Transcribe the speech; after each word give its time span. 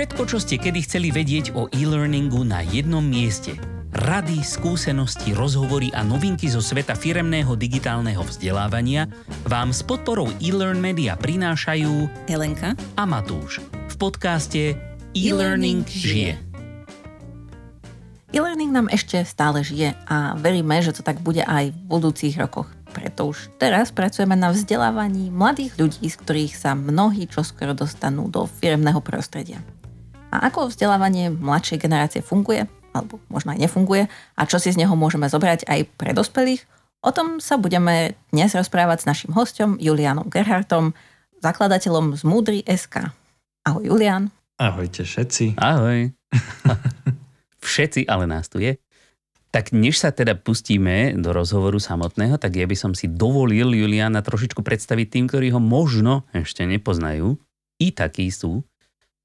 Všetko, 0.00 0.24
čo 0.24 0.40
ste 0.40 0.56
kedy 0.56 0.80
chceli 0.88 1.12
vedieť 1.12 1.52
o 1.52 1.68
e-learningu 1.76 2.40
na 2.40 2.64
jednom 2.64 3.04
mieste. 3.04 3.52
Rady, 3.92 4.40
skúsenosti, 4.40 5.36
rozhovory 5.36 5.92
a 5.92 6.00
novinky 6.00 6.48
zo 6.48 6.64
sveta 6.64 6.96
firemného 6.96 7.52
digitálneho 7.52 8.24
vzdelávania 8.24 9.12
vám 9.44 9.76
s 9.76 9.84
podporou 9.84 10.32
e-learn 10.40 10.80
media 10.80 11.20
prinášajú 11.20 12.08
Helenka 12.32 12.72
a 12.96 13.04
Matúš 13.04 13.60
v 13.92 13.94
podcaste 14.00 14.72
E-Learning 15.12 15.84
žije. 15.84 16.40
E-learning 18.32 18.72
nám 18.72 18.88
ešte 18.88 19.20
stále 19.28 19.60
žije 19.60 19.92
a 20.08 20.32
veríme, 20.40 20.80
že 20.80 20.96
to 20.96 21.04
tak 21.04 21.20
bude 21.20 21.44
aj 21.44 21.76
v 21.76 21.80
budúcich 21.92 22.40
rokoch. 22.40 22.72
Preto 22.96 23.36
už 23.36 23.52
teraz 23.60 23.92
pracujeme 23.92 24.32
na 24.32 24.48
vzdelávaní 24.48 25.28
mladých 25.28 25.76
ľudí, 25.76 26.08
z 26.08 26.16
ktorých 26.16 26.56
sa 26.56 26.72
mnohí 26.72 27.28
čoskoro 27.28 27.76
dostanú 27.76 28.32
do 28.32 28.48
firemného 28.48 29.04
prostredia. 29.04 29.60
A 30.30 30.46
ako 30.46 30.70
vzdelávanie 30.70 31.34
mladšej 31.34 31.78
generácie 31.82 32.22
funguje, 32.22 32.70
alebo 32.94 33.18
možno 33.26 33.54
aj 33.54 33.66
nefunguje, 33.66 34.06
a 34.10 34.42
čo 34.46 34.62
si 34.62 34.70
z 34.70 34.78
neho 34.78 34.94
môžeme 34.94 35.26
zobrať 35.26 35.66
aj 35.66 35.80
pre 35.98 36.14
dospelých, 36.14 36.62
o 37.02 37.10
tom 37.10 37.42
sa 37.42 37.58
budeme 37.58 38.14
dnes 38.30 38.54
rozprávať 38.54 39.02
s 39.02 39.08
našim 39.10 39.30
hostom 39.34 39.74
Julianom 39.82 40.30
Gerhartom, 40.30 40.94
zakladateľom 41.42 42.14
z 42.14 42.22
Múdry 42.22 42.58
SK. 42.62 43.10
Ahoj 43.66 43.84
Julian. 43.90 44.30
Ahojte 44.60 45.02
všetci. 45.02 45.56
Ahoj. 45.56 46.12
Všetci, 47.60 48.08
ale 48.08 48.24
nás 48.24 48.48
tu 48.48 48.60
je. 48.60 48.76
Tak 49.50 49.74
než 49.74 49.98
sa 49.98 50.14
teda 50.14 50.38
pustíme 50.38 51.16
do 51.18 51.34
rozhovoru 51.34 51.82
samotného, 51.82 52.38
tak 52.38 52.54
ja 52.54 52.70
by 52.70 52.76
som 52.78 52.92
si 52.94 53.10
dovolil 53.10 53.74
Juliana 53.74 54.22
trošičku 54.22 54.62
predstaviť 54.62 55.06
tým, 55.10 55.24
ktorí 55.26 55.50
ho 55.50 55.58
možno 55.58 56.22
ešte 56.30 56.62
nepoznajú. 56.64 57.34
I 57.80 57.90
takí 57.90 58.30
sú. 58.30 58.62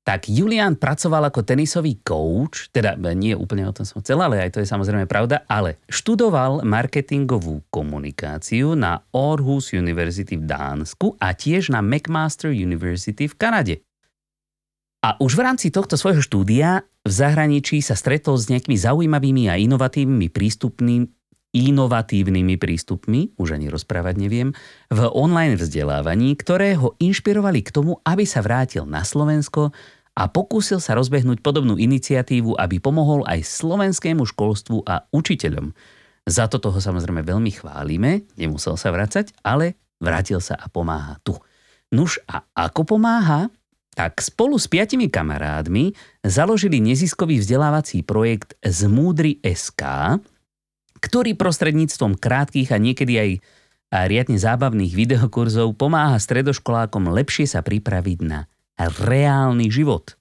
Tak 0.06 0.30
Julian 0.30 0.78
pracoval 0.78 1.34
ako 1.34 1.42
tenisový 1.42 1.98
coach, 2.06 2.70
teda 2.70 2.94
nie 3.18 3.34
úplne 3.34 3.66
o 3.66 3.74
tom 3.74 3.90
som 3.90 4.06
chcel, 4.06 4.22
ale 4.22 4.38
aj 4.38 4.54
to 4.54 4.62
je 4.62 4.70
samozrejme 4.70 5.10
pravda, 5.10 5.42
ale 5.50 5.82
študoval 5.90 6.62
marketingovú 6.62 7.66
komunikáciu 7.74 8.78
na 8.78 9.02
Aarhus 9.10 9.74
University 9.74 10.38
v 10.38 10.46
Dánsku 10.46 11.18
a 11.18 11.34
tiež 11.34 11.74
na 11.74 11.82
McMaster 11.82 12.54
University 12.54 13.26
v 13.26 13.34
Kanade. 13.34 13.76
A 15.02 15.18
už 15.18 15.42
v 15.42 15.46
rámci 15.50 15.74
tohto 15.74 15.98
svojho 15.98 16.22
štúdia 16.22 16.86
v 17.02 17.10
zahraničí 17.10 17.82
sa 17.82 17.98
stretol 17.98 18.38
s 18.38 18.46
nejakými 18.46 18.78
zaujímavými 18.78 19.50
a 19.50 19.58
inovatívnymi 19.58 20.30
prístupmi, 20.30 21.10
inovatívnymi 21.56 22.60
prístupmi, 22.60 23.40
už 23.40 23.56
ani 23.56 23.72
rozprávať 23.72 24.20
neviem, 24.20 24.52
v 24.92 25.00
online 25.08 25.56
vzdelávaní, 25.56 26.36
ktoré 26.36 26.76
ho 26.76 27.00
inšpirovali 27.00 27.64
k 27.64 27.72
tomu, 27.72 28.04
aby 28.04 28.28
sa 28.28 28.44
vrátil 28.44 28.84
na 28.84 29.08
Slovensko 29.08 29.72
a 30.16 30.32
pokúsil 30.32 30.80
sa 30.80 30.96
rozbehnúť 30.96 31.44
podobnú 31.44 31.76
iniciatívu, 31.76 32.56
aby 32.56 32.80
pomohol 32.80 33.28
aj 33.28 33.44
slovenskému 33.44 34.24
školstvu 34.24 34.88
a 34.88 35.04
učiteľom. 35.12 35.76
Za 36.26 36.48
to 36.48 36.58
toho 36.58 36.80
samozrejme 36.80 37.22
veľmi 37.22 37.52
chválime, 37.52 38.24
nemusel 38.40 38.80
sa 38.80 38.90
vrácať, 38.96 39.36
ale 39.44 39.76
vrátil 40.00 40.40
sa 40.40 40.56
a 40.56 40.72
pomáha 40.72 41.20
tu. 41.22 41.36
Nuž 41.92 42.24
a 42.26 42.48
ako 42.56 42.98
pomáha? 42.98 43.52
Tak 43.96 44.20
spolu 44.20 44.60
s 44.60 44.68
piatimi 44.68 45.08
kamarádmi 45.08 45.96
založili 46.20 46.84
neziskový 46.84 47.40
vzdelávací 47.40 48.04
projekt 48.04 48.60
Zmúdry 48.60 49.40
SK, 49.40 50.20
ktorý 51.00 51.38
prostredníctvom 51.38 52.20
krátkých 52.20 52.76
a 52.76 52.82
niekedy 52.82 53.14
aj 53.16 53.32
riadne 54.10 54.36
zábavných 54.36 54.92
videokurzov 54.92 55.80
pomáha 55.80 56.20
stredoškolákom 56.20 57.08
lepšie 57.08 57.48
sa 57.48 57.64
pripraviť 57.64 58.20
na 58.26 58.50
reálny 58.80 59.72
život. 59.72 60.16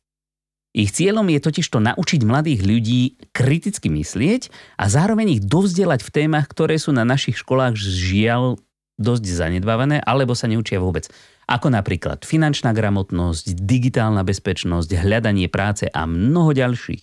Ich 0.75 0.91
cieľom 0.91 1.31
je 1.31 1.39
totiž 1.39 1.71
to 1.71 1.79
naučiť 1.79 2.27
mladých 2.27 2.67
ľudí 2.67 3.01
kriticky 3.31 3.87
myslieť 3.87 4.51
a 4.75 4.91
zároveň 4.91 5.39
ich 5.39 5.43
dovzdelať 5.47 6.03
v 6.03 6.11
témach, 6.11 6.51
ktoré 6.51 6.83
sú 6.83 6.91
na 6.91 7.07
našich 7.07 7.39
školách 7.39 7.79
žiaľ 7.79 8.59
dosť 8.99 9.25
zanedbávané 9.27 10.03
alebo 10.03 10.35
sa 10.35 10.51
neučia 10.51 10.83
vôbec. 10.83 11.07
Ako 11.47 11.71
napríklad 11.71 12.27
finančná 12.27 12.75
gramotnosť, 12.75 13.55
digitálna 13.55 14.27
bezpečnosť, 14.27 14.91
hľadanie 14.99 15.47
práce 15.47 15.87
a 15.87 16.11
mnoho 16.11 16.51
ďalších. 16.51 17.03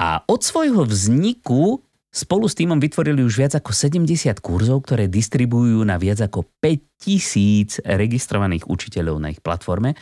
A 0.00 0.24
od 0.24 0.40
svojho 0.40 0.88
vzniku 0.88 1.84
Spolu 2.10 2.50
s 2.50 2.58
týmom 2.58 2.82
vytvorili 2.82 3.22
už 3.22 3.38
viac 3.38 3.54
ako 3.54 3.70
70 3.70 4.42
kurzov, 4.42 4.82
ktoré 4.82 5.06
distribujú 5.06 5.78
na 5.86 5.94
viac 5.94 6.18
ako 6.18 6.42
5000 6.58 7.86
registrovaných 7.86 8.66
učiteľov 8.66 9.22
na 9.22 9.30
ich 9.30 9.38
platforme 9.38 9.94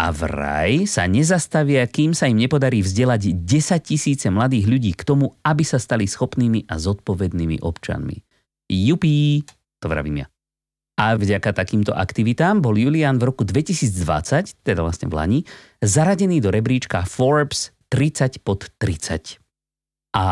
a 0.00 0.08
vraj 0.16 0.88
sa 0.88 1.04
nezastavia, 1.04 1.84
kým 1.84 2.16
sa 2.16 2.24
im 2.24 2.40
nepodarí 2.40 2.80
vzdelať 2.80 3.36
10 3.44 3.84
tisíce 3.84 4.32
mladých 4.32 4.64
ľudí 4.64 4.92
k 4.96 5.04
tomu, 5.04 5.36
aby 5.44 5.60
sa 5.60 5.76
stali 5.76 6.08
schopnými 6.08 6.64
a 6.72 6.80
zodpovednými 6.80 7.60
občanmi. 7.60 8.16
Jupí, 8.72 9.44
to 9.76 9.86
vravím 9.92 10.24
ja. 10.24 10.26
A 10.96 11.16
vďaka 11.16 11.52
takýmto 11.52 11.92
aktivitám 11.92 12.64
bol 12.64 12.76
Julian 12.80 13.20
v 13.20 13.28
roku 13.28 13.44
2020, 13.44 14.64
teda 14.64 14.80
vlastne 14.80 15.08
v 15.08 15.14
Lani, 15.16 15.40
zaradený 15.84 16.40
do 16.40 16.48
rebríčka 16.48 17.04
Forbes 17.04 17.72
30 17.92 18.40
pod 18.40 18.72
30. 18.80 19.39
A 20.10 20.24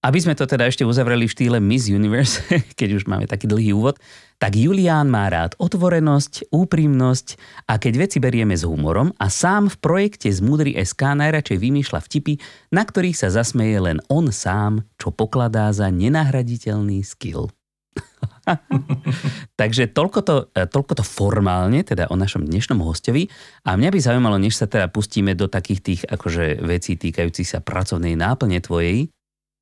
aby 0.00 0.18
sme 0.22 0.32
to 0.32 0.48
teda 0.48 0.64
ešte 0.64 0.86
uzavreli 0.86 1.28
v 1.28 1.34
štýle 1.34 1.58
Miss 1.60 1.90
Universe, 1.90 2.40
keď 2.78 3.02
už 3.02 3.04
máme 3.10 3.26
taký 3.28 3.50
dlhý 3.50 3.76
úvod, 3.76 4.00
tak 4.40 4.56
Julián 4.56 5.12
má 5.12 5.28
rád 5.28 5.52
otvorenosť, 5.60 6.48
úprimnosť 6.48 7.36
a 7.68 7.76
keď 7.76 8.08
veci 8.08 8.18
berieme 8.22 8.56
s 8.56 8.64
humorom 8.64 9.12
a 9.20 9.28
sám 9.28 9.68
v 9.68 9.76
projekte 9.82 10.32
z 10.32 10.40
Múdry 10.40 10.72
SK 10.78 11.20
najradšej 11.20 11.58
vymýšľa 11.60 12.00
vtipy, 12.00 12.40
na 12.72 12.88
ktorých 12.88 13.18
sa 13.20 13.28
zasmeje 13.28 13.76
len 13.76 13.98
on 14.08 14.32
sám, 14.32 14.88
čo 14.96 15.12
pokladá 15.12 15.68
za 15.76 15.92
nenahraditeľný 15.92 17.04
skill. 17.04 17.52
Takže 19.60 19.90
toľko 19.92 20.18
to, 20.24 20.36
toľko 20.52 20.92
to 21.00 21.04
formálne, 21.04 21.80
teda 21.84 22.08
o 22.08 22.16
našom 22.16 22.44
dnešnom 22.44 22.80
hostovi. 22.82 23.28
A 23.64 23.76
mňa 23.76 23.90
by 23.92 23.98
zaujímalo, 24.00 24.36
než 24.40 24.56
sa 24.56 24.66
teda 24.66 24.88
pustíme 24.88 25.36
do 25.36 25.46
takých 25.46 25.80
tých 25.80 26.00
akože 26.08 26.64
vecí 26.64 26.96
týkajúcich 26.96 27.48
sa 27.48 27.58
pracovnej 27.60 28.16
náplne 28.16 28.60
tvojej, 28.60 29.12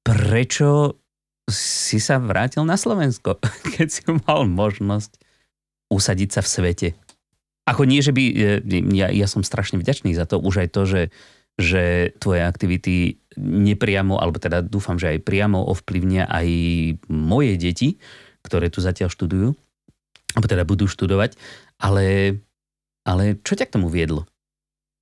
prečo 0.06 0.97
si 1.49 1.97
sa 1.99 2.21
vrátil 2.21 2.62
na 2.62 2.77
Slovensko, 2.77 3.41
keď 3.75 3.87
si 3.89 4.03
mal 4.28 4.44
možnosť 4.44 5.19
usadiť 5.89 6.28
sa 6.39 6.41
v 6.45 6.49
svete. 6.49 6.89
Ako 7.69 7.84
nie, 7.84 8.00
že 8.00 8.16
by, 8.16 8.25
e, 8.33 8.34
ja, 8.97 9.12
ja 9.12 9.27
som 9.28 9.45
strašne 9.45 9.77
vďačný 9.81 10.16
za 10.16 10.25
to, 10.25 10.41
už 10.41 10.65
aj 10.65 10.69
to, 10.72 10.83
že, 10.89 11.03
že 11.60 12.12
tvoje 12.16 12.45
aktivity 12.45 13.21
nepriamo, 13.37 14.16
alebo 14.16 14.41
teda 14.41 14.65
dúfam, 14.65 14.97
že 14.97 15.16
aj 15.16 15.25
priamo 15.25 15.69
ovplyvnia 15.69 16.28
aj 16.28 16.49
moje 17.12 17.53
deti, 17.60 17.89
ktoré 18.44 18.69
tu 18.69 18.78
zatiaľ 18.84 19.10
študujú, 19.10 19.54
alebo 20.37 20.47
teda 20.47 20.65
budú 20.69 20.87
študovať, 20.87 21.34
ale, 21.81 22.38
ale 23.03 23.38
čo 23.41 23.56
ťa 23.56 23.66
k 23.69 23.75
tomu 23.78 23.88
viedlo? 23.88 24.28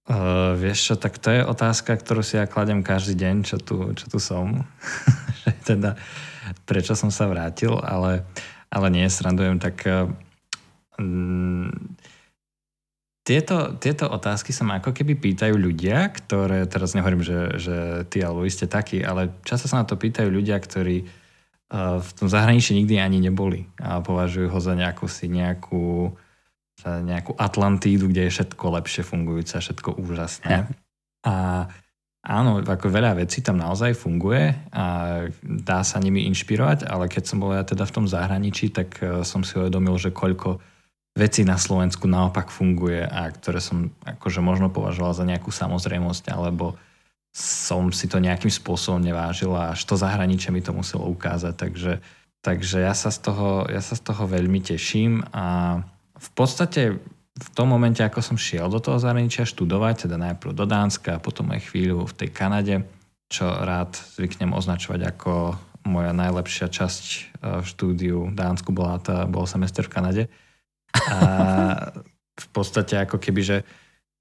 Uh, 0.06 0.54
vieš 0.54 0.92
čo, 0.92 0.94
tak 0.94 1.18
to 1.18 1.34
je 1.34 1.42
otázka, 1.42 1.98
ktorú 1.98 2.22
si 2.22 2.38
ja 2.38 2.46
kladem 2.46 2.86
každý 2.86 3.18
deň, 3.18 3.36
čo 3.42 3.58
tu, 3.58 3.90
čo 3.98 4.06
tu 4.06 4.22
som. 4.22 4.62
teda, 5.68 5.98
prečo 6.62 6.94
som 6.94 7.10
sa 7.10 7.26
vrátil, 7.26 7.74
ale, 7.82 8.22
ale 8.70 8.86
nie, 8.94 9.10
srandujem, 9.10 9.58
tak 9.58 9.82
uh, 9.82 10.06
tieto, 13.26 13.74
tieto 13.82 14.06
otázky 14.06 14.54
sa 14.54 14.62
ma 14.62 14.78
ako 14.78 14.94
keby 14.94 15.18
pýtajú 15.18 15.58
ľudia, 15.58 16.14
ktoré, 16.14 16.62
teraz 16.70 16.94
nehovorím, 16.94 17.26
že, 17.26 17.58
že 17.58 17.76
ty 18.06 18.22
alebo 18.22 18.46
vy 18.46 18.50
ste 18.54 18.70
takí, 18.70 19.02
ale 19.02 19.34
často 19.42 19.66
sa 19.66 19.82
na 19.82 19.86
to 19.90 19.98
pýtajú 19.98 20.30
ľudia, 20.30 20.54
ktorí 20.62 21.02
v 21.74 22.10
tom 22.14 22.30
zahraničí 22.30 22.78
nikdy 22.78 23.02
ani 23.02 23.18
neboli 23.18 23.66
a 23.82 23.98
považujú 23.98 24.54
ho 24.54 24.60
za 24.62 24.78
nejakú 24.78 25.10
si 25.10 25.26
nejakú 25.26 26.14
nejakú 26.84 27.32
Atlantídu, 27.40 28.12
kde 28.12 28.28
je 28.28 28.34
všetko 28.36 28.64
lepšie 28.78 29.02
fungujúce, 29.02 29.56
všetko 29.58 29.96
úžasné. 29.96 30.68
A 31.24 31.66
áno, 32.22 32.60
ako 32.62 32.86
veľa 32.92 33.18
vecí 33.18 33.40
tam 33.40 33.56
naozaj 33.56 33.96
funguje 33.96 34.54
a 34.70 34.84
dá 35.42 35.80
sa 35.82 35.98
nimi 35.98 36.28
inšpirovať, 36.30 36.84
ale 36.86 37.08
keď 37.08 37.24
som 37.24 37.40
bol 37.40 37.56
ja 37.56 37.64
teda 37.64 37.88
v 37.88 37.94
tom 37.96 38.06
zahraničí, 38.06 38.70
tak 38.70 39.00
e, 39.00 39.24
som 39.24 39.42
si 39.42 39.56
uvedomil, 39.56 39.96
že 39.96 40.14
koľko 40.14 40.60
vecí 41.16 41.42
na 41.48 41.56
Slovensku 41.56 42.04
naopak 42.04 42.52
funguje 42.52 43.02
a 43.02 43.32
ktoré 43.32 43.58
som 43.58 43.90
akože 44.04 44.44
možno 44.44 44.68
považoval 44.68 45.16
za 45.16 45.24
nejakú 45.24 45.48
samozrejmosť, 45.48 46.28
alebo 46.28 46.76
som 47.36 47.92
si 47.92 48.08
to 48.08 48.16
nejakým 48.16 48.48
spôsobom 48.48 48.96
nevážil 48.96 49.52
a 49.52 49.76
až 49.76 49.84
to 49.84 50.00
zahraničie 50.00 50.48
mi 50.48 50.64
to 50.64 50.72
muselo 50.72 51.04
ukázať. 51.12 51.52
Takže, 51.52 51.92
takže 52.40 52.80
ja, 52.80 52.96
sa 52.96 53.12
z 53.12 53.28
toho, 53.28 53.68
ja 53.68 53.84
sa 53.84 53.92
z 53.92 54.02
toho 54.08 54.24
veľmi 54.24 54.64
teším 54.64 55.20
a 55.36 55.78
v 56.16 56.30
podstate 56.32 56.96
v 57.36 57.48
tom 57.52 57.68
momente, 57.68 58.00
ako 58.00 58.24
som 58.24 58.40
šiel 58.40 58.72
do 58.72 58.80
toho 58.80 58.96
zahraničia 58.96 59.44
študovať, 59.44 60.08
teda 60.08 60.16
najprv 60.16 60.56
do 60.56 60.64
Dánska 60.64 61.20
a 61.20 61.22
potom 61.22 61.52
aj 61.52 61.68
chvíľu 61.68 62.08
v 62.08 62.16
tej 62.24 62.28
Kanade, 62.32 62.88
čo 63.28 63.44
rád 63.44 63.92
zvyknem 64.16 64.56
označovať 64.56 65.00
ako 65.04 65.32
moja 65.84 66.16
najlepšia 66.16 66.72
časť 66.72 67.04
e, 67.04 67.18
v 67.60 67.66
štúdiu 67.68 68.32
v 68.32 68.34
Dánsku 68.34 68.72
bola 68.72 68.96
tá, 68.96 69.28
bol 69.28 69.44
semester 69.44 69.84
v 69.84 69.92
Kanade. 69.92 70.22
A 70.96 71.20
v 72.32 72.46
podstate 72.56 72.96
ako 72.96 73.20
keby, 73.20 73.40
že 73.44 73.56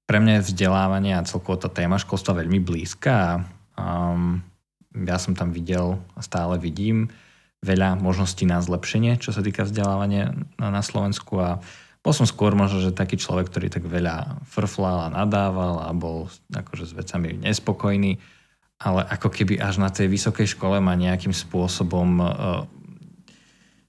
pre 0.06 0.22
mňa 0.22 0.40
je 0.40 0.46
vzdelávanie 0.54 1.18
a 1.18 1.26
celkovo 1.26 1.58
tá 1.58 1.66
téma 1.66 1.98
školstva 1.98 2.38
veľmi 2.38 2.62
blízka. 2.62 3.42
Um, 3.74 4.40
ja 4.94 5.18
som 5.18 5.34
tam 5.34 5.50
videl 5.52 5.98
a 6.16 6.20
stále 6.22 6.56
vidím 6.56 7.10
veľa 7.66 7.98
možností 7.98 8.46
na 8.46 8.62
zlepšenie, 8.62 9.18
čo 9.18 9.34
sa 9.34 9.42
týka 9.42 9.66
vzdelávania 9.66 10.32
na 10.62 10.82
Slovensku 10.82 11.42
a 11.42 11.58
bol 12.06 12.14
som 12.14 12.22
skôr 12.22 12.54
možno, 12.54 12.78
že 12.78 12.94
taký 12.94 13.18
človek, 13.18 13.50
ktorý 13.50 13.66
tak 13.66 13.82
veľa 13.82 14.46
frflal 14.46 15.10
a 15.10 15.12
nadával 15.12 15.82
a 15.82 15.90
bol 15.90 16.30
akože 16.54 16.86
s 16.86 16.92
vecami 16.94 17.34
nespokojný, 17.42 18.22
ale 18.78 19.02
ako 19.10 19.34
keby 19.34 19.58
až 19.58 19.82
na 19.82 19.90
tej 19.90 20.06
vysokej 20.06 20.54
škole 20.54 20.78
ma 20.78 20.94
nejakým 20.94 21.34
spôsobom 21.34 22.22
uh, 22.22 22.62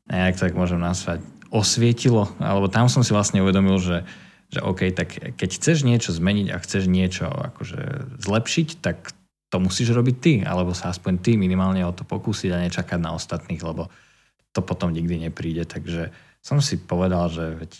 nejak 0.09 0.41
tak 0.41 0.57
môžem 0.57 0.81
nazvať 0.81 1.21
osvietilo, 1.53 2.25
alebo 2.41 2.73
tam 2.73 2.89
som 2.89 3.05
si 3.05 3.13
vlastne 3.13 3.45
uvedomil, 3.45 3.77
že 3.77 4.01
že 4.47 4.63
OK, 4.63 4.95
tak 4.95 5.35
keď 5.35 5.49
chceš 5.59 5.83
niečo 5.83 6.15
zmeniť 6.15 6.47
a 6.55 6.57
chceš 6.63 6.87
niečo 6.87 7.27
akože 7.27 8.15
zlepšiť, 8.23 8.67
tak 8.79 9.11
to 9.47 9.57
musíš 9.63 9.95
robiť 9.95 10.15
ty, 10.19 10.33
alebo 10.43 10.75
sa 10.75 10.91
aspoň 10.91 11.13
ty 11.23 11.31
minimálne 11.39 11.83
o 11.83 11.95
to 11.95 12.03
pokúsiť 12.03 12.51
a 12.51 12.63
nečakať 12.67 12.99
na 12.99 13.15
ostatných, 13.15 13.63
lebo 13.63 13.87
to 14.51 14.59
potom 14.63 14.91
nikdy 14.91 15.27
nepríde. 15.27 15.63
Takže 15.67 16.11
som 16.43 16.59
si 16.63 16.79
povedal, 16.79 17.27
že 17.31 17.59
veď 17.59 17.71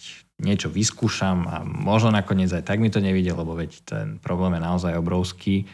niečo 0.44 0.70
vyskúšam 0.70 1.50
a 1.50 1.66
možno 1.66 2.14
nakoniec 2.14 2.52
aj 2.54 2.68
tak 2.68 2.78
mi 2.78 2.94
to 2.94 3.02
nevidie, 3.02 3.34
lebo 3.34 3.58
veď 3.58 3.72
ten 3.84 4.08
problém 4.22 4.56
je 4.56 4.62
naozaj 4.62 4.94
obrovský 5.00 5.66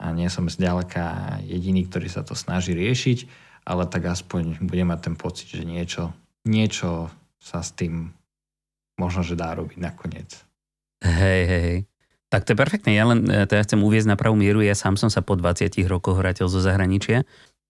a 0.00 0.12
nie 0.12 0.30
som 0.32 0.48
zďaleka 0.48 1.38
jediný, 1.44 1.84
ktorý 1.84 2.08
sa 2.08 2.24
to 2.24 2.32
snaží 2.32 2.72
riešiť, 2.72 3.18
ale 3.66 3.84
tak 3.90 4.08
aspoň 4.08 4.62
budem 4.64 4.88
mať 4.88 5.00
ten 5.10 5.16
pocit, 5.18 5.50
že 5.50 5.68
niečo, 5.68 6.14
niečo 6.48 7.12
sa 7.36 7.60
s 7.60 7.74
tým 7.76 8.14
možno, 8.96 9.22
že 9.22 9.38
dá 9.38 9.52
robiť 9.56 9.78
nakoniec. 9.80 10.30
Hej, 11.04 11.42
hej, 11.46 11.62
hej. 11.62 11.80
Tak 12.26 12.42
to 12.42 12.52
je 12.52 12.58
perfektné. 12.58 12.90
Ja 12.98 13.06
len 13.06 13.28
e, 13.30 13.46
ja 13.46 13.62
chcem 13.62 13.80
uviezť 13.80 14.08
na 14.10 14.16
pravú 14.18 14.34
mieru. 14.34 14.64
Ja 14.64 14.74
sám 14.74 14.98
som 14.98 15.12
sa 15.12 15.22
po 15.22 15.38
20 15.38 15.70
rokoch 15.86 16.18
vrátil 16.18 16.50
zo 16.50 16.58
zahraničia. 16.58 17.22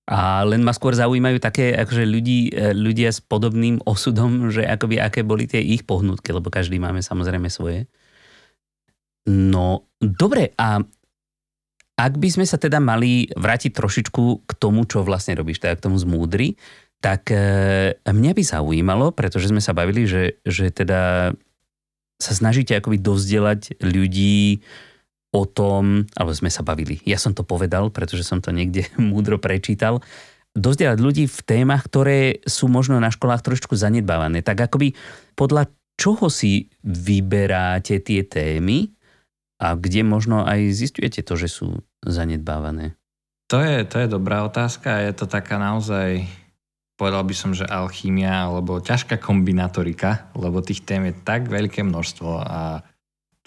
A 0.06 0.46
len 0.46 0.62
ma 0.62 0.70
skôr 0.70 0.94
zaujímajú 0.94 1.43
také 1.43 1.75
akože 1.75 2.06
ľudí, 2.06 2.55
e, 2.55 2.73
ľudia 2.73 3.11
s 3.11 3.19
podobným 3.19 3.82
osudom, 3.82 4.55
že 4.55 4.62
akoby 4.62 5.02
aké 5.02 5.26
boli 5.26 5.50
tie 5.50 5.58
ich 5.58 5.82
pohnutky, 5.82 6.31
lebo 6.31 6.46
každý 6.49 6.78
máme 6.78 7.02
samozrejme 7.02 7.50
svoje. 7.50 7.90
No, 9.26 9.90
dobre, 9.99 10.55
a 10.55 10.79
ak 11.96 12.12
by 12.14 12.29
sme 12.31 12.46
sa 12.46 12.61
teda 12.61 12.79
mali 12.79 13.26
vrátiť 13.34 13.75
trošičku 13.75 14.46
k 14.46 14.52
tomu, 14.61 14.87
čo 14.87 15.02
vlastne 15.02 15.34
robíš, 15.34 15.58
teda 15.58 15.75
k 15.75 15.84
tomu 15.90 15.99
zmúdri, 15.99 16.55
tak 17.00 17.31
e, 17.31 17.38
mňa 18.02 18.32
by 18.32 18.43
zaujímalo, 18.43 19.12
pretože 19.12 19.52
sme 19.52 19.60
sa 19.60 19.76
bavili, 19.76 20.08
že, 20.08 20.40
že 20.43 20.72
teda 20.72 21.32
sa 22.16 22.32
snažíte 22.32 22.72
akoby 22.72 22.96
dozdelať 22.96 23.76
ľudí 23.84 24.64
o 25.37 25.44
tom, 25.44 26.08
alebo 26.16 26.32
sme 26.32 26.48
sa 26.48 26.64
bavili, 26.64 27.04
ja 27.04 27.20
som 27.20 27.37
to 27.37 27.44
povedal, 27.44 27.93
pretože 27.93 28.25
som 28.25 28.40
to 28.40 28.50
niekde 28.50 28.88
múdro 29.00 29.37
prečítal, 29.37 30.00
dozdelať 30.56 30.98
ľudí 30.98 31.25
v 31.28 31.40
témach, 31.44 31.84
ktoré 31.84 32.40
sú 32.48 32.72
možno 32.72 32.96
na 32.96 33.12
školách 33.12 33.44
trošku 33.44 33.76
zanedbávané. 33.76 34.40
Tak 34.40 34.72
akoby 34.72 34.96
podľa 35.37 35.69
čoho 36.00 36.32
si 36.32 36.72
vyberáte 36.81 38.00
tie 38.00 38.25
témy 38.25 38.88
a 39.60 39.76
kde 39.76 40.00
možno 40.00 40.48
aj 40.48 40.72
zistujete 40.72 41.20
to, 41.20 41.37
že 41.37 41.48
sú 41.52 41.84
zanedbávané? 42.04 42.96
To 43.52 43.60
je, 43.60 43.84
to 43.84 44.00
je 44.00 44.08
dobrá 44.08 44.43
otázka. 44.48 45.04
Je 45.04 45.12
to 45.12 45.28
taká 45.28 45.60
naozaj 45.60 46.25
povedal 46.96 47.22
by 47.22 47.34
som, 47.37 47.52
že 47.52 47.69
alchímia 47.69 48.48
alebo 48.48 48.81
ťažká 48.81 49.20
kombinatorika, 49.20 50.32
lebo 50.32 50.64
tých 50.64 50.82
tém 50.82 51.12
je 51.12 51.14
tak 51.22 51.46
veľké 51.46 51.84
množstvo 51.84 52.31
a 52.40 52.81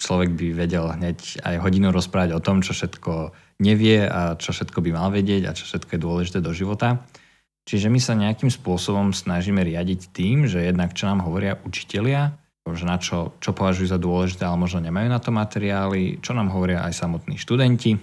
človek 0.00 0.32
by 0.32 0.46
vedel 0.56 0.88
hneď 0.88 1.44
aj 1.44 1.60
hodinu 1.60 1.92
rozprávať 1.92 2.38
o 2.38 2.40
tom, 2.40 2.64
čo 2.64 2.72
všetko 2.72 3.34
nevie 3.60 4.06
a 4.06 4.38
čo 4.40 4.56
všetko 4.56 4.80
by 4.80 4.90
mal 4.96 5.12
vedieť 5.12 5.50
a 5.50 5.52
čo 5.52 5.68
všetko 5.68 5.90
je 5.98 6.00
dôležité 6.00 6.38
do 6.40 6.54
života. 6.56 7.04
Čiže 7.68 7.92
my 7.92 8.00
sa 8.00 8.16
nejakým 8.16 8.48
spôsobom 8.48 9.12
snažíme 9.12 9.60
riadiť 9.60 10.10
tým, 10.16 10.48
že 10.48 10.64
jednak 10.64 10.96
čo 10.96 11.10
nám 11.10 11.20
hovoria 11.28 11.60
učitelia, 11.62 12.32
že 12.70 12.86
na 12.86 12.96
čo, 13.02 13.34
čo 13.42 13.50
považujú 13.50 13.90
za 13.90 13.98
dôležité, 13.98 14.46
ale 14.46 14.62
možno 14.62 14.80
nemajú 14.80 15.10
na 15.10 15.18
to 15.18 15.34
materiály, 15.34 16.22
čo 16.22 16.32
nám 16.32 16.54
hovoria 16.54 16.86
aj 16.86 16.96
samotní 16.96 17.36
študenti, 17.36 17.98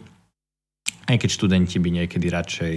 aj 1.08 1.18
keď 1.18 1.30
študenti 1.32 1.80
by 1.80 1.90
niekedy 2.04 2.28
radšej 2.28 2.76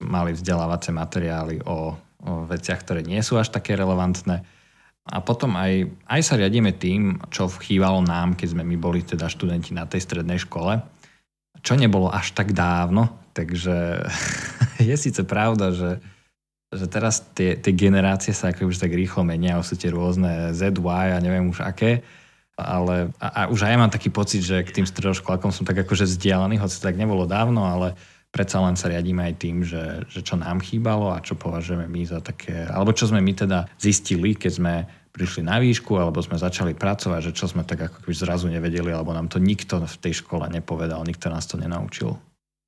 mali 0.00 0.36
vzdelávacie 0.36 0.92
materiály 0.92 1.64
o, 1.64 1.96
o 1.96 2.32
veciach, 2.48 2.84
ktoré 2.84 3.00
nie 3.00 3.20
sú 3.24 3.40
až 3.40 3.48
také 3.48 3.76
relevantné. 3.76 4.44
A 5.06 5.22
potom 5.22 5.54
aj, 5.54 5.86
aj 6.10 6.20
sa 6.26 6.34
riadíme 6.34 6.74
tým, 6.74 7.22
čo 7.30 7.46
chýbalo 7.46 8.02
nám, 8.02 8.34
keď 8.34 8.58
sme 8.58 8.66
my 8.66 8.76
boli 8.76 9.06
teda 9.06 9.30
študenti 9.30 9.70
na 9.70 9.86
tej 9.86 10.02
strednej 10.02 10.42
škole, 10.42 10.82
čo 11.62 11.78
nebolo 11.78 12.10
až 12.10 12.34
tak 12.34 12.50
dávno, 12.50 13.14
takže 13.30 14.02
je 14.90 14.96
síce 14.98 15.22
pravda, 15.22 15.70
že, 15.70 16.02
že 16.74 16.90
teraz 16.90 17.22
tie, 17.38 17.54
tie 17.54 17.70
generácie 17.70 18.34
sa 18.34 18.50
ako 18.50 18.66
už 18.66 18.82
tak 18.82 18.90
rýchlo 18.90 19.22
menia, 19.22 19.62
sú 19.62 19.78
tie 19.78 19.94
rôzne 19.94 20.50
ZY 20.50 21.14
a 21.14 21.22
neviem 21.22 21.46
už 21.46 21.62
aké, 21.62 22.02
ale 22.58 23.12
a, 23.22 23.26
a 23.28 23.40
už 23.52 23.68
aj 23.68 23.70
ja 23.70 23.78
mám 23.78 23.92
taký 23.94 24.10
pocit, 24.10 24.42
že 24.42 24.64
k 24.66 24.74
tým 24.82 24.86
stredoškolákom 24.88 25.54
som 25.54 25.62
tak 25.62 25.86
akože 25.86 26.08
vzdialený, 26.08 26.58
hoci 26.58 26.82
tak 26.82 26.98
nebolo 26.98 27.28
dávno, 27.28 27.62
ale 27.62 27.94
predsa 28.36 28.60
len 28.60 28.76
sa 28.76 28.92
riadíme 28.92 29.24
aj 29.32 29.34
tým, 29.40 29.64
že, 29.64 30.04
že 30.12 30.20
čo 30.20 30.36
nám 30.36 30.60
chýbalo 30.60 31.08
a 31.08 31.24
čo 31.24 31.40
považujeme 31.40 31.88
my 31.88 32.04
za 32.04 32.20
také, 32.20 32.68
alebo 32.68 32.92
čo 32.92 33.08
sme 33.08 33.24
my 33.24 33.32
teda 33.32 33.64
zistili, 33.80 34.36
keď 34.36 34.52
sme 34.52 34.74
prišli 35.16 35.48
na 35.48 35.56
výšku 35.56 35.96
alebo 35.96 36.20
sme 36.20 36.36
začali 36.36 36.76
pracovať, 36.76 37.32
že 37.32 37.32
čo 37.32 37.48
sme 37.48 37.64
tak 37.64 37.88
ako 37.88 38.04
keby 38.04 38.12
zrazu 38.12 38.52
nevedeli, 38.52 38.92
alebo 38.92 39.16
nám 39.16 39.32
to 39.32 39.40
nikto 39.40 39.80
v 39.80 39.96
tej 40.04 40.20
škole 40.20 40.44
nepovedal, 40.52 41.00
nikto 41.08 41.32
nás 41.32 41.48
to 41.48 41.56
nenaučil. 41.56 42.20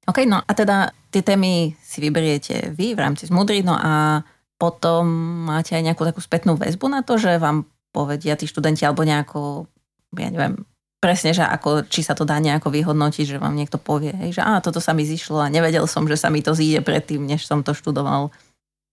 OK, 0.08 0.24
no 0.24 0.40
a 0.40 0.52
teda 0.56 0.88
tie 1.12 1.20
témy 1.20 1.76
si 1.76 2.00
vyberiete 2.00 2.72
vy 2.72 2.96
v 2.96 3.02
rámci 3.04 3.28
Zmudry, 3.28 3.60
no 3.60 3.76
a 3.76 4.24
potom 4.56 5.04
máte 5.44 5.76
aj 5.76 5.84
nejakú 5.84 6.08
takú 6.08 6.24
spätnú 6.24 6.56
väzbu 6.56 6.88
na 6.88 7.04
to, 7.04 7.20
že 7.20 7.36
vám 7.36 7.68
povedia 7.92 8.40
tí 8.40 8.48
študenti 8.48 8.88
alebo 8.88 9.04
nejako, 9.04 9.68
ja 10.16 10.32
neviem, 10.32 10.64
presne, 10.98 11.30
že 11.30 11.46
ako, 11.46 11.86
či 11.86 12.02
sa 12.02 12.14
to 12.14 12.26
dá 12.26 12.42
nejako 12.42 12.74
vyhodnotiť, 12.74 13.38
že 13.38 13.42
vám 13.42 13.54
niekto 13.54 13.78
povie, 13.78 14.12
že 14.34 14.42
á, 14.42 14.58
toto 14.58 14.82
sa 14.82 14.94
mi 14.94 15.06
zišlo 15.06 15.38
a 15.38 15.50
nevedel 15.50 15.86
som, 15.86 16.06
že 16.10 16.18
sa 16.18 16.28
mi 16.28 16.42
to 16.42 16.54
zíde 16.54 16.82
predtým, 16.82 17.22
než 17.22 17.46
som 17.46 17.62
to 17.62 17.74
študoval. 17.74 18.34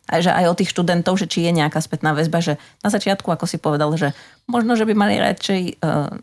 A 0.05 0.21
že 0.21 0.29
aj 0.29 0.45
o 0.53 0.57
tých 0.57 0.69
študentov, 0.69 1.17
že 1.17 1.25
či 1.25 1.49
je 1.49 1.51
nejaká 1.57 1.81
spätná 1.81 2.13
väzba, 2.13 2.37
že 2.37 2.61
na 2.85 2.93
začiatku, 2.93 3.25
ako 3.25 3.49
si 3.49 3.57
povedal, 3.57 3.89
že 3.97 4.13
možno, 4.45 4.77
že 4.77 4.85
by 4.85 4.93
mali 4.93 5.17
radšej 5.17 5.81
uh, 5.81 6.13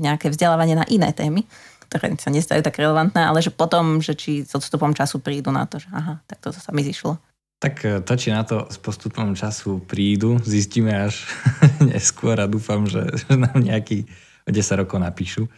nejaké 0.00 0.32
vzdelávanie 0.32 0.72
na 0.72 0.88
iné 0.88 1.12
témy, 1.12 1.44
ktoré 1.92 2.16
sa 2.16 2.32
nestajú 2.32 2.64
tak 2.64 2.80
relevantné, 2.80 3.20
ale 3.20 3.44
že 3.44 3.52
potom, 3.52 4.00
že 4.00 4.16
či 4.16 4.48
s 4.48 4.56
odstupom 4.56 4.96
času 4.96 5.20
prídu 5.20 5.52
na 5.52 5.68
to, 5.68 5.76
že 5.76 5.92
aha, 5.92 6.24
tak 6.24 6.40
toto 6.40 6.56
sa 6.56 6.72
mi 6.72 6.80
zišlo. 6.80 7.20
Tak 7.60 7.74
e, 7.84 8.00
to, 8.00 8.16
či 8.16 8.32
na 8.32 8.40
to 8.40 8.64
s 8.72 8.80
postupom 8.80 9.36
času 9.36 9.84
prídu, 9.84 10.40
zistíme 10.40 10.96
až 10.96 11.28
neskôr 11.92 12.40
a 12.40 12.48
dúfam, 12.48 12.88
že, 12.88 13.04
že 13.20 13.36
nám 13.36 13.60
nejaký 13.60 14.08
10 14.50 14.82
rokov 14.82 14.98
napíšu. 15.00 15.48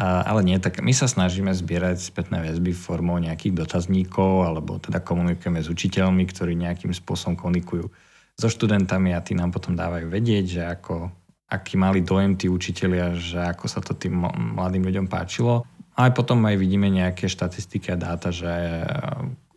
A, 0.00 0.24
ale 0.24 0.40
nie, 0.46 0.56
tak 0.56 0.80
my 0.80 0.94
sa 0.94 1.10
snažíme 1.10 1.52
zbierať 1.52 2.00
spätné 2.00 2.40
väzby 2.40 2.72
formou 2.72 3.20
nejakých 3.20 3.66
dotazníkov 3.66 4.48
alebo 4.48 4.80
teda 4.80 5.02
komunikujeme 5.02 5.60
s 5.60 5.68
učiteľmi, 5.68 6.24
ktorí 6.30 6.56
nejakým 6.56 6.94
spôsobom 6.94 7.36
komunikujú 7.36 7.90
so 8.38 8.48
študentami 8.48 9.12
a 9.12 9.20
tí 9.20 9.36
nám 9.36 9.52
potom 9.52 9.76
dávajú 9.76 10.08
vedieť, 10.08 10.44
že 10.46 10.62
ako, 10.64 11.12
aký 11.52 11.76
mali 11.76 12.00
dojem 12.00 12.32
tí 12.38 12.48
učitelia, 12.48 13.12
že 13.12 13.44
ako 13.44 13.64
sa 13.68 13.84
to 13.84 13.92
tým 13.92 14.24
mladým 14.56 14.88
ľuďom 14.88 15.06
páčilo. 15.10 15.68
A 15.98 16.08
aj 16.08 16.16
potom 16.16 16.40
aj 16.48 16.56
vidíme 16.56 16.88
nejaké 16.88 17.28
štatistiky 17.28 17.92
a 17.92 18.00
dáta, 18.00 18.32
že 18.32 18.48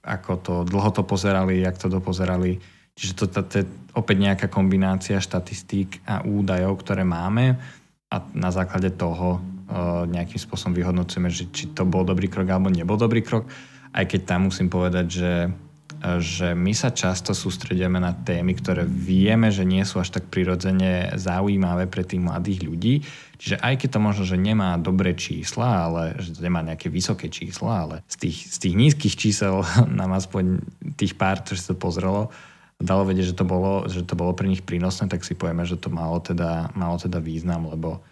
ako 0.04 0.32
to 0.44 0.54
dlho 0.68 0.92
to 0.92 1.08
pozerali, 1.08 1.64
jak 1.64 1.80
to 1.80 1.88
dopozerali. 1.88 2.60
Čiže 3.00 3.14
to, 3.16 3.26
to, 3.32 3.40
to 3.48 3.54
je 3.64 3.66
opäť 3.96 4.18
nejaká 4.20 4.48
kombinácia 4.52 5.24
štatistík 5.24 6.04
a 6.04 6.20
údajov, 6.28 6.84
ktoré 6.84 7.08
máme 7.08 7.56
a 8.14 8.22
na 8.38 8.54
základe 8.54 8.94
toho 8.94 9.42
uh, 9.42 10.06
nejakým 10.06 10.38
spôsobom 10.38 10.78
vyhodnocujeme, 10.78 11.34
že 11.34 11.50
či 11.50 11.74
to 11.74 11.82
bol 11.82 12.06
dobrý 12.06 12.30
krok 12.30 12.46
alebo 12.46 12.70
nebol 12.70 12.94
dobrý 12.94 13.26
krok. 13.26 13.50
Aj 13.90 14.06
keď 14.06 14.22
tam 14.30 14.54
musím 14.54 14.70
povedať, 14.70 15.06
že, 15.10 15.34
uh, 15.50 16.22
že 16.22 16.54
my 16.54 16.78
sa 16.78 16.94
často 16.94 17.34
sústredíme 17.34 17.98
na 17.98 18.14
témy, 18.14 18.54
ktoré 18.54 18.86
vieme, 18.86 19.50
že 19.50 19.66
nie 19.66 19.82
sú 19.82 19.98
až 19.98 20.14
tak 20.14 20.30
prirodzene 20.30 21.18
zaujímavé 21.18 21.90
pre 21.90 22.06
tých 22.06 22.22
mladých 22.22 22.60
ľudí. 22.62 22.96
Čiže 23.42 23.58
aj 23.66 23.82
keď 23.82 23.90
to 23.98 24.00
možno, 24.00 24.24
že 24.30 24.38
nemá 24.38 24.78
dobré 24.78 25.18
čísla, 25.18 25.90
ale 25.90 26.14
že 26.22 26.38
nemá 26.38 26.62
nejaké 26.62 26.94
vysoké 26.94 27.34
čísla, 27.34 27.90
ale 27.90 27.96
z 28.06 28.30
tých, 28.30 28.38
z 28.46 28.58
tých 28.62 28.76
nízkych 28.78 29.16
čísel 29.18 29.66
nám 30.00 30.14
aspoň 30.14 30.62
tých 30.94 31.18
pár, 31.18 31.42
čo 31.42 31.58
sa 31.58 31.74
to 31.74 31.82
pozrelo, 31.82 32.30
dalo 32.84 33.08
vedieť, 33.08 33.32
že 33.32 33.40
to 33.40 33.48
bolo, 33.48 33.88
že 33.88 34.04
to 34.04 34.14
bolo 34.20 34.36
pre 34.36 34.52
nich 34.52 34.60
prínosné, 34.60 35.08
tak 35.08 35.24
si 35.24 35.34
povieme, 35.34 35.64
že 35.64 35.80
to 35.80 35.88
malo 35.88 36.20
teda, 36.20 36.70
malo 36.76 37.00
teda 37.00 37.24
význam, 37.24 37.72
lebo 37.72 38.04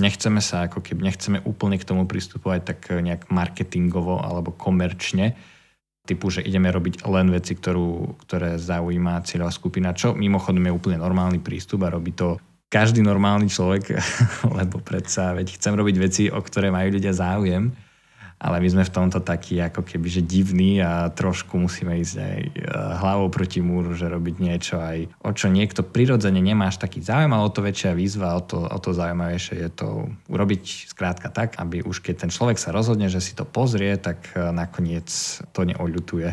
nechceme 0.00 0.40
sa 0.40 0.64
ako 0.66 0.80
keby, 0.80 1.04
nechceme 1.04 1.38
úplne 1.44 1.76
k 1.76 1.84
tomu 1.84 2.08
pristupovať 2.08 2.60
tak 2.64 2.80
nejak 2.96 3.28
marketingovo 3.28 4.24
alebo 4.24 4.56
komerčne, 4.56 5.36
typu, 6.08 6.30
že 6.32 6.40
ideme 6.40 6.70
robiť 6.72 7.04
len 7.04 7.28
veci, 7.34 7.58
ktorú, 7.58 8.16
ktoré 8.24 8.56
zaujíma 8.56 9.26
cieľová 9.26 9.52
skupina, 9.52 9.92
čo 9.92 10.14
mimochodom 10.14 10.64
je 10.64 10.72
úplne 10.72 10.98
normálny 11.02 11.42
prístup 11.42 11.84
a 11.84 11.92
robí 11.92 12.14
to 12.14 12.38
každý 12.70 13.02
normálny 13.02 13.50
človek, 13.50 13.94
lebo 14.58 14.80
predsa, 14.80 15.34
veď 15.34 15.58
chcem 15.58 15.74
robiť 15.74 15.96
veci, 15.98 16.22
o 16.30 16.38
ktoré 16.38 16.70
majú 16.70 16.96
ľudia 16.96 17.12
záujem 17.12 17.85
ale 18.36 18.60
my 18.60 18.68
sme 18.68 18.84
v 18.84 18.94
tomto 18.94 19.24
takí 19.24 19.56
ako 19.56 19.80
keby, 19.80 20.08
že 20.12 20.20
divní 20.20 20.76
a 20.84 21.08
trošku 21.08 21.56
musíme 21.56 21.96
ísť 22.04 22.16
aj 22.20 22.40
e, 22.44 22.50
hlavou 23.00 23.32
proti 23.32 23.64
múru, 23.64 23.96
že 23.96 24.12
robiť 24.12 24.36
niečo 24.36 24.76
aj 24.76 25.08
o 25.24 25.32
čo 25.32 25.48
niekto 25.48 25.80
prirodzene 25.80 26.44
nemáš 26.44 26.76
taký 26.76 27.00
záujem, 27.00 27.32
ale 27.32 27.48
o 27.48 27.52
to 27.52 27.64
väčšia 27.64 27.96
výzva, 27.96 28.36
o 28.36 28.42
to, 28.44 28.60
o 28.60 28.78
to 28.78 28.92
zaujímavejšie 28.92 29.56
je 29.56 29.70
to 29.72 29.88
urobiť 30.28 30.92
skrátka 30.92 31.32
tak, 31.32 31.56
aby 31.56 31.80
už 31.80 32.04
keď 32.04 32.28
ten 32.28 32.30
človek 32.30 32.60
sa 32.60 32.76
rozhodne, 32.76 33.08
že 33.08 33.24
si 33.24 33.32
to 33.32 33.48
pozrie, 33.48 33.96
tak 33.96 34.20
e, 34.36 34.52
nakoniec 34.52 35.08
to 35.56 35.64
neoľutuje, 35.64 36.28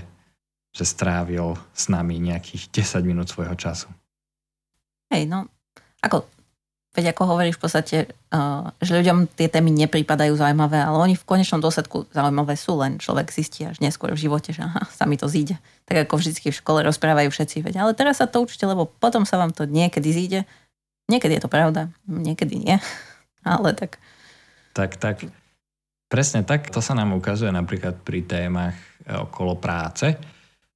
že 0.75 0.83
strávil 0.83 1.55
s 1.71 1.87
nami 1.87 2.19
nejakých 2.19 2.67
10 2.83 3.07
minút 3.07 3.31
svojho 3.31 3.55
času. 3.55 3.87
Hej, 5.07 5.31
no, 5.31 5.47
ako 6.03 6.27
Veď 6.93 7.09
ako 7.09 7.25
hovoríš 7.25 7.57
v 7.57 7.63
podstate, 7.65 7.97
uh, 8.29 8.69
že 8.77 8.93
ľuďom 8.93 9.25
tie 9.33 9.49
témy 9.49 9.73
nepripadajú 9.73 10.37
zaujímavé, 10.37 10.77
ale 10.77 11.01
oni 11.01 11.15
v 11.17 11.25
konečnom 11.25 11.57
dôsledku 11.57 12.05
zaujímavé 12.13 12.53
sú, 12.53 12.77
len 12.77 13.01
človek 13.01 13.33
zistí 13.33 13.65
až 13.65 13.81
neskôr 13.81 14.13
v 14.13 14.21
živote, 14.29 14.53
že 14.53 14.61
aha, 14.61 14.85
sa 14.93 15.09
mi 15.09 15.17
to 15.17 15.25
zíde. 15.25 15.57
Tak 15.89 16.05
ako 16.05 16.21
vždy 16.21 16.53
v 16.53 16.53
škole 16.53 16.85
rozprávajú 16.85 17.33
všetci, 17.33 17.65
veď, 17.65 17.81
ale 17.81 17.97
teraz 17.97 18.21
sa 18.21 18.29
to 18.29 18.45
učíte, 18.45 18.69
lebo 18.69 18.85
potom 18.85 19.25
sa 19.25 19.41
vám 19.41 19.49
to 19.49 19.65
niekedy 19.65 20.13
zíde. 20.13 20.39
Niekedy 21.09 21.41
je 21.41 21.43
to 21.43 21.49
pravda, 21.49 21.89
niekedy 22.05 22.61
nie, 22.61 22.77
ale 23.41 23.73
tak. 23.73 23.97
Tak, 24.77 25.01
tak. 25.01 25.25
Presne 26.13 26.45
tak, 26.45 26.69
to 26.69 26.77
sa 26.77 26.93
nám 26.93 27.17
ukazuje 27.17 27.49
napríklad 27.49 28.05
pri 28.05 28.21
témach 28.21 28.77
e, 29.01 29.17
okolo 29.17 29.57
práce, 29.57 30.13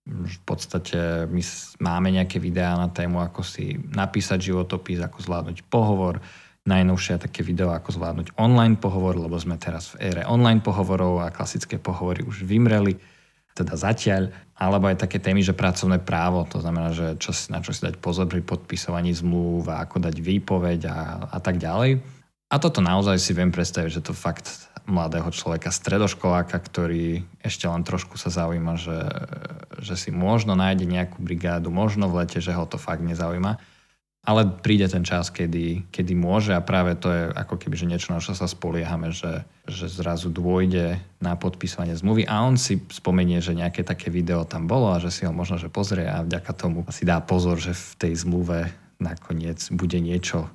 v 0.07 0.39
podstate 0.47 1.27
my 1.27 1.41
máme 1.83 2.15
nejaké 2.15 2.39
videá 2.39 2.79
na 2.79 2.87
tému, 2.87 3.19
ako 3.19 3.43
si 3.43 3.75
napísať 3.91 4.51
životopis, 4.51 5.03
ako 5.03 5.19
zvládnuť 5.19 5.67
pohovor, 5.67 6.23
najnovšie 6.67 7.19
také 7.19 7.43
video, 7.43 7.71
ako 7.71 7.95
zvládnuť 7.95 8.35
online 8.39 8.75
pohovor, 8.75 9.15
lebo 9.15 9.35
sme 9.39 9.59
teraz 9.59 9.95
v 9.95 10.11
ére 10.11 10.23
online 10.27 10.59
pohovorov 10.59 11.23
a 11.23 11.31
klasické 11.31 11.79
pohovory 11.79 12.23
už 12.27 12.43
vymreli, 12.43 12.99
teda 13.55 13.73
zatiaľ, 13.73 14.29
alebo 14.53 14.91
aj 14.91 15.01
také 15.07 15.17
témy, 15.17 15.41
že 15.41 15.57
pracovné 15.57 16.03
právo, 16.03 16.45
to 16.45 16.61
znamená, 16.61 16.93
že 16.93 17.17
čo, 17.17 17.33
na 17.49 17.63
čo 17.63 17.73
si 17.73 17.81
dať 17.83 17.97
pozor 17.97 18.29
pri 18.29 18.43
podpisovaní 18.43 19.15
zmluv 19.15 19.65
a 19.71 19.81
ako 19.81 20.03
dať 20.03 20.15
výpoveď 20.19 20.79
a, 20.87 20.97
a 21.31 21.37
tak 21.41 21.57
ďalej. 21.57 22.16
A 22.47 22.63
toto 22.63 22.79
naozaj 22.79 23.19
si 23.19 23.35
viem 23.35 23.51
predstaviť, 23.51 23.99
že 23.99 24.05
to 24.07 24.15
fakt 24.15 24.71
mladého 24.87 25.27
človeka, 25.35 25.67
stredoškoláka, 25.67 26.55
ktorý 26.55 27.27
ešte 27.43 27.67
len 27.67 27.83
trošku 27.83 28.15
sa 28.15 28.31
zaujíma, 28.31 28.79
že, 28.79 28.99
že 29.83 29.99
si 29.99 30.15
možno 30.15 30.55
nájde 30.55 30.87
nejakú 30.87 31.19
brigádu, 31.19 31.67
možno 31.67 32.07
v 32.07 32.23
lete, 32.23 32.39
že 32.39 32.55
ho 32.55 32.63
to 32.63 32.79
fakt 32.79 33.03
nezaujíma. 33.03 33.59
Ale 34.27 34.43
príde 34.59 34.87
ten 34.91 35.07
čas, 35.07 35.31
kedy, 35.31 35.87
kedy 35.87 36.11
môže 36.15 36.51
a 36.51 36.63
práve 36.63 36.99
to 36.99 37.07
je 37.07 37.31
ako 37.31 37.55
keby 37.55 37.75
že 37.79 37.87
niečo, 37.87 38.11
na 38.11 38.19
čo 38.19 38.35
sa 38.35 38.43
spoliehame, 38.43 39.15
že, 39.15 39.47
že 39.67 39.87
zrazu 39.87 40.27
dôjde 40.27 40.99
na 41.23 41.39
podpísanie 41.39 41.95
zmluvy 41.95 42.27
a 42.27 42.43
on 42.43 42.59
si 42.59 42.79
spomenie, 42.91 43.39
že 43.39 43.55
nejaké 43.55 43.87
také 43.87 44.11
video 44.11 44.43
tam 44.43 44.67
bolo 44.67 44.91
a 44.91 44.99
že 44.99 45.15
si 45.15 45.23
ho 45.23 45.31
možno 45.31 45.55
že 45.55 45.71
pozrie 45.71 46.07
a 46.07 46.27
vďaka 46.27 46.51
tomu 46.59 46.83
si 46.91 47.07
dá 47.07 47.23
pozor, 47.23 47.55
že 47.55 47.71
v 47.71 47.91
tej 48.03 48.13
zmluve 48.19 48.67
nakoniec 48.99 49.63
bude 49.71 49.99
niečo, 50.03 50.51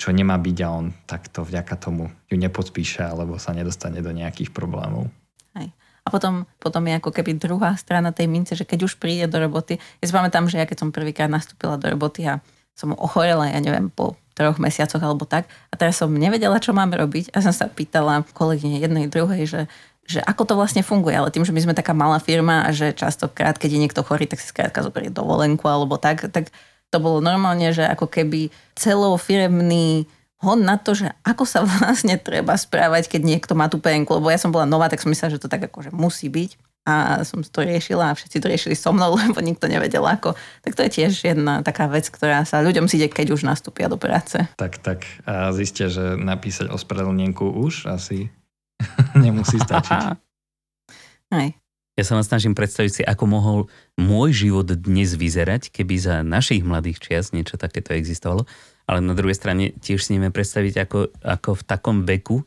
čo 0.00 0.16
nemá 0.16 0.40
byť 0.40 0.58
a 0.64 0.68
on 0.72 0.96
takto 1.04 1.44
vďaka 1.44 1.76
tomu 1.76 2.08
ju 2.32 2.40
nepodpíše 2.40 3.04
alebo 3.04 3.36
sa 3.36 3.52
nedostane 3.52 4.00
do 4.00 4.08
nejakých 4.16 4.48
problémov. 4.48 5.12
Hej. 5.52 5.68
A 6.00 6.08
potom, 6.08 6.48
potom 6.56 6.80
je 6.88 6.96
ako 6.96 7.12
keby 7.12 7.36
druhá 7.36 7.76
strana 7.76 8.08
tej 8.08 8.24
mince, 8.24 8.56
že 8.56 8.64
keď 8.64 8.88
už 8.88 8.96
príde 8.96 9.28
do 9.28 9.36
roboty, 9.36 9.76
ja 9.76 10.04
si 10.08 10.16
pamätám, 10.16 10.48
že 10.48 10.56
ja 10.56 10.64
keď 10.64 10.88
som 10.88 10.88
prvýkrát 10.88 11.28
nastúpila 11.28 11.76
do 11.76 11.92
roboty 11.92 12.24
a 12.24 12.40
som 12.72 12.96
ochorela, 12.96 13.52
ja 13.52 13.60
neviem, 13.60 13.92
po 13.92 14.16
troch 14.32 14.56
mesiacoch 14.56 15.04
alebo 15.04 15.28
tak. 15.28 15.44
A 15.68 15.76
teraz 15.76 16.00
som 16.00 16.08
nevedela, 16.08 16.56
čo 16.56 16.72
mám 16.72 16.88
robiť 16.88 17.36
a 17.36 17.44
som 17.44 17.52
sa 17.52 17.68
pýtala 17.68 18.24
kolegyne 18.32 18.80
jednej 18.80 19.04
druhej, 19.04 19.44
že, 19.44 19.62
že 20.08 20.24
ako 20.24 20.48
to 20.48 20.54
vlastne 20.56 20.80
funguje. 20.80 21.12
Ale 21.12 21.28
tým, 21.28 21.44
že 21.44 21.52
my 21.52 21.60
sme 21.60 21.74
taká 21.76 21.92
malá 21.92 22.16
firma 22.16 22.64
a 22.64 22.72
že 22.72 22.96
častokrát, 22.96 23.60
keď 23.60 23.76
je 23.76 23.82
niekto 23.84 24.00
chorý, 24.00 24.24
tak 24.24 24.40
si 24.40 24.48
skrátka 24.48 24.80
zoberie 24.80 25.12
dovolenku 25.12 25.68
alebo 25.68 26.00
tak, 26.00 26.32
tak 26.32 26.48
to 26.90 26.98
bolo 26.98 27.22
normálne, 27.22 27.70
že 27.70 27.86
ako 27.86 28.10
keby 28.10 28.50
celofiremný 28.74 30.10
hon 30.40 30.64
na 30.64 30.80
to, 30.80 30.96
že 30.96 31.12
ako 31.22 31.44
sa 31.44 31.62
vlastne 31.64 32.16
treba 32.16 32.56
správať, 32.56 33.12
keď 33.12 33.22
niekto 33.22 33.52
má 33.54 33.68
tú 33.68 33.78
penku, 33.78 34.16
lebo 34.16 34.32
ja 34.32 34.40
som 34.40 34.50
bola 34.50 34.66
nová, 34.66 34.88
tak 34.88 35.00
som 35.00 35.12
myslela, 35.12 35.36
že 35.36 35.42
to 35.42 35.52
tak 35.52 35.62
akože 35.68 35.92
musí 35.92 36.32
byť 36.32 36.56
a 36.88 37.20
som 37.28 37.44
to 37.44 37.60
riešila 37.60 38.10
a 38.10 38.16
všetci 38.16 38.40
to 38.40 38.50
riešili 38.50 38.74
so 38.74 38.90
mnou, 38.90 39.12
lebo 39.20 39.38
nikto 39.44 39.68
nevedel 39.68 40.02
ako. 40.02 40.32
Tak 40.64 40.72
to 40.74 40.80
je 40.88 40.90
tiež 41.00 41.12
jedna 41.36 41.60
taká 41.60 41.86
vec, 41.86 42.08
ktorá 42.08 42.42
sa 42.48 42.64
ľuďom 42.64 42.88
zíde, 42.88 43.12
keď 43.12 43.36
už 43.36 43.44
nastúpia 43.44 43.86
do 43.86 44.00
práce. 44.00 44.40
Tak, 44.56 44.80
tak. 44.80 45.04
A 45.28 45.52
zistia, 45.52 45.92
že 45.92 46.16
napísať 46.16 46.72
ospravedlnenku 46.72 47.44
už 47.44 47.86
asi 47.92 48.32
nemusí 49.24 49.60
stačiť. 49.60 50.16
Hej. 51.36 51.54
Ja 51.98 52.06
sa 52.06 52.16
vám 52.16 52.26
snažím 52.26 52.54
predstaviť 52.54 52.92
si, 52.92 53.02
ako 53.02 53.24
mohol 53.26 53.58
môj 53.98 54.46
život 54.46 54.68
dnes 54.70 55.18
vyzerať, 55.18 55.74
keby 55.74 55.94
za 55.98 56.14
našich 56.22 56.62
mladých 56.62 57.02
čias 57.02 57.34
niečo 57.34 57.58
takéto 57.58 57.92
existovalo. 57.92 58.46
Ale 58.86 59.02
na 59.02 59.14
druhej 59.14 59.36
strane 59.36 59.74
tiež 59.74 60.02
si 60.02 60.14
nevieme 60.14 60.34
predstaviť, 60.34 60.74
ako, 60.86 60.98
ako 61.22 61.50
v 61.58 61.62
takom 61.66 61.96
veku, 62.06 62.46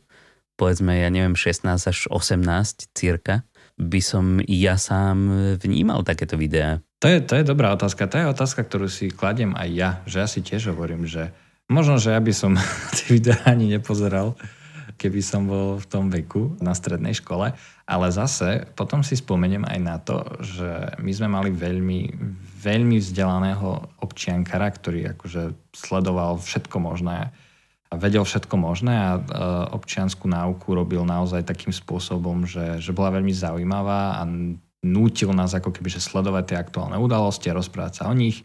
povedzme, 0.56 0.96
ja 0.96 1.08
neviem, 1.12 1.36
16 1.36 1.64
až 1.70 1.98
18 2.08 2.92
cirka, 2.96 3.44
by 3.74 4.00
som 4.00 4.38
ja 4.46 4.78
sám 4.78 5.56
vnímal 5.58 6.06
takéto 6.06 6.38
videá. 6.38 6.78
To 7.02 7.10
je, 7.10 7.20
to 7.20 7.36
je 7.36 7.44
dobrá 7.44 7.74
otázka. 7.74 8.06
To 8.06 8.16
je 8.16 8.32
otázka, 8.32 8.64
ktorú 8.64 8.86
si 8.88 9.10
kladiem 9.10 9.52
aj 9.58 9.68
ja. 9.74 9.90
Že 10.08 10.16
ja 10.16 10.28
si 10.30 10.40
tiež 10.40 10.72
hovorím, 10.72 11.04
že 11.04 11.34
možno, 11.68 11.98
že 11.98 12.14
ja 12.14 12.20
by 12.22 12.32
som 12.32 12.54
tie 12.96 13.18
videá 13.18 13.36
ani 13.44 13.68
nepozeral, 13.68 14.38
keby 14.96 15.20
som 15.20 15.50
bol 15.50 15.76
v 15.76 15.86
tom 15.90 16.08
veku 16.08 16.54
na 16.62 16.72
strednej 16.72 17.18
škole. 17.18 17.52
Ale 17.84 18.08
zase 18.08 18.64
potom 18.72 19.04
si 19.04 19.12
spomeniem 19.12 19.68
aj 19.68 19.78
na 19.84 19.96
to, 20.00 20.24
že 20.40 20.96
my 21.04 21.12
sme 21.12 21.28
mali 21.28 21.52
veľmi, 21.52 22.16
veľmi 22.64 22.96
vzdelaného 22.96 24.00
občiankara, 24.00 24.72
ktorý 24.72 25.12
akože 25.12 25.52
sledoval 25.76 26.40
všetko 26.40 26.80
možné 26.80 27.28
a 27.92 28.00
vedel 28.00 28.24
všetko 28.24 28.56
možné 28.56 28.94
a 28.96 29.10
e, 29.14 29.20
občianskú 29.76 30.26
náuku 30.26 30.72
robil 30.72 31.04
naozaj 31.04 31.44
takým 31.44 31.70
spôsobom, 31.70 32.48
že, 32.48 32.80
že 32.80 32.96
bola 32.96 33.20
veľmi 33.20 33.30
zaujímavá 33.30 34.18
a 34.18 34.22
nútil 34.84 35.30
nás 35.36 35.52
ako 35.52 35.70
keby 35.70 35.92
že 35.92 36.00
sledovať 36.00 36.44
tie 36.50 36.56
aktuálne 36.58 36.96
udalosti 36.96 37.48
a 37.48 37.56
rozprávať 37.56 38.00
sa 38.00 38.04
o 38.08 38.14
nich. 38.16 38.42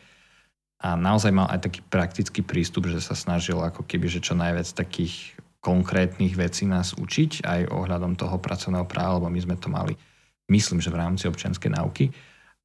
A 0.80 0.96
naozaj 0.96 1.36
mal 1.36 1.52
aj 1.52 1.68
taký 1.68 1.80
praktický 1.84 2.40
prístup, 2.40 2.88
že 2.88 3.04
sa 3.04 3.12
snažil 3.12 3.60
ako 3.60 3.84
keby 3.84 4.08
že 4.08 4.24
čo 4.24 4.36
najviac 4.36 4.68
takých 4.72 5.36
konkrétnych 5.60 6.40
vecí 6.40 6.64
nás 6.64 6.96
učiť 6.96 7.44
aj 7.44 7.62
ohľadom 7.72 8.16
toho 8.16 8.40
pracovného 8.40 8.88
práva, 8.88 9.20
lebo 9.20 9.28
my 9.28 9.40
sme 9.44 9.56
to 9.60 9.68
mali, 9.68 9.94
myslím, 10.48 10.80
že 10.80 10.92
v 10.92 11.00
rámci 11.00 11.28
občianskej 11.28 11.72
náuky. 11.76 12.06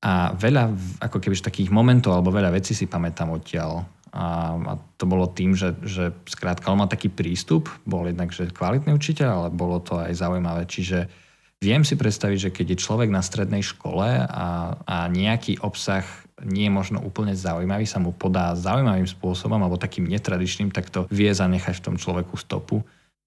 A 0.04 0.36
veľa, 0.36 0.70
ako 1.00 1.18
keby 1.18 1.34
takých 1.40 1.72
momentov 1.74 2.14
alebo 2.14 2.30
veľa 2.30 2.54
vecí 2.54 2.76
si 2.76 2.86
pamätám 2.86 3.34
odtiaľ. 3.34 3.82
A, 4.14 4.54
a 4.54 4.72
to 4.94 5.10
bolo 5.10 5.26
tým, 5.26 5.58
že, 5.58 5.74
že 5.82 6.14
skrátka 6.28 6.70
on 6.70 6.78
mal 6.78 6.90
taký 6.92 7.10
prístup, 7.10 7.66
bol 7.82 8.06
jednak 8.06 8.30
že 8.30 8.46
kvalitný 8.46 8.94
učiteľ, 8.94 9.28
ale 9.28 9.48
bolo 9.50 9.82
to 9.82 9.98
aj 9.98 10.14
zaujímavé. 10.14 10.70
Čiže 10.70 11.10
viem 11.58 11.82
si 11.82 11.98
predstaviť, 11.98 12.38
že 12.38 12.54
keď 12.54 12.66
je 12.76 12.82
človek 12.84 13.10
na 13.10 13.24
strednej 13.24 13.64
škole 13.64 14.06
a, 14.22 14.78
a 14.86 14.96
nejaký 15.10 15.58
obsah 15.64 16.06
nie 16.42 16.66
je 16.66 16.72
možno 16.74 16.98
úplne 16.98 17.38
zaujímavý, 17.38 17.86
sa 17.86 18.02
mu 18.02 18.10
podá 18.10 18.58
zaujímavým 18.58 19.06
spôsobom 19.06 19.60
alebo 19.62 19.78
takým 19.78 20.10
netradičným, 20.10 20.74
tak 20.74 20.90
to 20.90 21.06
vie 21.14 21.30
zanechať 21.30 21.78
v 21.78 21.84
tom 21.86 21.96
človeku 22.00 22.34
stopu. 22.34 22.82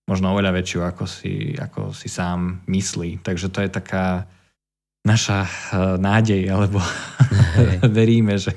Možno 0.07 0.31
oveľa 0.31 0.55
väčšiu, 0.55 0.87
ako 0.87 1.03
si, 1.07 1.55
ako 1.55 1.91
si 1.91 2.07
sám 2.07 2.63
myslí. 2.67 3.23
Takže 3.23 3.47
to 3.51 3.59
je 3.63 3.69
taká 3.71 4.27
naša 5.07 5.47
uh, 5.47 5.95
nádej, 5.95 6.51
alebo 6.51 6.83
veríme, 7.99 8.35
že 8.35 8.51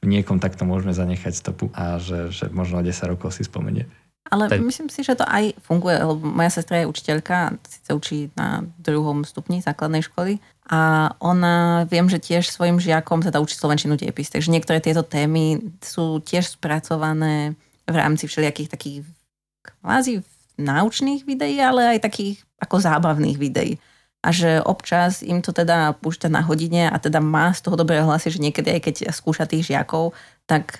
v 0.00 0.06
niekom 0.08 0.40
takto 0.40 0.64
môžeme 0.64 0.96
zanechať 0.96 1.32
stopu 1.36 1.68
a 1.76 2.00
že, 2.00 2.32
že 2.32 2.48
možno 2.52 2.80
o 2.80 2.84
10 2.84 3.12
rokov 3.12 3.36
si 3.36 3.44
spomenie. 3.44 3.84
Ale 4.30 4.46
tak... 4.46 4.62
myslím 4.62 4.86
si, 4.86 5.02
že 5.02 5.18
to 5.18 5.26
aj 5.26 5.58
funguje, 5.58 5.98
lebo 5.98 6.22
moja 6.22 6.54
sestra 6.54 6.80
je 6.80 6.90
učiteľka, 6.90 7.58
síce 7.66 7.90
učí 7.90 8.18
na 8.38 8.62
druhom 8.78 9.26
stupni 9.26 9.58
základnej 9.58 10.06
školy 10.06 10.38
a 10.70 11.10
ona, 11.18 11.82
viem, 11.90 12.06
že 12.06 12.22
tiež 12.22 12.46
svojim 12.46 12.78
žiakom 12.78 13.26
teda 13.26 13.42
učí 13.42 13.58
slovenčinu 13.58 13.98
diepis, 13.98 14.30
takže 14.30 14.54
niektoré 14.54 14.78
tieto 14.78 15.02
témy 15.02 15.58
sú 15.82 16.22
tiež 16.22 16.54
spracované 16.54 17.58
v 17.90 17.94
rámci 17.98 18.30
všelijakých 18.30 18.70
takých 18.70 18.98
kvázi 19.66 20.22
náučných 20.62 21.26
videí, 21.26 21.58
ale 21.58 21.98
aj 21.98 22.06
takých 22.06 22.46
ako 22.62 22.76
zábavných 22.78 23.34
videí. 23.34 23.82
A 24.20 24.30
že 24.30 24.60
občas 24.62 25.24
im 25.24 25.40
to 25.40 25.50
teda 25.50 25.96
púšťa 25.98 26.28
na 26.28 26.44
hodine 26.44 26.86
a 26.92 26.96
teda 27.00 27.24
má 27.24 27.50
z 27.56 27.64
toho 27.66 27.74
dobré 27.74 28.04
hlasy, 28.04 28.30
že 28.30 28.38
niekedy 28.38 28.68
aj 28.78 28.80
keď 28.84 28.96
skúša 29.10 29.48
tých 29.48 29.72
žiakov, 29.72 30.12
tak 30.44 30.76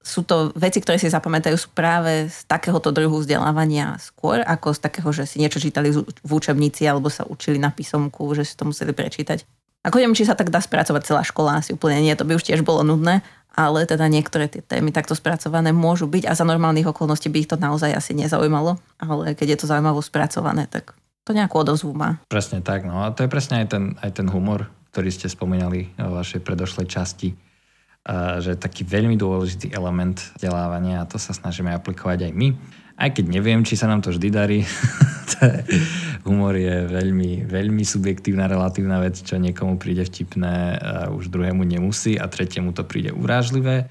sú 0.00 0.24
to 0.24 0.48
veci, 0.56 0.80
ktoré 0.80 0.96
si 0.96 1.12
zapamätajú 1.12 1.56
sú 1.60 1.68
práve 1.76 2.32
z 2.32 2.48
takéhoto 2.48 2.88
druhu 2.88 3.20
vzdelávania 3.20 4.00
skôr, 4.00 4.40
ako 4.40 4.72
z 4.72 4.80
takého, 4.80 5.08
že 5.12 5.28
si 5.28 5.36
niečo 5.36 5.60
čítali 5.60 5.92
v 5.92 6.30
učebnici 6.32 6.88
alebo 6.88 7.12
sa 7.12 7.28
učili 7.28 7.60
na 7.60 7.68
písomku, 7.68 8.32
že 8.32 8.48
si 8.48 8.56
to 8.56 8.64
museli 8.64 8.96
prečítať. 8.96 9.44
Ako 9.84 10.00
neviem, 10.00 10.16
či 10.16 10.28
sa 10.28 10.36
tak 10.36 10.52
dá 10.52 10.60
spracovať 10.60 11.02
celá 11.04 11.22
škola, 11.24 11.60
asi 11.60 11.72
úplne 11.76 12.00
nie, 12.04 12.12
to 12.16 12.24
by 12.24 12.36
už 12.36 12.44
tiež 12.44 12.60
bolo 12.64 12.84
nudné, 12.84 13.24
ale 13.52 13.84
teda 13.88 14.08
niektoré 14.08 14.48
tie 14.48 14.60
témy 14.64 14.92
takto 14.92 15.16
spracované 15.16 15.72
môžu 15.72 16.08
byť 16.08 16.28
a 16.28 16.36
za 16.36 16.44
normálnych 16.44 16.88
okolností 16.88 17.32
by 17.32 17.38
ich 17.44 17.48
to 17.48 17.56
naozaj 17.56 17.92
asi 17.92 18.12
nezaujímalo, 18.16 18.76
ale 19.00 19.32
keď 19.36 19.56
je 19.56 19.58
to 19.64 19.70
zaujímavo 19.72 20.00
spracované, 20.04 20.68
tak 20.68 20.96
to 21.24 21.36
nejakú 21.36 21.60
odozvu 21.60 21.92
má. 21.92 22.20
Presne 22.28 22.64
tak, 22.64 22.88
no 22.88 23.04
a 23.04 23.12
to 23.12 23.24
je 23.24 23.32
presne 23.32 23.64
aj 23.64 23.66
ten, 23.72 23.84
aj 24.00 24.10
ten 24.20 24.28
humor, 24.28 24.68
ktorý 24.92 25.08
ste 25.12 25.28
spomínali 25.28 25.92
vo 25.96 26.20
vašej 26.20 26.40
predošlej 26.44 26.86
časti, 26.88 27.28
že 28.40 28.56
je 28.56 28.58
taký 28.58 28.82
veľmi 28.88 29.14
dôležitý 29.20 29.76
element 29.76 30.16
vzdelávania 30.40 31.04
a 31.04 31.08
to 31.08 31.20
sa 31.20 31.36
snažíme 31.36 31.68
aplikovať 31.76 32.30
aj 32.30 32.32
my. 32.32 32.48
Aj 33.00 33.08
keď 33.12 33.32
neviem, 33.32 33.64
či 33.64 33.80
sa 33.80 33.88
nám 33.88 34.04
to 34.04 34.12
vždy 34.12 34.28
darí, 34.28 34.60
humor 36.28 36.52
je 36.52 36.84
veľmi, 36.84 37.48
veľmi 37.48 37.84
subjektívna, 37.84 38.44
relatívna 38.44 39.00
vec, 39.00 39.20
čo 39.20 39.40
niekomu 39.40 39.80
príde 39.80 40.04
vtipné, 40.04 40.76
a 40.76 40.92
už 41.08 41.32
druhému 41.32 41.64
nemusí 41.64 42.20
a 42.20 42.28
tretiemu 42.28 42.76
to 42.76 42.84
príde 42.84 43.12
urážlivé 43.12 43.88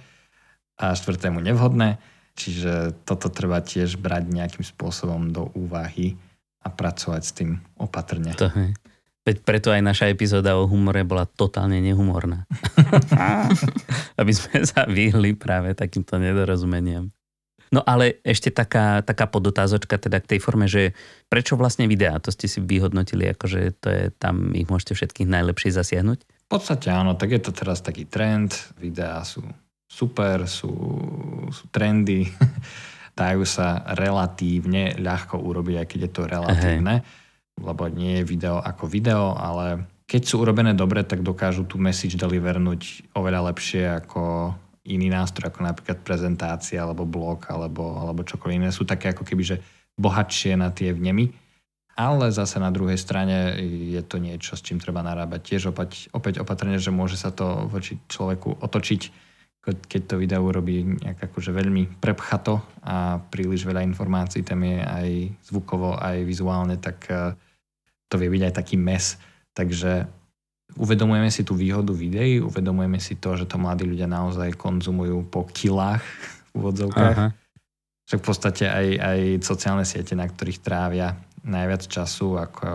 a 0.77 0.93
štvrtému 0.93 1.41
nevhodné. 1.41 1.97
Čiže 2.37 3.03
toto 3.03 3.27
treba 3.33 3.59
tiež 3.59 3.99
brať 3.99 4.29
nejakým 4.29 4.63
spôsobom 4.63 5.33
do 5.33 5.49
úvahy 5.57 6.15
a 6.63 6.71
pracovať 6.71 7.21
s 7.25 7.31
tým 7.35 7.59
opatrne. 7.81 8.31
To. 8.37 8.47
Veď 9.29 9.45
preto 9.45 9.69
aj 9.69 9.85
naša 9.85 10.09
epizóda 10.09 10.57
o 10.57 10.65
humore 10.65 11.05
bola 11.05 11.29
totálne 11.29 11.77
nehumorná. 11.77 12.49
Aby 14.19 14.33
sme 14.33 14.65
sa 14.73 14.89
vyhli 14.89 15.37
práve 15.37 15.77
takýmto 15.77 16.17
nedorozumeniam. 16.17 17.13
No 17.69 17.85
ale 17.85 18.17
ešte 18.25 18.49
taká, 18.49 19.05
taká 19.05 19.29
podotázočka 19.29 20.01
teda 20.01 20.17
k 20.17 20.33
tej 20.33 20.39
forme, 20.41 20.65
že 20.65 20.97
prečo 21.29 21.53
vlastne 21.53 21.85
videá? 21.85 22.17
To 22.17 22.33
ste 22.33 22.49
si 22.49 22.57
vyhodnotili, 22.57 23.29
akože 23.29 23.77
to 23.77 23.87
je, 23.93 24.03
tam 24.17 24.49
ich 24.57 24.65
môžete 24.65 24.97
všetkých 24.97 25.29
najlepšie 25.29 25.77
zasiahnuť? 25.77 26.19
V 26.25 26.47
podstate 26.49 26.89
áno, 26.89 27.13
tak 27.13 27.37
je 27.37 27.41
to 27.45 27.53
teraz 27.53 27.85
taký 27.85 28.09
trend. 28.09 28.57
Videá 28.81 29.21
sú 29.21 29.45
super, 29.85 30.49
sú, 30.49 30.73
sú 31.53 31.69
trendy. 31.69 32.25
Dajú 33.19 33.45
sa 33.45 33.85
relatívne 33.93 34.97
ľahko 34.97 35.37
urobiť, 35.37 35.75
aj 35.77 35.85
keď 35.85 35.99
je 36.01 36.11
to 36.17 36.21
relatívne. 36.25 37.05
Hej. 37.05 37.28
Lebo 37.59 37.91
nie 37.91 38.19
je 38.21 38.29
video 38.29 38.57
ako 38.63 38.87
video, 38.87 39.35
ale 39.35 39.85
keď 40.09 40.21
sú 40.25 40.41
urobené 40.41 40.73
dobre, 40.73 41.05
tak 41.05 41.21
dokážu 41.21 41.69
tú 41.69 41.77
message 41.77 42.17
delivernúť 42.17 43.13
oveľa 43.13 43.53
lepšie 43.53 43.85
ako 44.01 44.53
iný 44.89 45.13
nástroj, 45.13 45.53
ako 45.53 45.61
napríklad 45.61 46.01
prezentácia, 46.01 46.81
alebo 46.81 47.05
blog, 47.05 47.45
alebo, 47.45 47.99
alebo 48.01 48.25
čokoľvek 48.25 48.57
iné. 48.57 48.69
Sú 48.73 48.89
také 48.89 49.13
ako 49.13 49.21
keby, 49.21 49.43
že 49.45 49.57
bohatšie 49.99 50.57
na 50.57 50.73
tie 50.73 50.89
vnemy. 50.95 51.29
Ale 51.99 52.31
zase 52.31 52.63
na 52.63 52.71
druhej 52.71 52.95
strane 52.95 53.59
je 53.91 53.99
to 54.07 54.23
niečo, 54.23 54.55
s 54.55 54.63
čím 54.63 54.79
treba 54.79 55.03
narábať 55.03 55.41
tiež 55.43 55.75
opäť, 55.75 56.07
opäť 56.15 56.39
opatrne, 56.39 56.79
že 56.79 56.95
môže 56.95 57.19
sa 57.19 57.29
to 57.29 57.67
voči 57.67 57.99
človeku 58.07 58.63
otočiť, 58.63 59.01
keď 59.67 60.01
to 60.07 60.15
video 60.15 60.39
urobí 60.41 60.95
nejak 61.03 61.29
akože 61.29 61.51
veľmi 61.51 61.99
prepchato 61.99 62.63
a 62.87 63.19
príliš 63.19 63.67
veľa 63.67 63.83
informácií 63.83 64.47
tam 64.47 64.63
je 64.63 64.79
aj 64.79 65.09
zvukovo, 65.51 65.99
aj 65.99 66.23
vizuálne, 66.23 66.79
tak 66.79 66.97
eh, 67.11 67.35
to 68.09 68.17
vie 68.17 68.29
byť 68.33 68.43
aj 68.49 68.53
taký 68.57 68.75
mes. 68.75 69.15
Takže 69.53 70.09
Uvedomujeme 70.77 71.33
si 71.33 71.41
tú 71.41 71.57
výhodu 71.57 71.89
videí, 71.89 72.37
uvedomujeme 72.37 73.01
si 73.01 73.17
to, 73.17 73.33
že 73.33 73.49
to 73.49 73.57
mladí 73.57 73.89
ľudia 73.89 74.05
naozaj 74.05 74.53
konzumujú 74.53 75.25
po 75.25 75.49
kilách 75.49 76.05
v 76.53 76.61
úvodzovkách. 76.61 77.17
Aha. 77.17 77.33
Však 78.05 78.19
v 78.21 78.25
podstate 78.25 78.63
aj, 78.69 78.87
aj 79.01 79.19
sociálne 79.41 79.85
siete, 79.85 80.13
na 80.13 80.29
ktorých 80.29 80.61
trávia 80.61 81.17
najviac 81.41 81.89
času, 81.89 82.37
ako 82.37 82.69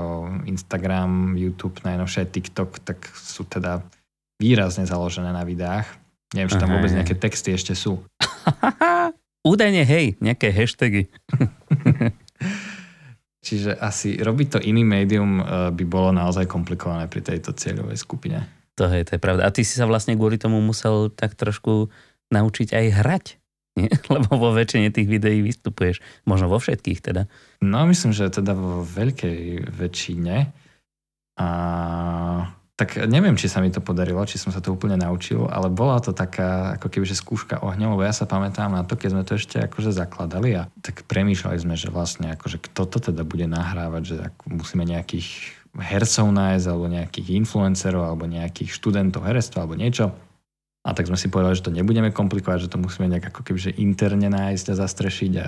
Instagram, 0.50 1.38
YouTube, 1.38 1.78
najnovšie 1.86 2.34
TikTok, 2.34 2.82
tak 2.82 2.98
sú 3.14 3.46
teda 3.46 3.78
výrazne 4.42 4.82
založené 4.90 5.30
na 5.30 5.46
videách. 5.46 5.86
Neviem, 6.34 6.50
či 6.50 6.58
tam 6.58 6.74
Aha, 6.74 6.82
vôbec 6.82 6.90
nejaké 6.90 7.14
texty 7.14 7.54
ešte 7.54 7.78
sú. 7.78 8.02
Údajne, 9.54 9.86
hej, 9.86 10.18
nejaké 10.18 10.50
hashtagy. 10.50 11.06
Čiže 13.44 13.76
asi 13.76 14.16
robiť 14.16 14.48
to 14.56 14.58
iný 14.64 14.88
médium 14.88 15.38
eh, 15.38 15.44
by 15.68 15.84
bolo 15.84 16.16
naozaj 16.16 16.48
komplikované 16.48 17.12
pri 17.12 17.20
tejto 17.20 17.52
cieľovej 17.52 18.00
skupine. 18.00 18.40
To 18.80 18.88
je, 18.88 19.04
to 19.06 19.14
je 19.14 19.20
pravda. 19.22 19.46
A 19.46 19.54
ty 19.54 19.62
si 19.62 19.76
sa 19.76 19.86
vlastne 19.86 20.16
kvôli 20.18 20.40
tomu 20.40 20.58
musel 20.64 21.12
tak 21.12 21.36
trošku 21.36 21.92
naučiť 22.32 22.74
aj 22.74 22.86
hrať. 23.04 23.24
Nie? 23.78 23.92
Lebo 24.14 24.40
vo 24.40 24.50
väčšine 24.56 24.90
tých 24.90 25.06
videí 25.06 25.44
vystupuješ. 25.44 26.00
Možno 26.24 26.48
vo 26.48 26.58
všetkých 26.58 26.98
teda. 27.04 27.28
No 27.62 27.84
myslím, 27.86 28.16
že 28.16 28.32
teda 28.32 28.56
vo 28.56 28.82
veľkej 28.82 29.68
väčšine. 29.70 30.36
A 31.38 31.48
tak 32.74 32.98
neviem, 33.06 33.38
či 33.38 33.46
sa 33.46 33.62
mi 33.62 33.70
to 33.70 33.78
podarilo, 33.78 34.26
či 34.26 34.34
som 34.34 34.50
sa 34.50 34.58
to 34.58 34.74
úplne 34.74 34.98
naučil, 34.98 35.46
ale 35.46 35.70
bola 35.70 36.02
to 36.02 36.10
taká 36.10 36.74
ako 36.74 36.90
keby, 36.90 37.06
že 37.06 37.14
skúška 37.14 37.62
ohňom, 37.62 37.94
lebo 37.94 38.02
ja 38.02 38.10
sa 38.10 38.26
pamätám 38.26 38.74
na 38.74 38.82
to, 38.82 38.98
keď 38.98 39.08
sme 39.14 39.22
to 39.22 39.38
ešte 39.38 39.62
akože 39.62 39.94
zakladali 39.94 40.58
a 40.58 40.62
tak 40.82 41.06
premýšľali 41.06 41.54
sme, 41.62 41.78
že 41.78 41.94
vlastne 41.94 42.34
akože 42.34 42.58
kto 42.66 42.82
to 42.90 42.98
teda 42.98 43.22
bude 43.22 43.46
nahrávať, 43.46 44.02
že 44.02 44.16
musíme 44.50 44.82
nejakých 44.82 45.54
hercov 45.78 46.34
nájsť, 46.34 46.66
alebo 46.66 46.86
nejakých 46.90 47.28
influencerov, 47.34 48.02
alebo 48.06 48.26
nejakých 48.26 48.70
študentov 48.74 49.26
herectva, 49.26 49.66
alebo 49.66 49.78
niečo. 49.78 50.10
A 50.84 50.92
tak 50.92 51.08
sme 51.08 51.18
si 51.18 51.30
povedali, 51.30 51.56
že 51.56 51.66
to 51.66 51.74
nebudeme 51.74 52.10
komplikovať, 52.10 52.66
že 52.66 52.72
to 52.74 52.82
musíme 52.82 53.06
nejak 53.08 53.32
ako 53.32 53.40
keby, 53.42 53.58
že 53.58 53.78
interne 53.78 54.28
nájsť 54.28 54.66
a 54.74 54.78
zastrešiť 54.82 55.32
a 55.40 55.46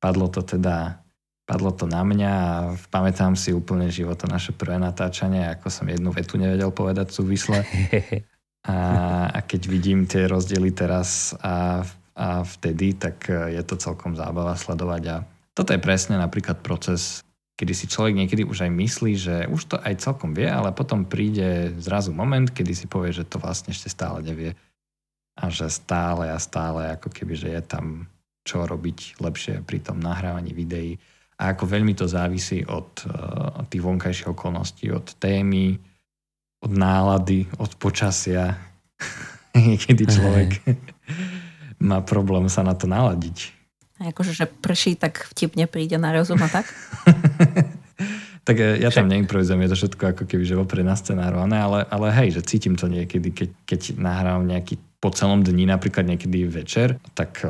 padlo 0.00 0.28
to 0.32 0.40
teda 0.44 1.02
Padlo 1.50 1.74
to 1.74 1.90
na 1.90 2.06
mňa 2.06 2.30
a 2.30 2.54
pamätám 2.94 3.34
si 3.34 3.50
úplne 3.50 3.90
život 3.90 4.22
naše 4.30 4.54
prvé 4.54 4.78
natáčanie, 4.78 5.50
ako 5.50 5.66
som 5.66 5.90
jednu 5.90 6.14
vetu 6.14 6.38
nevedel 6.38 6.70
povedať 6.70 7.10
súvisle. 7.10 7.66
A, 8.60 8.76
a 9.32 9.40
keď 9.40 9.72
vidím 9.72 10.04
tie 10.04 10.28
rozdiely 10.28 10.76
teraz 10.76 11.32
a, 11.40 11.80
a 12.12 12.44
vtedy, 12.44 12.92
tak 12.92 13.24
je 13.32 13.62
to 13.64 13.80
celkom 13.80 14.12
zábava 14.12 14.52
sledovať. 14.52 15.02
A 15.08 15.16
toto 15.56 15.72
je 15.72 15.80
presne 15.80 16.20
napríklad 16.20 16.60
proces, 16.60 17.24
kedy 17.56 17.72
si 17.72 17.88
človek 17.88 18.20
niekedy 18.20 18.44
už 18.44 18.68
aj 18.68 18.72
myslí, 18.76 19.12
že 19.16 19.36
už 19.48 19.62
to 19.64 19.76
aj 19.80 20.04
celkom 20.04 20.36
vie, 20.36 20.44
ale 20.44 20.76
potom 20.76 21.08
príde 21.08 21.72
zrazu 21.80 22.12
moment, 22.12 22.52
kedy 22.52 22.76
si 22.76 22.84
povie, 22.84 23.16
že 23.16 23.24
to 23.24 23.40
vlastne 23.40 23.72
ešte 23.72 23.88
stále 23.88 24.20
nevie. 24.20 24.52
A 25.40 25.48
že 25.48 25.72
stále 25.72 26.28
a 26.28 26.36
stále 26.36 27.00
ako 27.00 27.08
keby, 27.08 27.40
že 27.40 27.48
je 27.48 27.62
tam 27.64 28.12
čo 28.44 28.68
robiť 28.68 29.24
lepšie 29.24 29.64
pri 29.64 29.80
tom 29.80 30.04
nahrávaní 30.04 30.52
videí 30.52 31.00
a 31.40 31.56
ako 31.56 31.64
veľmi 31.64 31.96
to 31.96 32.04
závisí 32.04 32.60
od, 32.68 33.08
uh, 33.08 33.64
tých 33.64 33.80
vonkajších 33.80 34.28
okolností, 34.28 34.92
od 34.92 35.16
témy, 35.16 35.80
od 36.60 36.72
nálady, 36.76 37.48
od 37.56 37.72
počasia. 37.80 38.60
Niekedy 39.56 40.04
človek 40.04 40.60
má 41.88 42.04
problém 42.04 42.52
sa 42.52 42.60
na 42.60 42.76
to 42.76 42.84
naladiť. 42.84 43.56
A 44.00 44.12
akože, 44.12 44.32
že 44.36 44.44
prší, 44.48 44.96
tak 44.96 45.28
vtip 45.32 45.56
nepríde 45.56 45.96
na 46.00 46.12
rozum 46.12 46.40
a 46.40 46.48
tak? 46.48 46.68
tak 48.48 48.56
e, 48.56 48.80
ja 48.80 48.88
tam 48.88 49.08
neimprovizujem, 49.12 49.60
je 49.64 49.70
to 49.72 49.80
všetko 49.80 50.04
ako 50.16 50.24
keby, 50.24 50.44
že 50.48 50.56
vopred 50.56 50.88
scenáru, 50.96 51.44
ale, 51.44 51.84
ale 51.84 52.06
hej, 52.16 52.40
že 52.40 52.48
cítim 52.48 52.80
to 52.80 52.88
niekedy, 52.88 53.28
keď, 53.28 53.48
keď 53.68 53.80
nahrávam 54.00 54.48
nejaký 54.48 54.80
po 55.00 55.08
celom 55.08 55.40
dni, 55.40 55.64
napríklad 55.64 56.04
niekedy 56.04 56.44
večer, 56.44 57.00
tak 57.16 57.40
e, 57.40 57.48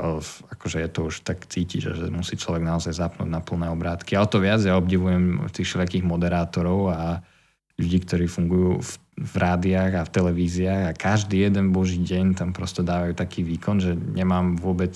akože 0.54 0.78
je 0.86 0.90
to 0.90 1.00
už 1.10 1.26
tak 1.26 1.42
cítiť, 1.50 1.80
že 1.82 2.06
musí 2.14 2.38
človek 2.38 2.62
naozaj 2.62 2.94
zapnúť 2.94 3.26
na 3.26 3.42
plné 3.42 3.66
obrátky. 3.74 4.14
A 4.14 4.22
o 4.22 4.30
to 4.30 4.38
viac 4.38 4.62
ja 4.62 4.78
obdivujem 4.78 5.50
tých 5.50 5.66
všetkých 5.66 6.06
moderátorov 6.06 6.94
a 6.94 7.26
ľudí, 7.74 7.98
ktorí 8.06 8.30
fungujú 8.30 8.78
v, 8.78 8.90
v 9.18 9.34
rádiách 9.34 9.92
a 9.98 10.06
v 10.06 10.14
televíziách 10.14 10.82
a 10.86 10.96
každý 10.96 11.42
jeden 11.42 11.74
boží 11.74 11.98
deň 11.98 12.38
tam 12.38 12.54
prosto 12.54 12.86
dávajú 12.86 13.18
taký 13.18 13.42
výkon, 13.42 13.82
že 13.82 13.98
nemám 13.98 14.54
vôbec 14.54 14.94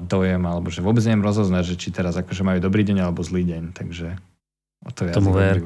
dojem, 0.00 0.40
alebo 0.46 0.70
že 0.72 0.80
vôbec 0.80 1.02
neviem 1.04 1.26
rozoznať, 1.26 1.74
že 1.74 1.76
či 1.76 1.88
teraz 1.90 2.14
akože 2.14 2.46
majú 2.46 2.62
dobrý 2.62 2.86
deň 2.86 3.02
alebo 3.02 3.20
zlý 3.20 3.44
deň, 3.44 3.62
takže 3.74 4.16
o 4.86 4.90
to 4.94 5.10
viac 5.10 5.18
Tomu 5.18 5.34
ver. 5.36 5.58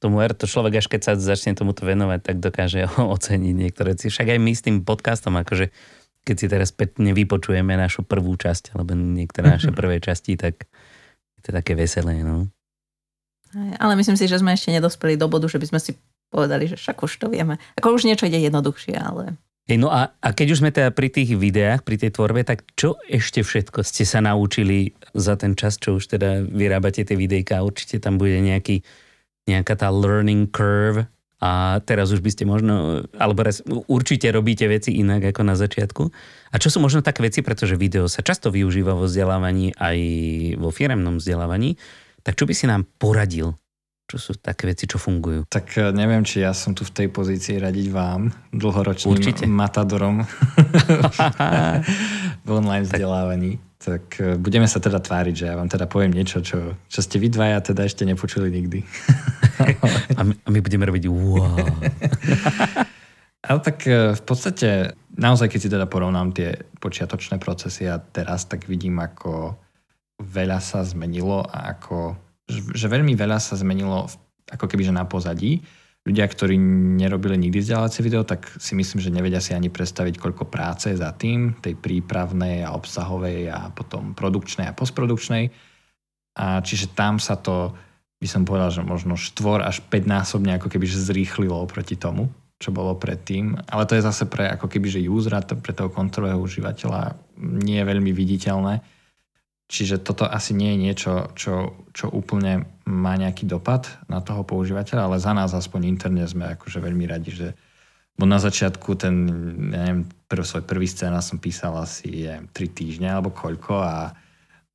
Tomu 0.00 0.24
R, 0.24 0.32
to 0.32 0.48
človek 0.48 0.80
až 0.80 0.88
keď 0.88 1.00
sa 1.04 1.12
začne 1.14 1.52
tomuto 1.52 1.84
venovať, 1.84 2.20
tak 2.24 2.36
dokáže 2.40 2.88
oceniť 3.16 3.54
niektoré 3.54 3.92
veci. 3.94 4.08
Však 4.08 4.32
aj 4.34 4.38
my 4.40 4.52
s 4.56 4.64
tým 4.64 4.76
podcastom, 4.82 5.36
akože 5.36 5.68
keď 6.24 6.36
si 6.36 6.46
teraz 6.48 6.68
spätne 6.72 7.12
vypočujeme 7.12 7.76
našu 7.76 8.04
prvú 8.04 8.36
časť, 8.36 8.76
alebo 8.76 8.96
niektoré 8.96 9.60
naše 9.60 9.70
prvé 9.78 10.00
časti, 10.00 10.40
tak 10.40 10.66
je 11.38 11.40
to 11.44 11.50
také 11.52 11.76
veselé, 11.76 12.24
no. 12.24 12.48
Ale 13.82 13.98
myslím 13.98 14.14
si, 14.14 14.30
že 14.30 14.38
sme 14.38 14.54
ešte 14.54 14.70
nedospeli 14.70 15.18
do 15.18 15.26
bodu, 15.26 15.50
že 15.50 15.58
by 15.58 15.66
sme 15.74 15.80
si 15.82 15.98
povedali, 16.30 16.70
že 16.70 16.78
však 16.78 17.02
už 17.02 17.12
to 17.18 17.26
vieme. 17.26 17.58
Ako 17.74 17.98
už 17.98 18.06
niečo 18.06 18.30
ide 18.30 18.38
jednoduchšie, 18.38 18.94
ale... 18.94 19.34
Hej, 19.66 19.82
no 19.82 19.90
a, 19.90 20.14
a 20.22 20.28
keď 20.30 20.46
už 20.54 20.60
sme 20.62 20.70
teda 20.70 20.94
pri 20.94 21.10
tých 21.10 21.34
videách, 21.34 21.82
pri 21.82 21.98
tej 21.98 22.14
tvorbe, 22.14 22.46
tak 22.46 22.62
čo 22.78 22.94
ešte 23.10 23.42
všetko 23.42 23.82
ste 23.82 24.06
sa 24.06 24.22
naučili 24.22 24.94
za 25.14 25.34
ten 25.34 25.58
čas, 25.58 25.82
čo 25.82 25.98
už 25.98 26.14
teda 26.14 26.46
vyrábate 26.46 27.02
tie 27.02 27.18
videjka? 27.18 27.66
Určite 27.66 27.98
tam 27.98 28.18
bude 28.22 28.38
nejaký 28.38 28.86
nejaká 29.50 29.74
tá 29.74 29.90
learning 29.90 30.46
curve 30.48 31.10
a 31.40 31.80
teraz 31.88 32.12
už 32.12 32.20
by 32.20 32.30
ste 32.36 32.44
možno, 32.44 33.04
alebo 33.16 33.40
raz, 33.48 33.64
určite 33.88 34.28
robíte 34.28 34.68
veci 34.68 35.00
inak 35.00 35.32
ako 35.32 35.40
na 35.40 35.56
začiatku. 35.56 36.02
A 36.52 36.56
čo 36.60 36.68
sú 36.68 36.84
možno 36.84 37.00
také 37.00 37.24
veci, 37.24 37.40
pretože 37.40 37.80
video 37.80 38.04
sa 38.12 38.20
často 38.20 38.52
využíva 38.52 38.92
vo 38.92 39.08
vzdelávaní 39.08 39.72
aj 39.72 39.98
vo 40.60 40.68
firemnom 40.68 41.16
vzdelávaní, 41.16 41.80
tak 42.20 42.36
čo 42.36 42.44
by 42.44 42.52
si 42.52 42.68
nám 42.68 42.84
poradil? 43.00 43.56
čo 44.10 44.18
sú 44.18 44.32
také 44.42 44.66
veci, 44.66 44.90
čo 44.90 44.98
fungujú. 44.98 45.46
Tak 45.46 45.70
e, 45.78 45.94
neviem, 45.94 46.26
či 46.26 46.42
ja 46.42 46.50
som 46.50 46.74
tu 46.74 46.82
v 46.82 46.90
tej 46.90 47.08
pozícii 47.14 47.62
radiť 47.62 47.94
vám, 47.94 48.34
dlhoročným 48.50 49.14
Určite. 49.14 49.46
matadorom 49.46 50.26
v 52.46 52.48
online 52.50 52.90
vzdelávaní. 52.90 53.62
Tak 53.62 53.69
e, 54.20 54.36
budeme 54.36 54.68
sa 54.68 54.76
teda 54.76 55.00
tváriť, 55.00 55.34
že 55.34 55.44
ja 55.48 55.56
vám 55.56 55.72
teda 55.72 55.88
poviem 55.88 56.12
niečo, 56.12 56.44
čo, 56.44 56.76
čo 56.84 57.00
ste 57.00 57.16
vy 57.16 57.32
dvaja 57.32 57.72
teda 57.72 57.88
ešte 57.88 58.04
nepočuli 58.04 58.52
nikdy. 58.52 58.84
a, 60.18 60.22
my, 60.24 60.34
a 60.36 60.48
my 60.52 60.58
budeme 60.60 60.84
robiť 60.84 61.04
wow. 61.08 61.56
Ale 63.48 63.58
tak 63.64 63.88
e, 63.88 64.12
v 64.12 64.22
podstate, 64.22 64.92
naozaj 65.16 65.48
keď 65.48 65.60
si 65.64 65.72
teda 65.72 65.88
porovnám 65.88 66.36
tie 66.36 66.60
počiatočné 66.76 67.40
procesy 67.40 67.88
a 67.88 67.96
teraz, 67.96 68.44
tak 68.44 68.68
vidím, 68.68 69.00
ako 69.00 69.56
veľa 70.20 70.60
sa 70.60 70.84
zmenilo 70.84 71.40
a 71.48 71.72
ako 71.72 72.28
že 72.50 72.90
veľmi 72.90 73.14
veľa 73.14 73.38
sa 73.38 73.54
zmenilo 73.54 74.10
ako 74.50 74.66
keby 74.66 74.90
že 74.90 74.94
na 74.94 75.06
pozadí. 75.06 75.62
Ľudia, 76.00 76.24
ktorí 76.32 76.56
nerobili 76.96 77.36
nikdy 77.36 77.60
vzdelávacie 77.60 78.00
video, 78.00 78.24
tak 78.24 78.48
si 78.56 78.72
myslím, 78.72 79.04
že 79.04 79.12
nevedia 79.12 79.36
si 79.36 79.52
ani 79.52 79.68
predstaviť, 79.68 80.16
koľko 80.16 80.48
práce 80.48 80.88
je 80.88 80.96
za 80.96 81.12
tým, 81.12 81.60
tej 81.60 81.76
prípravnej 81.76 82.64
a 82.64 82.72
obsahovej 82.72 83.52
a 83.52 83.68
potom 83.68 84.16
produkčnej 84.16 84.72
a 84.72 84.76
postprodukčnej. 84.76 85.52
A 86.40 86.64
čiže 86.64 86.96
tam 86.96 87.20
sa 87.20 87.36
to, 87.36 87.76
by 88.16 88.24
som 88.24 88.48
povedal, 88.48 88.72
že 88.72 88.80
možno 88.80 89.20
štvor 89.20 89.60
až 89.60 89.84
5 89.92 90.08
násobne 90.08 90.56
ako 90.56 90.72
keby 90.72 90.88
že 90.88 91.04
zrýchlilo 91.04 91.68
proti 91.68 92.00
tomu, 92.00 92.32
čo 92.56 92.72
bolo 92.72 92.96
predtým. 92.96 93.60
Ale 93.68 93.84
to 93.84 93.92
je 93.92 94.06
zase 94.06 94.24
pre 94.24 94.48
ako 94.48 94.72
keby 94.72 94.88
že 94.88 95.04
usera, 95.04 95.44
pre 95.44 95.76
toho 95.76 95.92
kontrolového 95.92 96.40
užívateľa 96.40 97.12
nie 97.60 97.76
je 97.76 97.84
veľmi 97.84 98.12
viditeľné 98.16 98.99
Čiže 99.70 100.02
toto 100.02 100.26
asi 100.26 100.50
nie 100.50 100.74
je 100.74 100.82
niečo, 100.82 101.12
čo, 101.38 101.78
čo 101.94 102.10
úplne 102.10 102.66
má 102.90 103.14
nejaký 103.14 103.46
dopad 103.46 103.86
na 104.10 104.18
toho 104.18 104.42
používateľa, 104.42 105.06
ale 105.06 105.22
za 105.22 105.30
nás 105.30 105.54
aspoň 105.54 105.86
interne 105.86 106.26
sme 106.26 106.58
akože 106.58 106.82
veľmi 106.82 107.06
radi, 107.06 107.30
že 107.30 107.48
bo 108.18 108.26
na 108.26 108.42
začiatku 108.42 108.98
ten, 108.98 109.30
ja 109.70 109.86
neviem, 109.86 110.10
prv, 110.26 110.42
svoj 110.42 110.66
prvý 110.66 110.90
scéna 110.90 111.22
som 111.22 111.38
písal 111.38 111.78
asi 111.78 112.26
ja 112.26 112.42
neviem, 112.42 112.50
3 112.50 112.78
týždne 112.82 113.08
alebo 113.14 113.30
koľko 113.30 113.78
a, 113.78 114.10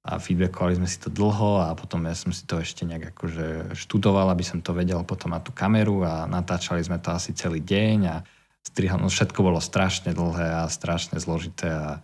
a 0.08 0.12
feedbackovali 0.16 0.80
sme 0.80 0.88
si 0.88 0.98
to 1.04 1.12
dlho 1.12 1.60
a 1.60 1.76
potom 1.76 2.08
ja 2.08 2.16
som 2.16 2.32
si 2.32 2.48
to 2.48 2.64
ešte 2.64 2.88
nejak 2.88 3.12
akože 3.12 3.76
študoval, 3.76 4.32
aby 4.32 4.48
som 4.48 4.64
to 4.64 4.72
vedel 4.72 5.04
potom 5.04 5.36
na 5.36 5.44
tú 5.44 5.52
kameru 5.52 6.08
a 6.08 6.24
natáčali 6.24 6.80
sme 6.80 7.04
to 7.04 7.12
asi 7.12 7.36
celý 7.36 7.60
deň 7.60 8.00
a 8.08 8.24
strihal, 8.64 9.04
no 9.04 9.12
všetko 9.12 9.44
bolo 9.44 9.60
strašne 9.60 10.16
dlhé 10.16 10.64
a 10.64 10.72
strašne 10.72 11.20
zložité 11.20 11.68
a 11.68 12.00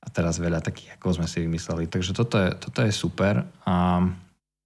a 0.00 0.06
teraz 0.12 0.38
veľa 0.38 0.62
takých, 0.62 0.96
ako 0.96 1.22
sme 1.22 1.26
si 1.26 1.42
vymysleli. 1.42 1.90
Takže 1.90 2.12
toto 2.14 2.38
je, 2.38 2.50
toto 2.56 2.80
je 2.84 2.92
super. 2.94 3.42
A 3.66 4.06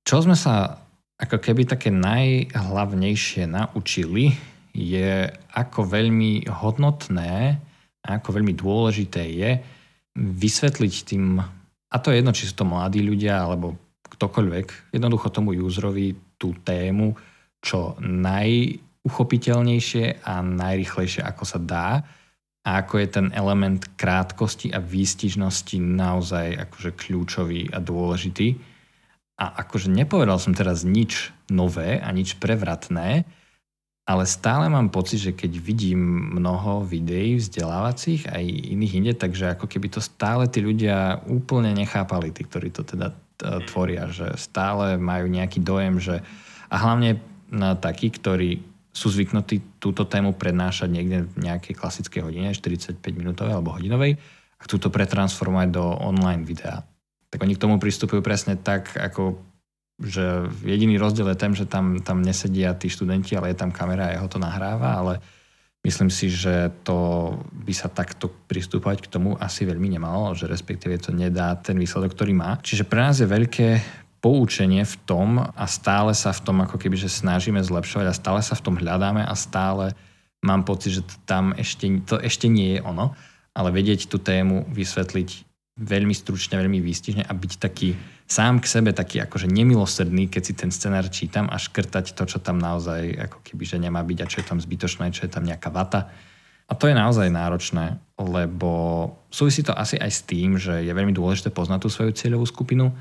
čo 0.04 0.22
sme 0.22 0.36
sa 0.36 0.78
ako 1.20 1.36
keby 1.40 1.68
také 1.68 1.92
najhlavnejšie 1.92 3.48
naučili, 3.48 4.32
je 4.70 5.26
ako 5.52 5.82
veľmi 5.82 6.46
hodnotné 6.46 7.58
a 8.00 8.08
ako 8.16 8.38
veľmi 8.38 8.54
dôležité 8.54 9.26
je 9.26 9.50
vysvetliť 10.16 10.94
tým, 11.04 11.42
a 11.90 11.96
to 11.98 12.14
je 12.14 12.22
jedno, 12.22 12.32
či 12.32 12.46
sú 12.46 12.54
to 12.54 12.68
mladí 12.68 13.02
ľudia 13.02 13.42
alebo 13.42 13.74
ktokoľvek, 14.06 14.94
jednoducho 14.94 15.34
tomu 15.34 15.58
userovi 15.58 16.14
tú 16.38 16.54
tému 16.62 17.18
čo 17.60 18.00
najuchopiteľnejšie 18.00 20.24
a 20.24 20.40
najrychlejšie 20.40 21.20
ako 21.20 21.44
sa 21.44 21.60
dá 21.60 22.00
a 22.60 22.84
ako 22.84 22.94
je 23.00 23.08
ten 23.08 23.26
element 23.32 23.80
krátkosti 23.96 24.68
a 24.70 24.78
výstižnosti 24.84 25.80
naozaj 25.80 26.68
akože 26.68 26.90
kľúčový 26.92 27.72
a 27.72 27.80
dôležitý. 27.80 28.60
A 29.40 29.64
akože 29.64 29.88
nepovedal 29.88 30.36
som 30.36 30.52
teraz 30.52 30.84
nič 30.84 31.32
nové 31.48 31.96
a 31.96 32.08
nič 32.12 32.36
prevratné, 32.36 33.24
ale 34.04 34.24
stále 34.28 34.68
mám 34.68 34.92
pocit, 34.92 35.22
že 35.22 35.32
keď 35.32 35.56
vidím 35.56 36.00
mnoho 36.36 36.84
videí 36.84 37.40
vzdelávacích 37.40 38.28
aj 38.28 38.44
iných 38.44 38.96
inde, 39.00 39.12
takže 39.16 39.56
ako 39.56 39.64
keby 39.64 39.88
to 39.88 40.04
stále 40.04 40.44
tí 40.50 40.60
ľudia 40.60 41.24
úplne 41.30 41.72
nechápali, 41.72 42.34
tí, 42.34 42.44
ktorí 42.44 42.68
to 42.74 42.84
teda 42.84 43.16
tvoria, 43.70 44.10
že 44.12 44.36
stále 44.36 45.00
majú 45.00 45.24
nejaký 45.30 45.64
dojem, 45.64 45.96
že 45.96 46.20
a 46.68 46.76
hlavne 46.76 47.22
na 47.48 47.74
takí, 47.74 48.12
ktorí 48.12 48.62
sú 48.90 49.06
zvyknutí 49.10 49.78
túto 49.78 50.02
tému 50.02 50.34
prednášať 50.34 50.88
niekde 50.90 51.18
v 51.30 51.36
nejakej 51.46 51.74
klasickej 51.78 52.20
hodine, 52.26 52.50
45 52.50 52.98
minútovej 53.14 53.54
alebo 53.54 53.74
hodinovej, 53.74 54.18
a 54.60 54.62
chcú 54.66 54.76
to 54.76 54.92
pretransformovať 54.92 55.68
do 55.72 55.84
online 56.04 56.44
videa. 56.44 56.84
Tak 57.30 57.40
oni 57.40 57.54
k 57.56 57.62
tomu 57.62 57.78
pristupujú 57.78 58.20
presne 58.20 58.58
tak, 58.58 58.92
ako 58.98 59.50
že 60.00 60.48
jediný 60.64 60.96
rozdiel 60.96 61.28
je 61.28 61.36
ten, 61.36 61.52
že 61.52 61.68
tam, 61.68 62.00
tam 62.00 62.24
nesedia 62.24 62.72
tí 62.72 62.88
študenti, 62.88 63.36
ale 63.36 63.52
je 63.52 63.60
tam 63.60 63.68
kamera 63.68 64.08
a 64.08 64.14
jeho 64.16 64.32
to 64.32 64.40
nahráva, 64.40 64.96
ale 64.96 65.20
myslím 65.84 66.08
si, 66.08 66.32
že 66.32 66.72
to 66.80 67.28
by 67.52 67.72
sa 67.76 67.92
takto 67.92 68.32
pristúpať 68.48 69.04
k 69.04 69.12
tomu 69.12 69.36
asi 69.36 69.68
veľmi 69.68 69.92
nemalo, 69.92 70.32
že 70.32 70.48
respektíve 70.48 70.96
to 70.96 71.12
nedá 71.12 71.52
ten 71.60 71.76
výsledok, 71.76 72.16
ktorý 72.16 72.32
má. 72.32 72.56
Čiže 72.64 72.88
pre 72.88 73.00
nás 73.04 73.20
je 73.20 73.28
veľké 73.28 73.68
poučenie 74.20 74.84
v 74.84 74.96
tom 75.08 75.40
a 75.40 75.64
stále 75.64 76.12
sa 76.12 76.30
v 76.36 76.44
tom 76.44 76.60
ako 76.60 76.76
keby, 76.76 76.96
že 76.96 77.08
snažíme 77.08 77.60
zlepšovať 77.64 78.06
a 78.08 78.16
stále 78.16 78.40
sa 78.44 78.52
v 78.52 78.64
tom 78.64 78.76
hľadáme 78.76 79.24
a 79.24 79.34
stále 79.36 79.96
mám 80.44 80.64
pocit, 80.64 81.00
že 81.00 81.02
tam 81.24 81.56
ešte, 81.56 81.88
to 82.04 82.20
ešte 82.20 82.48
nie 82.48 82.76
je 82.76 82.80
ono, 82.84 83.16
ale 83.56 83.72
vedieť 83.72 84.08
tú 84.08 84.20
tému 84.20 84.68
vysvetliť 84.68 85.48
veľmi 85.80 86.12
stručne, 86.12 86.60
veľmi 86.60 86.84
výstižne 86.84 87.24
a 87.24 87.32
byť 87.32 87.52
taký 87.56 87.96
sám 88.28 88.60
k 88.60 88.68
sebe 88.68 88.92
taký 88.92 89.24
akože 89.24 89.48
nemilosrdný, 89.48 90.28
keď 90.28 90.42
si 90.44 90.52
ten 90.54 90.70
scenár 90.70 91.08
čítam 91.08 91.48
a 91.48 91.56
škrtať 91.56 92.12
to, 92.12 92.28
čo 92.28 92.38
tam 92.38 92.60
naozaj 92.60 93.16
ako 93.16 93.38
keby, 93.42 93.64
že 93.64 93.80
nemá 93.80 94.04
byť 94.04 94.18
a 94.20 94.30
čo 94.30 94.38
je 94.44 94.46
tam 94.46 94.60
zbytočné, 94.60 95.10
čo 95.10 95.24
je 95.26 95.32
tam 95.32 95.42
nejaká 95.48 95.72
vata. 95.72 96.12
A 96.70 96.78
to 96.78 96.86
je 96.86 96.94
naozaj 96.94 97.26
náročné, 97.34 97.98
lebo 98.14 98.70
súvisí 99.32 99.66
to 99.66 99.74
asi 99.74 99.98
aj 99.98 100.10
s 100.14 100.22
tým, 100.22 100.54
že 100.54 100.86
je 100.86 100.92
veľmi 100.94 101.10
dôležité 101.10 101.50
poznať 101.50 101.82
tú 101.82 101.88
svoju 101.90 102.14
cieľovú 102.14 102.46
skupinu, 102.46 102.94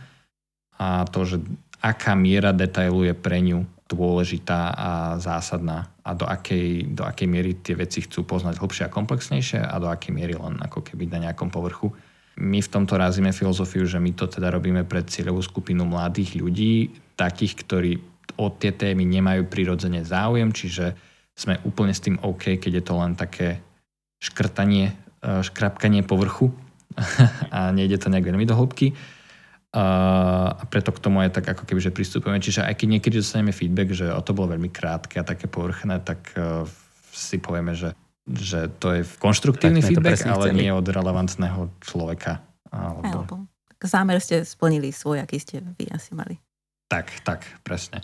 a 0.80 1.04
to, 1.06 1.28
že 1.28 1.38
aká 1.84 2.16
miera 2.16 2.56
detailu 2.56 3.04
je 3.04 3.12
pre 3.12 3.44
ňu 3.44 3.68
dôležitá 3.90 4.72
a 4.72 4.90
zásadná 5.18 5.90
a 6.06 6.14
do 6.14 6.24
akej, 6.24 6.94
do 6.94 7.04
akej 7.04 7.28
miery 7.28 7.58
tie 7.58 7.74
veci 7.74 8.06
chcú 8.06 8.22
poznať 8.22 8.62
hlbšie 8.62 8.84
a 8.86 8.94
komplexnejšie 8.94 9.60
a 9.60 9.76
do 9.82 9.90
akej 9.90 10.14
miery 10.14 10.38
len 10.38 10.62
ako 10.62 10.86
keby 10.86 11.10
na 11.10 11.30
nejakom 11.30 11.50
povrchu. 11.50 11.90
My 12.40 12.62
v 12.64 12.72
tomto 12.72 12.96
razíme 12.96 13.34
filozofiu, 13.36 13.84
že 13.84 14.00
my 14.00 14.16
to 14.16 14.30
teda 14.30 14.54
robíme 14.54 14.86
pre 14.86 15.04
cieľovú 15.04 15.42
skupinu 15.44 15.84
mladých 15.84 16.38
ľudí, 16.40 16.96
takých, 17.18 17.54
ktorí 17.66 17.92
o 18.40 18.48
tie 18.54 18.72
témy 18.72 19.04
nemajú 19.04 19.50
prirodzene 19.50 20.06
záujem, 20.06 20.54
čiže 20.54 20.96
sme 21.34 21.60
úplne 21.66 21.92
s 21.92 22.04
tým 22.06 22.16
OK, 22.22 22.62
keď 22.62 22.72
je 22.80 22.84
to 22.86 22.94
len 22.96 23.18
také 23.18 23.60
škrtanie, 24.22 24.94
e, 25.20 25.44
škrapkanie 25.44 26.06
povrchu 26.06 26.54
a 27.56 27.74
nejde 27.74 27.98
to 28.00 28.08
nejak 28.08 28.30
veľmi 28.30 28.46
do 28.46 28.56
hĺbky 28.56 28.94
a 29.70 30.64
preto 30.66 30.90
k 30.90 30.98
tomu 30.98 31.22
aj 31.22 31.38
tak 31.38 31.46
ako 31.54 31.64
keby, 31.70 31.78
že 31.78 31.94
pristupujeme. 31.94 32.42
Čiže 32.42 32.66
aj 32.66 32.74
keď 32.74 32.88
niekedy 32.90 33.16
dostaneme 33.22 33.54
feedback, 33.54 33.94
že 33.94 34.10
o 34.10 34.22
to 34.26 34.34
bolo 34.34 34.58
veľmi 34.58 34.74
krátke 34.74 35.22
a 35.22 35.28
také 35.28 35.46
povrchné, 35.46 36.02
tak 36.02 36.34
uh, 36.34 36.66
si 37.14 37.38
povieme, 37.38 37.78
že, 37.78 37.94
že 38.26 38.66
to 38.82 38.98
je 38.98 39.02
konštruktívny 39.22 39.86
tak 39.86 39.94
feedback, 39.94 40.26
ale 40.26 40.50
chceli. 40.50 40.66
nie 40.66 40.72
od 40.74 40.90
relevantného 40.90 41.70
človeka. 41.86 42.42
Alebo... 42.74 43.30
alebo 43.30 43.36
zámer 43.88 44.20
ste 44.20 44.44
splnili 44.44 44.92
svoj, 44.92 45.24
aký 45.24 45.40
ste 45.40 45.64
vy 45.64 45.88
asi 45.94 46.12
mali. 46.12 46.36
Tak, 46.90 47.24
tak, 47.24 47.46
presne. 47.64 48.04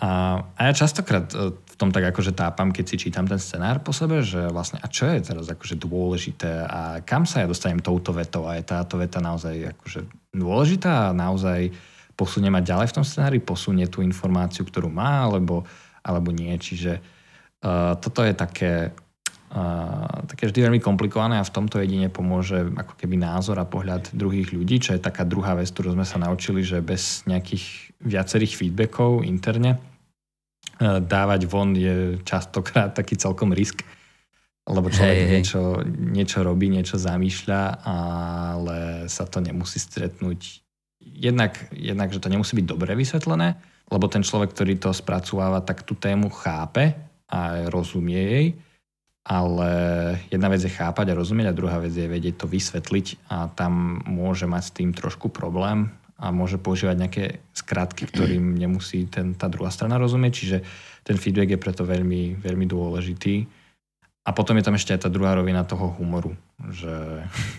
A, 0.00 0.40
a 0.56 0.60
ja 0.64 0.72
častokrát 0.72 1.28
e, 1.36 1.52
v 1.52 1.74
tom 1.76 1.92
tak 1.92 2.08
akože 2.08 2.32
tápam, 2.32 2.72
keď 2.72 2.84
si 2.88 2.96
čítam 2.96 3.28
ten 3.28 3.36
scenár 3.36 3.84
po 3.84 3.92
sebe, 3.92 4.24
že 4.24 4.48
vlastne 4.48 4.80
a 4.80 4.88
čo 4.88 5.04
je 5.04 5.20
teraz 5.20 5.44
akože 5.52 5.76
dôležité 5.76 6.64
a 6.64 7.04
kam 7.04 7.28
sa 7.28 7.44
ja 7.44 7.46
dostanem 7.46 7.84
touto 7.84 8.16
vetou 8.16 8.48
a 8.48 8.56
je 8.56 8.64
táto 8.64 8.96
veta 8.96 9.20
naozaj 9.20 9.76
akože 9.76 10.08
dôležitá 10.32 11.12
a 11.12 11.16
naozaj 11.16 11.68
posunie 12.16 12.48
ma 12.48 12.64
ďalej 12.64 12.92
v 12.92 12.96
tom 12.96 13.04
scenári, 13.04 13.44
posunie 13.44 13.84
tú 13.92 14.00
informáciu, 14.00 14.64
ktorú 14.64 14.88
má, 14.88 15.28
alebo, 15.28 15.68
alebo 16.04 16.32
nie. 16.32 16.52
Čiže 16.52 17.00
uh, 17.00 17.96
toto 17.96 18.20
je 18.20 18.36
také, 18.36 18.92
uh, 19.56 20.28
také 20.28 20.52
vždy 20.52 20.68
veľmi 20.68 20.80
komplikované 20.84 21.40
a 21.40 21.48
v 21.48 21.54
tomto 21.56 21.80
jedine 21.80 22.12
pomôže 22.12 22.60
ako 22.76 22.92
keby 23.00 23.16
názor 23.16 23.56
a 23.56 23.64
pohľad 23.64 24.12
druhých 24.12 24.52
ľudí, 24.52 24.84
čo 24.84 24.92
je 24.92 25.00
taká 25.00 25.24
druhá 25.24 25.56
vec, 25.56 25.72
ktorú 25.72 25.96
sme 25.96 26.04
sa 26.04 26.20
naučili, 26.20 26.60
že 26.60 26.84
bez 26.84 27.24
nejakých 27.24 27.96
viacerých 28.04 28.52
feedbackov 28.52 29.24
interne 29.24 29.80
dávať 30.80 31.44
von 31.44 31.76
je 31.76 32.16
častokrát 32.24 32.96
taký 32.96 33.20
celkom 33.20 33.52
risk, 33.52 33.84
lebo 34.64 34.88
človek 34.88 35.18
hey, 35.20 35.30
niečo, 35.36 35.84
niečo 35.84 36.40
robí, 36.40 36.72
niečo 36.72 36.96
zamýšľa, 36.96 37.84
ale 37.84 38.76
sa 39.12 39.28
to 39.28 39.44
nemusí 39.44 39.76
stretnúť. 39.76 40.64
Jednak, 41.00 41.56
jednak, 41.72 42.12
že 42.12 42.20
to 42.20 42.32
nemusí 42.32 42.56
byť 42.56 42.66
dobre 42.66 42.92
vysvetlené, 42.96 43.60
lebo 43.92 44.08
ten 44.08 44.24
človek, 44.24 44.56
ktorý 44.56 44.80
to 44.80 44.90
spracováva, 44.96 45.64
tak 45.64 45.84
tú 45.84 45.96
tému 45.96 46.32
chápe 46.32 46.96
a 47.28 47.68
rozumie 47.68 48.20
jej, 48.20 48.46
ale 49.24 49.70
jedna 50.32 50.48
vec 50.48 50.64
je 50.64 50.72
chápať 50.72 51.12
a 51.12 51.18
rozumieť 51.18 51.52
a 51.52 51.56
druhá 51.56 51.76
vec 51.76 51.92
je 51.92 52.08
vedieť 52.08 52.40
to 52.40 52.46
vysvetliť 52.48 53.28
a 53.28 53.52
tam 53.52 54.00
môže 54.08 54.48
mať 54.48 54.62
s 54.64 54.74
tým 54.76 54.90
trošku 54.96 55.28
problém 55.28 55.92
a 56.20 56.28
môže 56.28 56.60
používať 56.60 56.96
nejaké 57.00 57.24
skratky, 57.56 58.04
ktorým 58.04 58.60
nemusí 58.60 59.08
ten, 59.08 59.32
tá 59.32 59.48
druhá 59.48 59.72
strana 59.72 59.96
rozumieť, 59.96 60.32
čiže 60.36 60.58
ten 61.00 61.16
feedback 61.16 61.56
je 61.56 61.60
preto 61.60 61.82
veľmi, 61.88 62.36
veľmi 62.36 62.66
dôležitý. 62.68 63.48
A 64.20 64.36
potom 64.36 64.52
je 64.60 64.64
tam 64.68 64.76
ešte 64.76 64.92
aj 64.92 65.08
tá 65.08 65.10
druhá 65.10 65.32
rovina 65.32 65.64
toho 65.64 65.96
humoru, 65.96 66.36
že 66.68 66.92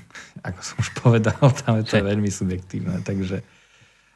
ako 0.47 0.59
som 0.61 0.75
už 0.77 0.89
povedal, 1.01 1.41
tam 1.65 1.81
je 1.81 1.89
to 1.89 2.05
veľmi 2.13 2.29
subjektívne, 2.29 3.01
takže 3.01 3.41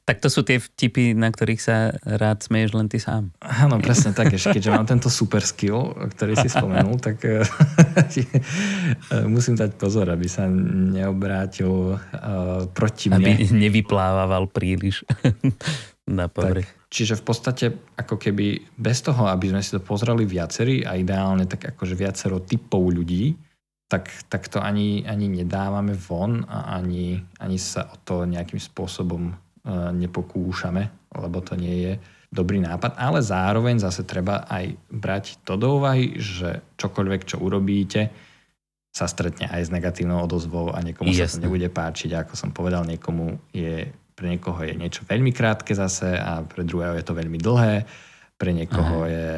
tak 0.06 0.22
to 0.22 0.30
sú 0.30 0.46
tie 0.46 0.62
vtipy, 0.62 1.18
na 1.18 1.34
ktorých 1.34 1.58
sa 1.58 1.90
rád 2.06 2.46
smeješ 2.46 2.78
len 2.78 2.86
ty 2.86 3.02
sám. 3.02 3.34
Áno, 3.42 3.82
presne 3.82 4.14
tak. 4.14 4.30
Ešte 4.38 4.62
keďže 4.62 4.70
mám 4.78 4.86
tento 4.86 5.10
super 5.10 5.42
skill, 5.42 5.98
ktorý 5.98 6.38
si 6.38 6.46
spomenul, 6.46 7.02
tak 7.02 7.26
eh, 7.26 7.42
musím 9.34 9.58
dať 9.58 9.74
pozor, 9.82 10.06
aby 10.14 10.30
sa 10.30 10.46
neobrátil 10.46 11.98
uh, 11.98 12.70
proti 12.70 13.10
mne. 13.10 13.34
Aby 13.34 13.50
nevyplával 13.50 14.46
príliš 14.54 15.02
na 16.06 16.30
povrch. 16.30 16.70
Čiže 16.86 17.18
v 17.18 17.24
podstate 17.26 17.66
ako 17.98 18.22
keby 18.22 18.78
bez 18.78 19.02
toho, 19.02 19.26
aby 19.26 19.50
sme 19.50 19.66
si 19.66 19.74
to 19.74 19.82
pozreli 19.82 20.30
viacerí 20.30 20.86
a 20.86 20.94
ideálne 21.02 21.50
tak 21.50 21.74
akože 21.74 21.98
viacero 21.98 22.46
typov 22.46 22.94
ľudí, 22.94 23.34
tak, 23.90 24.14
tak 24.30 24.54
to 24.54 24.62
ani, 24.62 25.02
ani 25.10 25.34
nedávame 25.34 25.98
von 25.98 26.46
a 26.46 26.78
ani, 26.78 27.18
ani 27.42 27.58
sa 27.58 27.90
o 27.90 27.98
to 28.06 28.30
nejakým 28.30 28.62
spôsobom 28.62 29.34
nepokúšame, 29.70 31.12
lebo 31.18 31.42
to 31.42 31.58
nie 31.58 31.76
je 31.82 31.94
dobrý 32.30 32.60
nápad, 32.60 33.00
ale 33.00 33.24
zároveň 33.24 33.80
zase 33.80 34.04
treba 34.04 34.44
aj 34.46 34.76
brať 34.92 35.40
to 35.48 35.56
do 35.56 35.80
úvahy, 35.80 36.20
že 36.20 36.62
čokoľvek, 36.76 37.22
čo 37.24 37.40
urobíte, 37.40 38.12
sa 38.96 39.12
stretne 39.12 39.52
aj 39.52 39.68
s 39.68 39.74
negatívnou 39.76 40.24
odozvou 40.24 40.72
a 40.72 40.80
niekomu 40.80 41.12
Jasne. 41.12 41.28
sa 41.28 41.36
to 41.36 41.46
nebude 41.48 41.68
páčiť. 41.68 42.16
Ako 42.16 42.40
som 42.40 42.56
povedal, 42.56 42.88
niekomu 42.88 43.40
je, 43.52 43.92
pre 44.16 44.28
niekoho 44.32 44.56
je 44.64 44.72
niečo 44.72 45.04
veľmi 45.04 45.36
krátke 45.36 45.76
zase 45.76 46.16
a 46.16 46.40
pre 46.48 46.64
druhého 46.64 46.96
je 46.96 47.04
to 47.04 47.12
veľmi 47.12 47.36
dlhé. 47.36 47.84
Pre 48.36 48.52
niekoho 48.56 49.04
Aha. 49.04 49.12
je 49.12 49.30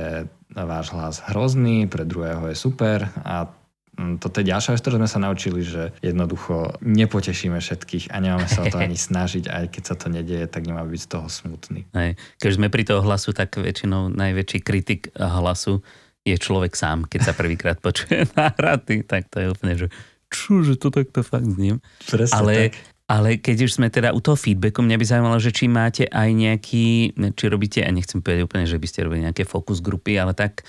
váš 0.54 0.94
hlas 0.94 1.16
hrozný, 1.30 1.90
pre 1.90 2.06
druhého 2.06 2.50
je 2.50 2.58
super 2.58 3.10
a 3.26 3.50
toto 3.98 4.40
je 4.42 4.46
ďalšia 4.54 4.78
vec, 4.78 4.82
ktorú 4.86 5.02
sme 5.02 5.10
sa 5.10 5.20
naučili, 5.20 5.66
že 5.66 5.90
jednoducho 6.06 6.78
nepotešíme 6.86 7.58
všetkých 7.58 8.14
a 8.14 8.22
nemáme 8.22 8.46
sa 8.46 8.62
o 8.62 8.70
to 8.70 8.78
ani 8.78 8.94
snažiť, 9.10 9.50
aj 9.50 9.66
keď 9.74 9.84
sa 9.84 9.96
to 9.98 10.08
nedieje, 10.14 10.46
tak 10.46 10.70
nemáme 10.70 10.94
byť 10.94 11.02
z 11.02 11.10
toho 11.10 11.28
smutný. 11.28 11.90
Hej. 11.98 12.14
Keď 12.38 12.52
sme 12.54 12.70
pri 12.70 12.86
toho 12.86 13.02
hlasu, 13.02 13.34
tak 13.34 13.58
väčšinou 13.58 14.14
najväčší 14.14 14.60
kritik 14.62 15.10
hlasu 15.18 15.82
je 16.28 16.36
človek 16.38 16.78
sám, 16.78 17.10
keď 17.10 17.32
sa 17.32 17.34
prvýkrát 17.34 17.82
počuje 17.82 18.30
náhrady, 18.38 19.02
tak 19.02 19.32
to 19.34 19.42
je 19.42 19.48
úplne, 19.50 19.74
že 19.74 19.88
čože 20.30 20.78
to 20.78 20.94
takto 20.94 21.24
fakt 21.24 21.48
zním. 21.48 21.80
Presne 22.04 22.36
ale, 22.36 22.54
tak. 22.70 22.72
ale 23.08 23.30
keď 23.40 23.58
už 23.66 23.72
sme 23.80 23.88
teda 23.88 24.12
u 24.12 24.20
toho 24.20 24.36
feedbacku, 24.36 24.84
mňa 24.84 24.98
by 25.00 25.06
zaujímalo, 25.08 25.38
že 25.40 25.56
či 25.56 25.66
máte 25.72 26.04
aj 26.06 26.30
nejaký, 26.36 27.16
či 27.34 27.44
robíte, 27.48 27.80
a 27.82 27.90
nechcem 27.90 28.20
povedať 28.20 28.44
úplne, 28.44 28.68
že 28.68 28.78
by 28.78 28.88
ste 28.92 29.08
robili 29.08 29.24
nejaké 29.24 29.48
fokus 29.48 29.80
grupy, 29.80 30.20
ale 30.20 30.36
tak 30.36 30.68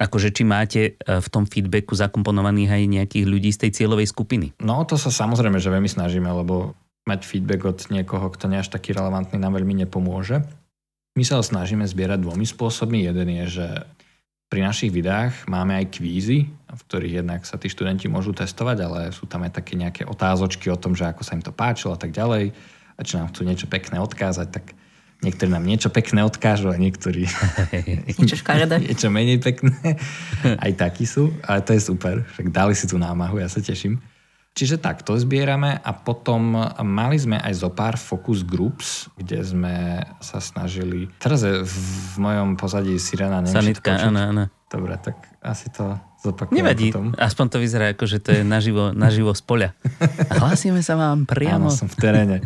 Akože 0.00 0.32
či 0.32 0.48
máte 0.48 0.80
e, 0.96 1.20
v 1.20 1.28
tom 1.28 1.44
feedbacku 1.44 1.92
zakomponovaných 1.92 2.72
aj 2.72 2.82
nejakých 2.88 3.26
ľudí 3.28 3.52
z 3.52 3.68
tej 3.68 3.70
cieľovej 3.76 4.08
skupiny? 4.08 4.56
No 4.64 4.80
to 4.88 4.96
sa 4.96 5.12
samozrejme, 5.12 5.60
že 5.60 5.68
veľmi 5.68 5.92
snažíme, 5.92 6.24
lebo 6.32 6.72
mať 7.04 7.20
feedback 7.28 7.68
od 7.68 7.78
niekoho, 7.92 8.32
kto 8.32 8.48
nie 8.48 8.64
až 8.64 8.72
taký 8.72 8.96
relevantný, 8.96 9.36
nám 9.36 9.60
veľmi 9.60 9.84
nepomôže. 9.84 10.40
My 11.18 11.22
sa 11.26 11.36
ho 11.36 11.44
snažíme 11.44 11.84
zbierať 11.84 12.24
dvomi 12.24 12.48
spôsobmi. 12.48 13.04
Jeden 13.04 13.28
je, 13.44 13.60
že 13.60 13.66
pri 14.50 14.64
našich 14.64 14.90
videách 14.90 15.46
máme 15.46 15.76
aj 15.78 16.00
kvízy, 16.00 16.48
v 16.48 16.82
ktorých 16.90 17.22
jednak 17.22 17.44
sa 17.44 17.60
tí 17.60 17.68
študenti 17.68 18.08
môžu 18.08 18.32
testovať, 18.32 18.78
ale 18.82 19.00
sú 19.12 19.28
tam 19.28 19.44
aj 19.44 19.62
také 19.62 19.76
nejaké 19.76 20.02
otázočky 20.08 20.72
o 20.72 20.80
tom, 20.80 20.96
že 20.96 21.06
ako 21.06 21.22
sa 21.22 21.36
im 21.36 21.44
to 21.44 21.52
páčilo 21.52 21.94
a 21.94 22.00
tak 22.00 22.10
ďalej. 22.10 22.50
A 22.96 23.00
či 23.04 23.20
nám 23.20 23.30
chcú 23.30 23.46
niečo 23.46 23.70
pekné 23.70 24.00
odkázať, 24.02 24.48
tak 24.50 24.64
Niektorí 25.20 25.52
nám 25.52 25.68
niečo 25.68 25.92
pekné 25.92 26.24
odkážu 26.24 26.72
a 26.72 26.80
niektorí 26.80 27.28
niečo 28.20 28.40
niečo 28.88 29.08
menej 29.12 29.38
pekné. 29.40 29.76
Aj 30.64 30.72
takí 30.72 31.04
sú, 31.04 31.36
ale 31.44 31.60
to 31.60 31.76
je 31.76 31.82
super. 31.84 32.24
Však 32.36 32.48
dali 32.48 32.72
si 32.72 32.88
tú 32.88 32.96
námahu, 32.96 33.36
ja 33.36 33.48
sa 33.52 33.60
teším. 33.60 34.00
Čiže 34.50 34.82
tak, 34.82 35.06
to 35.06 35.14
zbierame 35.14 35.78
a 35.78 35.90
potom 35.94 36.58
mali 36.82 37.16
sme 37.22 37.38
aj 37.38 37.54
zo 37.54 37.70
pár 37.70 37.94
focus 37.94 38.42
groups, 38.42 39.06
kde 39.14 39.46
sme 39.46 40.02
sa 40.18 40.42
snažili... 40.42 41.06
Teraz 41.22 41.46
je 41.46 41.62
v 41.62 42.14
mojom 42.18 42.58
pozadí 42.58 42.98
sirena, 42.98 43.38
neviem, 43.46 43.54
Sanitka, 43.54 44.10
áno, 44.10 44.20
áno. 44.34 44.44
Dobre, 44.66 44.98
tak 44.98 45.22
asi 45.38 45.70
to 45.70 45.94
zopakujem 46.20 46.56
Nevadí, 46.60 46.92
potom. 46.92 47.16
aspoň 47.16 47.46
to 47.48 47.58
vyzerá 47.58 47.86
ako, 47.96 48.04
že 48.04 48.18
to 48.20 48.30
je 48.36 48.42
naživo, 48.44 48.92
naživo 48.92 49.32
z 49.32 49.42
poľa. 49.44 49.68
Hlásime 50.40 50.84
sa 50.84 50.94
vám 51.00 51.24
priamo. 51.24 51.72
Áno, 51.72 51.74
som 51.74 51.88
v 51.88 51.96
teréne. 51.96 52.36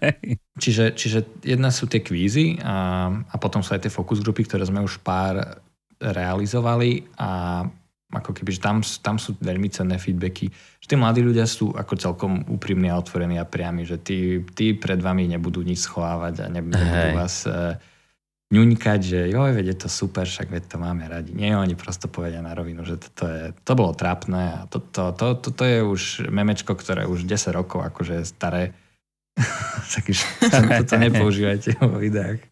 čiže, 0.62 0.96
čiže 0.96 1.44
jedna 1.44 1.68
sú 1.68 1.84
tie 1.84 2.00
kvízy 2.00 2.56
a, 2.64 3.08
a 3.12 3.34
potom 3.36 3.60
sú 3.60 3.76
aj 3.76 3.84
tie 3.84 3.92
focus 3.92 4.24
grupy, 4.24 4.48
ktoré 4.48 4.64
sme 4.64 4.80
už 4.80 5.04
pár 5.04 5.60
realizovali 6.00 7.04
a 7.20 7.62
ako 8.10 8.34
keby, 8.34 8.50
že 8.50 8.60
tam, 8.60 8.82
tam 8.82 9.16
sú 9.22 9.38
veľmi 9.38 9.70
cenné 9.70 9.94
feedbacky. 9.94 10.50
Že 10.82 10.86
tí 10.90 10.94
mladí 10.98 11.22
ľudia 11.22 11.46
sú 11.46 11.70
ako 11.70 11.94
celkom 11.94 12.42
úprimní 12.50 12.90
a 12.90 12.98
otvorení 12.98 13.38
a 13.38 13.46
priami, 13.46 13.86
že 13.86 14.02
tí, 14.02 14.42
tí 14.50 14.74
pred 14.74 14.98
vami 14.98 15.30
nebudú 15.30 15.62
nič 15.62 15.86
schovávať 15.86 16.42
a 16.42 16.46
nebudú 16.50 16.82
Hej. 16.82 17.12
vás 17.14 17.34
uh, 17.46 17.78
ňuňkať, 18.50 19.00
že 19.00 19.20
joj, 19.30 19.54
veď 19.54 19.66
je 19.74 19.78
to 19.86 19.88
super, 19.88 20.26
však 20.26 20.50
veď 20.50 20.64
to 20.66 20.76
máme 20.82 21.06
radi. 21.06 21.30
Nie, 21.30 21.54
oni 21.54 21.78
prosto 21.78 22.10
povedia 22.10 22.42
na 22.42 22.50
rovinu, 22.50 22.82
že 22.82 22.98
toto 22.98 23.30
je, 23.30 23.54
to 23.62 23.72
bolo 23.78 23.94
trápne 23.94 24.42
a 24.42 24.60
toto 24.66 25.14
to, 25.14 25.14
to, 25.14 25.26
to, 25.38 25.48
to 25.54 25.64
je 25.64 25.78
už 25.86 26.02
memečko, 26.26 26.74
ktoré 26.74 27.06
už 27.06 27.30
10 27.30 27.54
rokov 27.54 27.86
akože 27.86 28.20
je 28.20 28.24
staré. 28.26 28.62
tak 29.94 30.04
už 30.10 30.18
toto 30.82 30.94
nepoužívajte 30.98 31.78
vo 31.78 32.02
videách. 32.02 32.42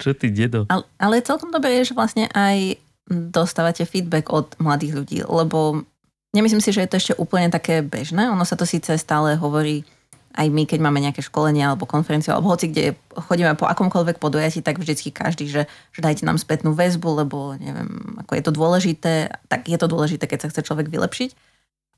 Čo 0.00 0.14
ty, 0.14 0.30
dedo? 0.30 0.70
Ale, 0.70 0.86
ale 0.96 1.20
celkom 1.20 1.50
dobré 1.50 1.82
je, 1.82 1.92
že 1.92 1.98
vlastne 1.98 2.30
aj 2.30 2.78
dostávate 3.10 3.82
feedback 3.84 4.30
od 4.30 4.54
mladých 4.62 4.92
ľudí, 5.02 5.18
lebo 5.26 5.82
nemyslím 6.30 6.62
si, 6.62 6.70
že 6.70 6.86
je 6.86 6.90
to 6.94 6.98
ešte 7.02 7.14
úplne 7.18 7.50
také 7.50 7.82
bežné. 7.82 8.30
Ono 8.30 8.46
sa 8.46 8.54
to 8.54 8.62
síce 8.62 8.94
stále 8.96 9.34
hovorí 9.34 9.82
aj 10.30 10.46
my, 10.46 10.62
keď 10.62 10.78
máme 10.78 11.02
nejaké 11.02 11.26
školenie 11.26 11.66
alebo 11.66 11.90
konferenciu, 11.90 12.30
alebo 12.30 12.54
hoci 12.54 12.70
kde 12.70 12.94
chodíme 13.18 13.58
po 13.58 13.66
akomkoľvek 13.66 14.22
podujatí, 14.22 14.62
tak 14.62 14.78
vždycky 14.78 15.10
každý, 15.10 15.50
že, 15.50 15.66
že 15.90 16.00
dajte 16.00 16.22
nám 16.22 16.38
spätnú 16.38 16.70
väzbu, 16.70 17.26
lebo 17.26 17.58
neviem, 17.58 18.14
ako 18.22 18.32
je 18.38 18.42
to 18.46 18.52
dôležité, 18.54 19.12
tak 19.50 19.66
je 19.66 19.74
to 19.74 19.90
dôležité, 19.90 20.30
keď 20.30 20.46
sa 20.46 20.50
chce 20.54 20.62
človek 20.62 20.86
vylepšiť. 20.86 21.30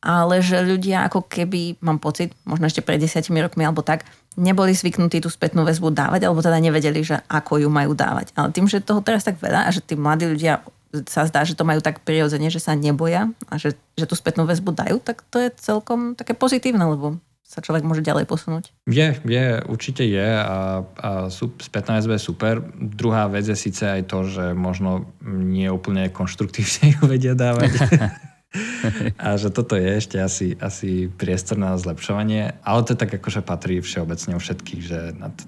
Ale 0.03 0.42
že 0.42 0.59
ľudia 0.66 1.07
ako 1.07 1.31
keby, 1.31 1.79
mám 1.79 2.03
pocit, 2.03 2.35
možno 2.42 2.66
ešte 2.66 2.83
pred 2.83 2.99
desiatimi 2.99 3.38
rokmi 3.38 3.62
alebo 3.62 3.87
tak, 3.87 4.03
neboli 4.35 4.75
zvyknutí 4.75 5.23
tú 5.23 5.31
spätnú 5.31 5.62
väzbu 5.62 5.95
dávať, 5.95 6.27
alebo 6.27 6.42
teda 6.42 6.59
nevedeli, 6.59 7.07
že 7.07 7.23
ako 7.31 7.62
ju 7.62 7.68
majú 7.71 7.95
dávať. 7.95 8.35
Ale 8.35 8.51
tým, 8.51 8.66
že 8.66 8.83
toho 8.83 8.99
teraz 9.05 9.23
tak 9.23 9.38
veľa 9.38 9.68
a 9.68 9.71
že 9.71 9.85
tí 9.85 9.95
mladí 9.95 10.27
ľudia 10.27 10.64
sa 11.09 11.25
zdá, 11.25 11.47
že 11.47 11.57
to 11.57 11.64
majú 11.64 11.81
tak 11.81 12.05
prirodzene, 12.05 12.53
že 12.53 12.61
sa 12.61 12.77
neboja 12.77 13.33
a 13.49 13.55
že, 13.57 13.79
že 13.97 14.05
tú 14.05 14.12
spätnú 14.12 14.45
väzbu 14.45 14.77
dajú, 14.77 15.01
tak 15.01 15.25
to 15.33 15.40
je 15.40 15.49
celkom 15.57 16.12
také 16.18 16.37
pozitívne, 16.37 16.85
lebo 16.85 17.16
sa 17.53 17.61
človek 17.61 17.85
môže 17.85 18.01
ďalej 18.01 18.25
posunúť? 18.25 18.73
Je, 18.88 19.12
je, 19.29 19.45
určite 19.69 20.01
je 20.09 20.25
a, 20.25 20.81
a 20.88 21.11
sú, 21.29 21.53
spätná 21.61 22.01
väzba 22.01 22.17
je 22.17 22.25
super. 22.25 22.65
Druhá 22.81 23.29
vec 23.29 23.45
je 23.45 23.53
síce 23.53 23.85
aj 23.85 24.09
to, 24.09 24.25
že 24.25 24.57
možno 24.57 25.12
nie 25.21 25.69
úplne 25.69 26.09
konštruktívne 26.09 26.91
ju 26.97 27.05
vedia 27.05 27.37
dávať. 27.37 27.77
a 29.21 29.37
že 29.37 29.53
toto 29.53 29.77
je 29.77 29.85
ešte 29.85 30.17
asi, 30.17 30.57
asi 30.57 31.12
priestor 31.12 31.61
na 31.61 31.77
zlepšovanie, 31.77 32.57
ale 32.65 32.81
to 32.88 32.97
je 32.97 33.01
tak 33.05 33.12
akože 33.21 33.45
patrí 33.45 33.85
všeobecne 33.85 34.33
u 34.37 34.41
všetkých, 34.41 34.83
že 34.83 34.99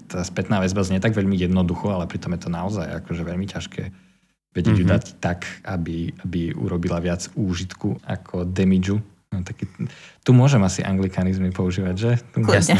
tá 0.05 0.21
spätná 0.21 0.61
väzba 0.61 0.85
znie 0.85 1.01
tak 1.01 1.17
veľmi 1.17 1.33
jednoducho, 1.33 1.89
ale 1.89 2.05
pritom 2.05 2.37
je 2.37 2.41
to 2.45 2.49
naozaj 2.53 2.85
akože 3.01 3.25
veľmi 3.25 3.49
ťažké 3.49 3.83
vedieť 4.55 4.71
mm-hmm. 4.71 4.87
ju 4.87 4.93
dať 4.95 5.05
tak, 5.19 5.43
aby, 5.67 6.15
aby 6.23 6.55
urobila 6.55 7.03
viac 7.03 7.27
úžitku 7.35 7.99
ako 8.07 8.47
damageu 8.47 9.03
No, 9.35 9.43
taký, 9.43 9.67
tu 10.23 10.31
môžem 10.31 10.63
asi 10.63 10.79
anglikanizmy 10.79 11.51
používať, 11.51 11.95
že? 11.99 12.11
Jasne. 12.39 12.79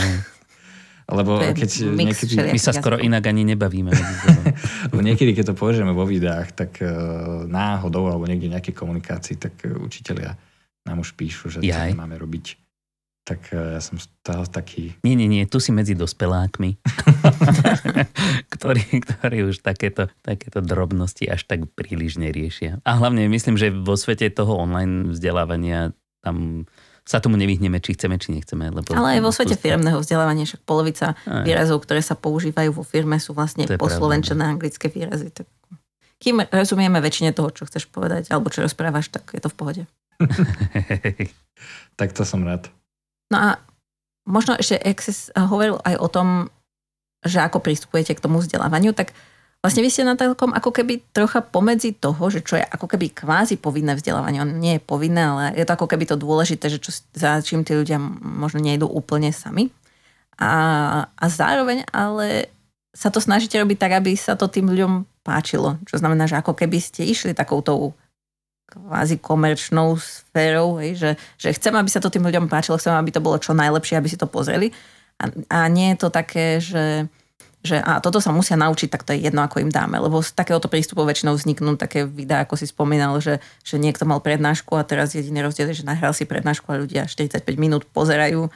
Lebo 1.06 1.38
keď 1.38 1.70
niekedy... 1.94 2.34
My 2.50 2.58
sa 2.58 2.74
skoro 2.74 2.98
inak 2.98 3.30
ani 3.30 3.46
nebavíme. 3.46 3.94
Lebo 4.89 5.02
niekedy, 5.06 5.38
keď 5.38 5.54
to 5.54 5.56
použijeme 5.60 5.94
vo 5.94 6.02
videách, 6.02 6.50
tak 6.58 6.82
e, 6.82 6.89
náhodou 7.46 8.10
alebo 8.10 8.26
niekde 8.26 8.50
nejakej 8.50 8.74
komunikácii, 8.74 9.38
tak 9.38 9.54
e, 9.62 9.78
učiteľia 9.78 10.34
nám 10.89 11.06
už 11.06 11.13
píšu, 11.13 11.54
že 11.54 11.60
Jaj. 11.62 11.94
to 11.94 12.02
máme 12.02 12.18
robiť. 12.18 12.58
Tak 13.22 13.54
e, 13.54 13.78
ja 13.78 13.82
som 13.86 14.02
toho 14.26 14.50
taký... 14.50 14.98
Nie, 15.06 15.13
nie, 15.13 15.30
nie, 15.30 15.46
tu 15.46 15.62
si 15.62 15.70
medzi 15.70 15.94
dospelákmi, 15.94 16.82
ktorí, 18.58 18.86
ktorí 19.06 19.46
už 19.46 19.62
takéto, 19.62 20.10
takéto 20.26 20.58
drobnosti 20.65 21.30
až 21.30 21.46
tak 21.46 21.70
príliš 21.78 22.18
neriešia. 22.18 22.82
A 22.82 22.98
hlavne 22.98 23.30
myslím, 23.30 23.62
že 23.62 23.70
vo 23.70 23.94
svete 23.94 24.26
toho 24.34 24.58
online 24.58 25.13
vzdelávania 25.13 25.94
tam 26.26 26.66
sa 27.06 27.22
tomu 27.22 27.38
nevyhneme, 27.38 27.78
či 27.78 27.94
chceme, 27.94 28.18
či 28.18 28.34
nechceme. 28.34 28.74
Lebo 28.74 28.90
Ale 28.98 29.22
aj 29.22 29.22
vo 29.22 29.30
svete 29.30 29.54
firmného 29.54 30.02
vzdelávania, 30.02 30.50
však 30.50 30.66
polovica 30.66 31.14
aj. 31.14 31.46
výrazov, 31.46 31.86
ktoré 31.86 32.02
sa 32.02 32.18
používajú 32.18 32.74
vo 32.74 32.82
firme, 32.82 33.22
sú 33.22 33.38
vlastne 33.38 33.70
poslovenčené 33.70 34.42
no. 34.42 34.58
anglické 34.58 34.90
výrazy. 34.90 35.30
Tak 35.30 35.46
kým 36.18 36.42
rozumieme 36.50 36.98
väčšine 36.98 37.38
toho, 37.38 37.54
čo 37.54 37.70
chceš 37.70 37.86
povedať, 37.94 38.34
alebo 38.34 38.50
čo 38.50 38.66
rozprávaš, 38.66 39.14
tak 39.14 39.30
je 39.38 39.42
to 39.46 39.54
v 39.54 39.58
pohode. 39.58 39.84
tak 42.00 42.10
to 42.18 42.26
som 42.26 42.42
rád. 42.42 42.74
No 43.30 43.38
a 43.38 43.50
možno 44.26 44.58
ešte 44.58 44.82
Access 44.82 45.30
hovoril 45.38 45.78
aj 45.86 45.96
o 46.02 46.08
tom, 46.10 46.28
že 47.22 47.38
ako 47.38 47.62
pristupujete 47.62 48.18
k 48.18 48.24
tomu 48.24 48.42
vzdelávaniu, 48.42 48.98
tak 48.98 49.14
Vlastne 49.65 49.82
vy 49.82 49.89
ste 49.89 50.06
na 50.06 50.13
takom 50.13 50.54
ako 50.54 50.69
keby 50.69 51.10
trocha 51.10 51.41
pomedzi 51.41 51.97
toho, 51.97 52.30
že 52.30 52.45
čo 52.45 52.54
je 52.54 52.62
ako 52.62 52.86
keby 52.86 53.10
kvázi 53.17 53.58
povinné 53.58 53.97
vzdelávanie. 53.97 54.45
On 54.45 54.54
nie 54.62 54.78
je 54.78 54.86
povinné, 54.86 55.25
ale 55.25 55.58
je 55.58 55.65
to 55.65 55.73
ako 55.73 55.89
keby 55.89 56.06
to 56.06 56.21
dôležité, 56.21 56.69
že 56.69 56.78
čo, 56.78 56.93
za 57.17 57.41
čím 57.41 57.65
tí 57.65 57.73
ľudia 57.73 57.97
možno 58.21 58.62
nejdú 58.62 58.86
úplne 58.86 59.34
sami. 59.34 59.73
A, 60.38 60.54
a 61.10 61.25
zároveň 61.25 61.82
ale 61.89 62.54
sa 62.93 63.10
to 63.10 63.17
snažíte 63.17 63.58
robiť 63.58 63.82
tak, 63.82 63.97
aby 63.97 64.13
sa 64.13 64.38
to 64.38 64.45
tým 64.45 64.69
ľuďom 64.69 65.25
páčilo. 65.25 65.82
Čo 65.89 65.97
znamená, 65.97 66.30
že 66.30 66.38
ako 66.38 66.54
keby 66.54 66.78
ste 66.78 67.01
išli 67.01 67.34
takouto 67.34 67.97
kvázi 68.69 69.17
komerčnou 69.17 69.97
sférou, 69.97 70.78
hej, 70.78 70.93
že, 70.93 71.12
že 71.41 71.58
chcem, 71.58 71.73
aby 71.73 71.89
sa 71.89 71.97
to 71.97 72.13
tým 72.13 72.21
ľuďom 72.21 72.45
páčilo, 72.45 72.78
chcem, 72.78 72.93
aby 72.93 73.10
to 73.10 73.17
bolo 73.17 73.41
čo 73.41 73.58
najlepšie, 73.58 73.97
aby 73.97 74.13
si 74.13 74.21
to 74.21 74.30
pozreli. 74.30 74.69
A, 75.17 75.25
a 75.49 75.60
nie 75.73 75.97
je 75.97 76.06
to 76.06 76.13
také, 76.13 76.62
že 76.62 77.10
že 77.65 77.82
a 77.82 77.99
toto 77.99 78.21
sa 78.21 78.30
musia 78.30 78.56
naučiť, 78.56 78.88
tak 78.88 79.01
to 79.04 79.12
je 79.17 79.28
jedno, 79.28 79.41
ako 79.41 79.65
im 79.65 79.73
dáme. 79.73 79.97
Lebo 79.97 80.21
z 80.21 80.32
takéhoto 80.32 80.69
prístupu 80.69 81.01
väčšinou 81.01 81.34
vzniknú 81.36 81.75
také 81.75 82.06
videá, 82.06 82.45
ako 82.45 82.56
si 82.56 82.69
spomínal, 82.69 83.17
že, 83.19 83.41
že 83.65 83.82
niekto 83.82 84.06
mal 84.06 84.21
prednášku 84.21 84.78
a 84.78 84.88
teraz 84.88 85.17
jediný 85.17 85.43
rozdiel 85.43 85.73
je, 85.73 85.82
že 85.82 85.89
nahral 85.89 86.13
si 86.13 86.30
prednášku 86.30 86.69
a 86.69 86.80
ľudia 86.80 87.10
45 87.10 87.41
minút 87.58 87.89
pozerajú 87.89 88.47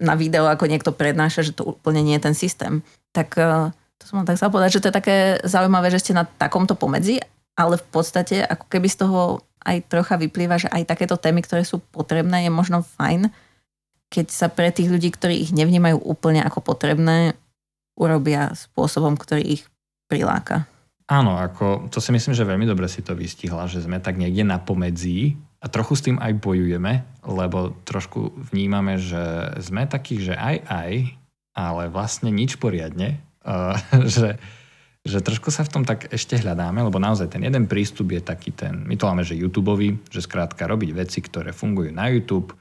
na 0.00 0.18
video, 0.18 0.48
ako 0.50 0.66
niekto 0.66 0.90
prednáša, 0.90 1.46
že 1.46 1.52
to 1.54 1.76
úplne 1.76 2.02
nie 2.02 2.16
je 2.18 2.24
ten 2.24 2.34
systém. 2.34 2.82
Tak 3.14 3.38
e, 3.38 3.70
to 4.00 4.04
som 4.08 4.26
tak 4.26 4.40
povedať, 4.40 4.80
že 4.80 4.82
to 4.82 4.88
je 4.90 4.98
také 4.98 5.16
zaujímavé, 5.46 5.92
že 5.92 6.02
ste 6.02 6.16
na 6.16 6.26
takomto 6.26 6.74
pomedzi, 6.74 7.22
ale 7.54 7.78
v 7.78 7.86
podstate 7.92 8.42
ako 8.42 8.66
keby 8.66 8.88
z 8.90 9.06
toho 9.06 9.44
aj 9.64 9.86
trocha 9.88 10.20
vyplýva, 10.20 10.60
že 10.60 10.68
aj 10.68 10.90
takéto 10.90 11.16
témy, 11.16 11.40
ktoré 11.40 11.62
sú 11.64 11.80
potrebné, 11.80 12.44
je 12.44 12.50
možno 12.52 12.84
fajn, 12.84 13.32
keď 14.12 14.26
sa 14.30 14.46
pre 14.52 14.70
tých 14.70 14.92
ľudí, 14.92 15.10
ktorí 15.10 15.40
ich 15.40 15.50
nevnímajú 15.50 15.98
úplne 15.98 16.44
ako 16.44 16.60
potrebné, 16.62 17.34
urobia 17.94 18.52
spôsobom, 18.54 19.14
ktorý 19.14 19.58
ich 19.58 19.62
priláka. 20.10 20.66
Áno, 21.04 21.36
ako, 21.36 21.92
to 21.92 22.00
si 22.00 22.16
myslím, 22.16 22.32
že 22.32 22.48
veľmi 22.48 22.64
dobre 22.64 22.88
si 22.88 23.04
to 23.04 23.12
vystihla, 23.12 23.68
že 23.68 23.84
sme 23.84 24.00
tak 24.00 24.16
niekde 24.16 24.40
na 24.40 24.56
pomedzí 24.56 25.36
a 25.60 25.68
trochu 25.68 26.00
s 26.00 26.04
tým 26.08 26.16
aj 26.16 26.32
bojujeme, 26.40 27.04
lebo 27.28 27.76
trošku 27.84 28.32
vnímame, 28.52 28.96
že 28.96 29.52
sme 29.60 29.84
takí, 29.84 30.16
že 30.24 30.32
aj 30.32 30.64
aj, 30.64 30.92
ale 31.52 31.92
vlastne 31.92 32.32
nič 32.32 32.56
poriadne, 32.56 33.20
uh, 33.44 33.76
že, 34.08 34.40
že 35.04 35.18
trošku 35.20 35.52
sa 35.52 35.68
v 35.68 35.72
tom 35.76 35.84
tak 35.84 36.08
ešte 36.08 36.40
hľadáme, 36.40 36.80
lebo 36.80 36.96
naozaj 36.96 37.36
ten 37.36 37.44
jeden 37.44 37.68
prístup 37.68 38.16
je 38.16 38.24
taký 38.24 38.56
ten, 38.56 38.88
my 38.88 38.96
to 38.96 39.04
máme, 39.04 39.28
že 39.28 39.36
YouTube, 39.36 39.76
že 40.08 40.24
skrátka 40.24 40.64
robiť 40.64 40.96
veci, 40.96 41.20
ktoré 41.20 41.52
fungujú 41.52 41.92
na 41.92 42.08
YouTube, 42.08 42.56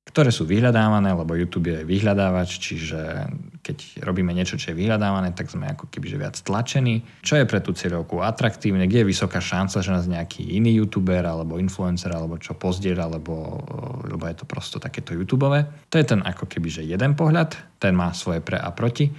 ktoré 0.00 0.34
sú 0.34 0.48
vyhľadávané, 0.48 1.14
lebo 1.14 1.38
YouTube 1.38 1.70
je 1.70 1.86
vyhľadávač, 1.86 2.58
čiže 2.58 3.30
keď 3.62 4.02
robíme 4.02 4.34
niečo, 4.34 4.58
čo 4.58 4.72
je 4.72 4.80
vyhľadávané, 4.80 5.36
tak 5.36 5.52
sme 5.52 5.70
ako 5.70 5.86
keby 5.86 6.18
viac 6.18 6.34
tlačení. 6.40 7.04
Čo 7.22 7.38
je 7.38 7.46
pre 7.46 7.62
tú 7.62 7.70
cieľovku 7.76 8.18
atraktívne, 8.18 8.88
kde 8.88 9.04
je 9.04 9.10
vysoká 9.12 9.38
šanca, 9.38 9.78
že 9.78 9.94
nás 9.94 10.10
nejaký 10.10 10.56
iný 10.56 10.82
youtuber 10.82 11.22
alebo 11.22 11.60
influencer 11.60 12.10
alebo 12.10 12.40
čo 12.42 12.58
pozdieľa, 12.58 13.20
lebo, 13.20 13.62
lebo 14.08 14.24
je 14.26 14.36
to 14.40 14.48
prosto 14.48 14.82
takéto 14.82 15.14
YouTubeové. 15.14 15.92
To 15.92 16.00
je 16.00 16.06
ten 16.08 16.24
ako 16.24 16.48
keby 16.48 16.68
že 16.72 16.82
jeden 16.82 17.14
pohľad, 17.14 17.78
ten 17.78 17.94
má 17.94 18.10
svoje 18.10 18.42
pre 18.42 18.58
a 18.58 18.72
proti. 18.74 19.12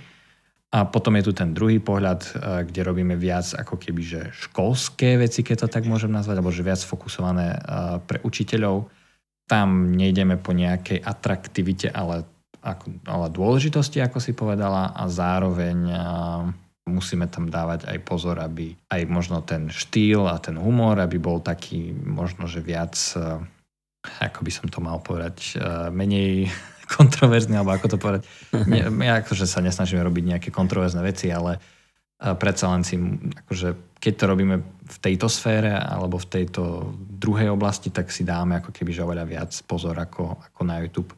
A 0.71 0.87
potom 0.87 1.19
je 1.19 1.27
tu 1.27 1.31
ten 1.35 1.51
druhý 1.51 1.83
pohľad, 1.83 2.21
eh, 2.23 2.31
kde 2.67 2.81
robíme 2.83 3.15
viac 3.15 3.47
ako 3.53 3.75
keby 3.79 4.01
že 4.01 4.21
školské 4.33 5.19
veci, 5.19 5.43
keď 5.43 5.67
to 5.67 5.67
tak 5.67 5.83
môžem 5.87 6.11
nazvať, 6.11 6.39
alebo 6.39 6.51
že 6.51 6.67
viac 6.67 6.81
fokusované 6.83 7.47
eh, 7.53 7.59
pre 8.03 8.19
učiteľov 8.23 9.00
tam 9.51 9.91
nejdeme 9.91 10.39
po 10.39 10.55
nejakej 10.55 11.03
atraktivite, 11.03 11.91
ale, 11.91 12.23
ako, 12.63 13.03
ale 13.03 13.27
dôležitosti, 13.27 13.99
ako 13.99 14.23
si 14.23 14.31
povedala, 14.31 14.95
a 14.95 15.11
zároveň 15.11 15.77
a, 15.91 15.99
musíme 16.87 17.27
tam 17.27 17.51
dávať 17.51 17.91
aj 17.91 17.99
pozor, 18.07 18.39
aby 18.39 18.71
aj 18.87 19.01
možno 19.11 19.43
ten 19.43 19.67
štýl 19.67 20.23
a 20.31 20.39
ten 20.39 20.55
humor, 20.55 20.97
aby 21.03 21.19
bol 21.19 21.43
taký 21.43 21.91
možno, 21.91 22.47
že 22.47 22.63
viac, 22.63 22.95
ako 24.23 24.39
by 24.39 24.51
som 24.51 24.71
to 24.71 24.79
mal 24.79 25.03
povedať, 25.03 25.59
menej 25.91 26.47
kontroverzný, 26.95 27.59
alebo 27.59 27.75
ako 27.75 27.87
to 27.91 27.97
povedať. 27.99 28.21
Nie, 28.71 28.87
ja 28.87 29.19
akože 29.19 29.43
sa 29.43 29.59
nesnažíme 29.59 29.99
robiť 29.99 30.23
nejaké 30.37 30.49
kontroverzné 30.49 31.03
veci, 31.03 31.27
ale 31.27 31.59
predsa 32.21 32.69
len 32.69 32.85
si, 32.85 33.01
akože, 33.45 33.97
keď 33.97 34.13
to 34.13 34.25
robíme 34.29 34.55
v 34.85 34.97
tejto 35.01 35.25
sfére 35.25 35.73
alebo 35.73 36.21
v 36.21 36.29
tejto 36.29 36.93
druhej 36.97 37.49
oblasti, 37.49 37.89
tak 37.89 38.13
si 38.13 38.21
dáme 38.21 38.61
ako 38.61 38.69
keby 38.69 38.93
že 38.93 39.01
oveľa 39.01 39.25
viac 39.25 39.51
pozor 39.65 39.97
ako, 39.97 40.37
ako 40.37 40.61
na 40.61 40.77
YouTube. 40.85 41.11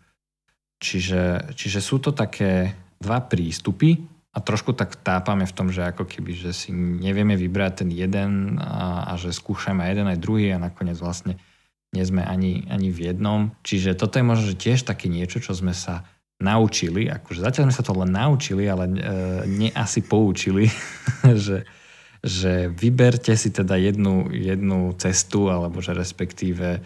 Čiže, 0.79 1.55
čiže 1.55 1.79
sú 1.79 1.99
to 1.99 2.15
také 2.15 2.71
dva 2.99 3.19
prístupy 3.23 3.99
a 4.33 4.39
trošku 4.39 4.71
tak 4.73 4.99
tápame 5.03 5.43
v 5.43 5.55
tom, 5.55 5.67
že 5.69 5.83
ako 5.83 6.07
keby, 6.07 6.31
že 6.35 6.51
si 6.55 6.71
nevieme 6.71 7.35
vybrať 7.35 7.83
ten 7.83 7.89
jeden 7.91 8.57
a, 8.59 9.11
a 9.11 9.13
že 9.19 9.35
skúšame 9.35 9.83
jeden 9.83 10.07
aj 10.07 10.23
druhý 10.23 10.55
a 10.55 10.63
nakoniec 10.63 10.95
vlastne 10.99 11.35
nie 11.93 12.01
sme 12.01 12.25
ani, 12.25 12.65
ani 12.71 12.89
v 12.89 13.13
jednom. 13.13 13.53
Čiže 13.61 13.93
toto 13.93 14.17
je 14.17 14.25
možno 14.25 14.57
tiež 14.57 14.87
také 14.87 15.11
niečo, 15.11 15.37
čo 15.37 15.53
sme 15.53 15.75
sa 15.77 16.07
naučili, 16.41 17.07
akože 17.11 17.43
zatiaľ 17.43 17.69
sme 17.69 17.77
sa 17.77 17.85
to 17.85 17.93
len 17.93 18.11
naučili, 18.11 18.65
ale 18.65 18.89
e, 18.89 18.95
nie 19.47 19.69
asi 19.73 20.01
poučili, 20.01 20.67
že, 21.45 21.67
že 22.23 22.71
vyberte 22.73 23.35
si 23.37 23.53
teda 23.53 23.77
jednu, 23.77 24.31
jednu 24.33 24.95
cestu, 24.97 25.51
alebo 25.51 25.79
že 25.79 25.93
respektíve 25.93 26.81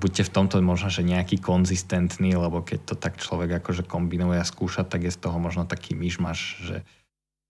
buďte 0.00 0.28
v 0.28 0.34
tomto 0.34 0.56
možno, 0.64 0.88
že 0.88 1.04
nejaký 1.04 1.42
konzistentný, 1.42 2.38
lebo 2.38 2.64
keď 2.64 2.80
to 2.88 2.94
tak 2.96 3.20
človek 3.20 3.60
akože 3.60 3.84
kombinuje 3.84 4.40
a 4.40 4.46
skúša, 4.46 4.86
tak 4.86 5.04
je 5.04 5.12
z 5.12 5.18
toho 5.20 5.36
možno 5.36 5.68
taký 5.68 5.92
myšmaš, 5.92 6.38
že 6.64 6.76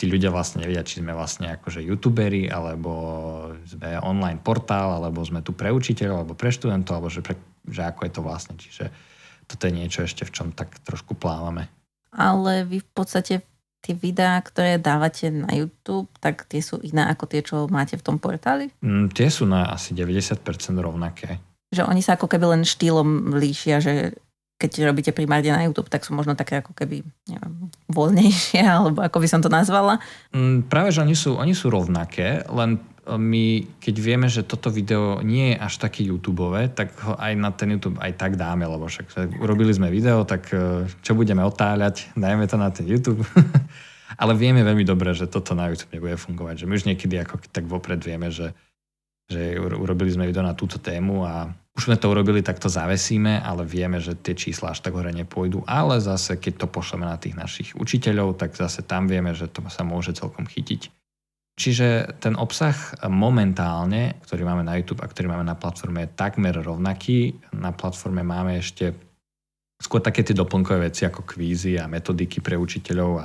tí 0.01 0.09
ľudia 0.09 0.33
vlastne 0.33 0.65
nevedia, 0.65 0.81
či 0.81 1.05
sme 1.05 1.13
vlastne 1.13 1.61
akože 1.61 1.85
youtuberi, 1.85 2.49
alebo 2.49 2.93
sme 3.69 4.01
online 4.01 4.41
portál, 4.41 4.97
alebo 4.97 5.21
sme 5.21 5.45
tu 5.45 5.53
pre 5.53 5.69
učiteľov, 5.69 6.25
alebo 6.25 6.35
pre 6.35 6.49
študentov, 6.49 6.97
alebo 6.97 7.13
že, 7.13 7.21
pre, 7.21 7.37
že 7.69 7.85
ako 7.85 8.01
je 8.09 8.13
to 8.17 8.23
vlastne. 8.25 8.57
Čiže 8.57 8.85
toto 9.51 9.67
je 9.67 9.75
niečo 9.75 10.07
ešte, 10.07 10.23
v 10.23 10.31
čom 10.31 10.49
tak 10.55 10.71
trošku 10.87 11.19
plávame. 11.19 11.67
Ale 12.15 12.63
vy 12.63 12.79
v 12.79 12.91
podstate 12.95 13.35
tie 13.81 13.95
videá, 13.97 14.39
ktoré 14.39 14.77
dávate 14.77 15.33
na 15.33 15.51
YouTube, 15.51 16.07
tak 16.21 16.47
tie 16.47 16.61
sú 16.61 16.79
iné 16.85 17.09
ako 17.09 17.25
tie, 17.27 17.41
čo 17.41 17.67
máte 17.67 17.97
v 17.97 18.05
tom 18.05 18.21
portáli? 18.21 18.69
Mm, 18.85 19.11
tie 19.11 19.33
sú 19.33 19.49
na 19.49 19.73
asi 19.73 19.97
90% 19.97 20.45
rovnaké. 20.77 21.41
Že 21.73 21.89
oni 21.89 22.05
sa 22.05 22.15
ako 22.15 22.29
keby 22.29 22.47
len 22.59 22.63
štýlom 22.63 23.35
líšia, 23.41 23.81
že 23.81 24.15
keď 24.61 24.93
robíte 24.93 25.17
primárne 25.17 25.57
na 25.57 25.65
YouTube, 25.65 25.89
tak 25.89 26.05
sú 26.05 26.13
možno 26.13 26.37
také 26.37 26.61
ako 26.61 26.77
keby 26.77 27.01
neviem, 27.33 27.73
voľnejšie, 27.89 28.61
alebo 28.77 29.01
ako 29.01 29.17
by 29.17 29.29
som 29.29 29.41
to 29.41 29.49
nazvala? 29.49 29.97
Mm, 30.37 30.69
práve, 30.69 30.93
že 30.93 31.01
oni 31.01 31.17
sú, 31.17 31.41
oni 31.41 31.57
sú 31.57 31.73
rovnaké, 31.73 32.45
len 32.53 32.77
my, 33.07 33.65
keď 33.81 33.95
vieme, 33.97 34.29
že 34.29 34.45
toto 34.45 34.69
video 34.69 35.25
nie 35.25 35.55
je 35.55 35.57
až 35.57 35.81
také 35.81 36.05
YouTube, 36.05 36.53
tak 36.77 36.93
ho 37.01 37.17
aj 37.17 37.33
na 37.33 37.51
ten 37.51 37.73
YouTube 37.73 37.97
aj 37.97 38.13
tak 38.21 38.37
dáme, 38.37 38.69
lebo 38.69 38.87
však 38.87 39.41
urobili 39.41 39.73
sme 39.73 39.89
video, 39.89 40.29
tak 40.29 40.53
e, 40.53 40.85
čo 41.01 41.17
budeme 41.17 41.41
otáľať, 41.41 42.13
dajme 42.13 42.45
to 42.45 42.57
na 42.61 42.69
ten 42.69 42.85
YouTube. 42.85 43.25
Ale 44.21 44.37
vieme 44.37 44.61
veľmi 44.61 44.85
dobre, 44.85 45.17
že 45.17 45.31
toto 45.31 45.57
na 45.57 45.73
YouTube 45.73 45.97
nebude 45.97 46.21
fungovať. 46.21 46.55
Že 46.61 46.67
my 46.67 46.75
už 46.77 46.85
niekedy 46.93 47.15
ako 47.25 47.35
tak 47.49 47.65
vopred 47.65 48.03
vieme, 48.05 48.29
že, 48.29 48.53
že 49.31 49.57
urobili 49.57 50.13
sme 50.13 50.29
video 50.29 50.45
na 50.45 50.53
túto 50.53 50.77
tému 50.77 51.25
a 51.25 51.49
už 51.79 51.89
sme 51.89 51.97
to 51.97 52.11
urobili, 52.11 52.43
tak 52.43 52.59
to 52.59 52.69
zavesíme, 52.69 53.41
ale 53.41 53.65
vieme, 53.65 54.03
že 54.03 54.19
tie 54.19 54.37
čísla 54.37 54.75
až 54.75 54.85
tak 54.85 54.93
hore 54.93 55.15
nepôjdu. 55.15 55.65
Ale 55.65 56.03
zase, 56.03 56.37
keď 56.37 56.67
to 56.67 56.67
pošleme 56.69 57.07
na 57.07 57.17
tých 57.17 57.39
našich 57.39 57.73
učiteľov, 57.79 58.37
tak 58.37 58.59
zase 58.59 58.85
tam 58.85 59.07
vieme, 59.07 59.33
že 59.33 59.49
to 59.49 59.65
sa 59.71 59.87
môže 59.87 60.13
celkom 60.13 60.45
chytiť. 60.45 61.00
Čiže 61.59 62.17
ten 62.25 62.39
obsah 62.41 62.73
momentálne, 63.09 64.17
ktorý 64.25 64.49
máme 64.49 64.65
na 64.65 64.81
YouTube 64.81 65.05
a 65.05 65.11
ktorý 65.11 65.29
máme 65.29 65.45
na 65.45 65.59
platforme, 65.59 66.09
je 66.09 66.17
takmer 66.17 66.57
rovnaký. 66.57 67.37
Na 67.53 67.73
platforme 67.77 68.25
máme 68.25 68.57
ešte 68.57 68.97
skôr 69.81 70.01
také 70.01 70.25
tie 70.25 70.37
doplnkové 70.37 70.93
veci 70.93 71.05
ako 71.05 71.25
kvízy 71.25 71.77
a 71.81 71.89
metodiky 71.89 72.45
pre 72.45 72.57
učiteľov 72.57 73.11
a 73.21 73.25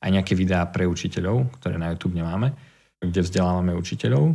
aj 0.00 0.10
nejaké 0.12 0.32
videá 0.32 0.64
pre 0.68 0.88
učiteľov, 0.88 1.60
ktoré 1.60 1.76
na 1.76 1.92
YouTube 1.92 2.16
nemáme, 2.16 2.56
kde 3.00 3.20
vzdelávame 3.20 3.76
učiteľov. 3.76 4.32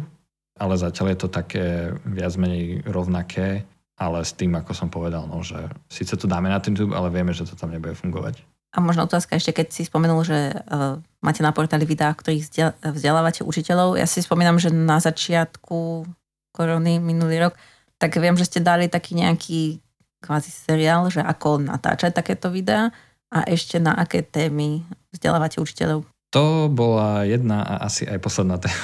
Ale 0.55 0.73
zatiaľ 0.79 1.11
je 1.11 1.19
to 1.19 1.29
také 1.29 1.65
viac 2.07 2.33
menej 2.39 2.85
rovnaké, 2.87 3.67
ale 3.99 4.23
s 4.23 4.31
tým, 4.31 4.55
ako 4.55 4.71
som 4.71 4.87
povedal, 4.87 5.27
no, 5.27 5.43
že 5.43 5.57
síce 5.91 6.15
to 6.15 6.29
dáme 6.29 6.47
na 6.47 6.61
ten 6.63 6.71
YouTube, 6.71 6.95
ale 6.95 7.11
vieme, 7.11 7.35
že 7.35 7.43
to 7.43 7.59
tam 7.59 7.75
nebude 7.75 7.97
fungovať. 7.97 8.54
A 8.75 8.83
možno 8.83 9.07
otázka 9.07 9.39
ešte, 9.39 9.55
keď 9.55 9.67
si 9.71 9.87
spomenul, 9.87 10.19
že 10.27 10.51
uh, 10.51 10.99
máte 11.23 11.39
na 11.39 11.55
portáli 11.55 11.87
videá, 11.87 12.11
ktorých 12.11 12.75
vzdelávate 12.83 13.47
učiteľov. 13.47 13.95
Ja 13.95 14.03
si 14.03 14.19
spomínam, 14.19 14.59
že 14.59 14.67
na 14.67 14.99
začiatku 14.99 16.03
korony 16.51 16.99
minulý 16.99 17.47
rok, 17.47 17.55
tak 17.95 18.19
viem, 18.19 18.35
že 18.35 18.51
ste 18.51 18.59
dali 18.59 18.91
taký 18.91 19.15
nejaký 19.15 19.79
kvázi 20.19 20.51
seriál, 20.51 21.07
že 21.07 21.23
ako 21.23 21.63
natáčať 21.63 22.11
takéto 22.11 22.51
videá 22.51 22.91
a 23.31 23.47
ešte 23.47 23.79
na 23.79 23.95
aké 23.95 24.23
témy 24.23 24.83
vzdelávate 25.15 25.63
učiteľov. 25.63 26.03
To 26.35 26.67
bola 26.67 27.23
jedna 27.23 27.63
a 27.63 27.87
asi 27.87 28.03
aj 28.03 28.19
posledná 28.19 28.59
téma. 28.59 28.75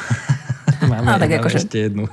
Máme 0.92 1.04
no, 1.04 1.20
tak 1.20 1.36
akože... 1.36 1.68
ešte 1.68 1.92
jednu. 1.92 2.08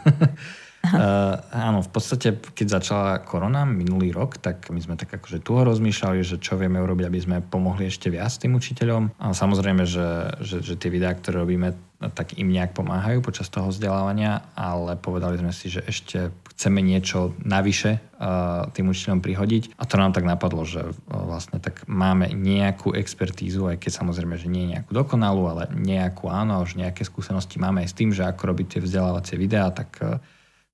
Uh, 0.88 1.36
áno, 1.52 1.84
v 1.84 1.90
podstate, 1.92 2.34
keď 2.34 2.80
začala 2.80 3.20
korona 3.20 3.68
minulý 3.68 4.10
rok, 4.14 4.40
tak 4.40 4.72
my 4.72 4.80
sme 4.80 4.96
tak 4.96 5.12
akože 5.12 5.44
tu 5.44 5.52
rozmýšľali, 5.52 6.24
že 6.24 6.40
čo 6.40 6.56
vieme 6.56 6.80
urobiť, 6.80 7.04
aby 7.04 7.20
sme 7.20 7.36
pomohli 7.44 7.88
ešte 7.92 8.08
viac 8.08 8.32
tým 8.32 8.56
učiteľom. 8.56 9.20
A 9.20 9.36
samozrejme, 9.36 9.84
že, 9.84 10.40
že, 10.40 10.64
že 10.64 10.74
tie 10.80 10.88
videá, 10.88 11.12
ktoré 11.12 11.44
robíme, 11.44 11.76
tak 11.98 12.38
im 12.38 12.54
nejak 12.54 12.78
pomáhajú 12.78 13.18
počas 13.26 13.50
toho 13.50 13.74
vzdelávania, 13.74 14.46
ale 14.54 14.94
povedali 14.94 15.34
sme 15.34 15.50
si, 15.50 15.66
že 15.66 15.82
ešte 15.82 16.30
chceme 16.54 16.78
niečo 16.78 17.34
navyše 17.42 17.98
uh, 17.98 18.70
tým 18.70 18.94
učiteľom 18.94 19.18
prihodiť. 19.18 19.74
A 19.74 19.82
to 19.82 19.98
nám 19.98 20.14
tak 20.14 20.22
napadlo, 20.22 20.62
že 20.62 20.86
uh, 20.86 20.94
vlastne 21.26 21.58
tak 21.58 21.82
máme 21.90 22.30
nejakú 22.30 22.94
expertízu, 22.94 23.66
aj 23.66 23.82
keď 23.82 23.98
samozrejme, 23.98 24.38
že 24.38 24.46
nie 24.46 24.70
nejakú 24.70 24.94
dokonalú, 24.94 25.50
ale 25.50 25.74
nejakú 25.74 26.30
áno, 26.30 26.62
už 26.62 26.78
nejaké 26.78 27.02
skúsenosti 27.02 27.58
máme 27.58 27.82
aj 27.82 27.90
s 27.90 27.98
tým, 27.98 28.14
že 28.14 28.22
ako 28.22 28.54
robiť 28.54 28.78
tie 28.78 28.80
vzdelávacie 28.86 29.34
videá, 29.34 29.74
tak 29.74 29.98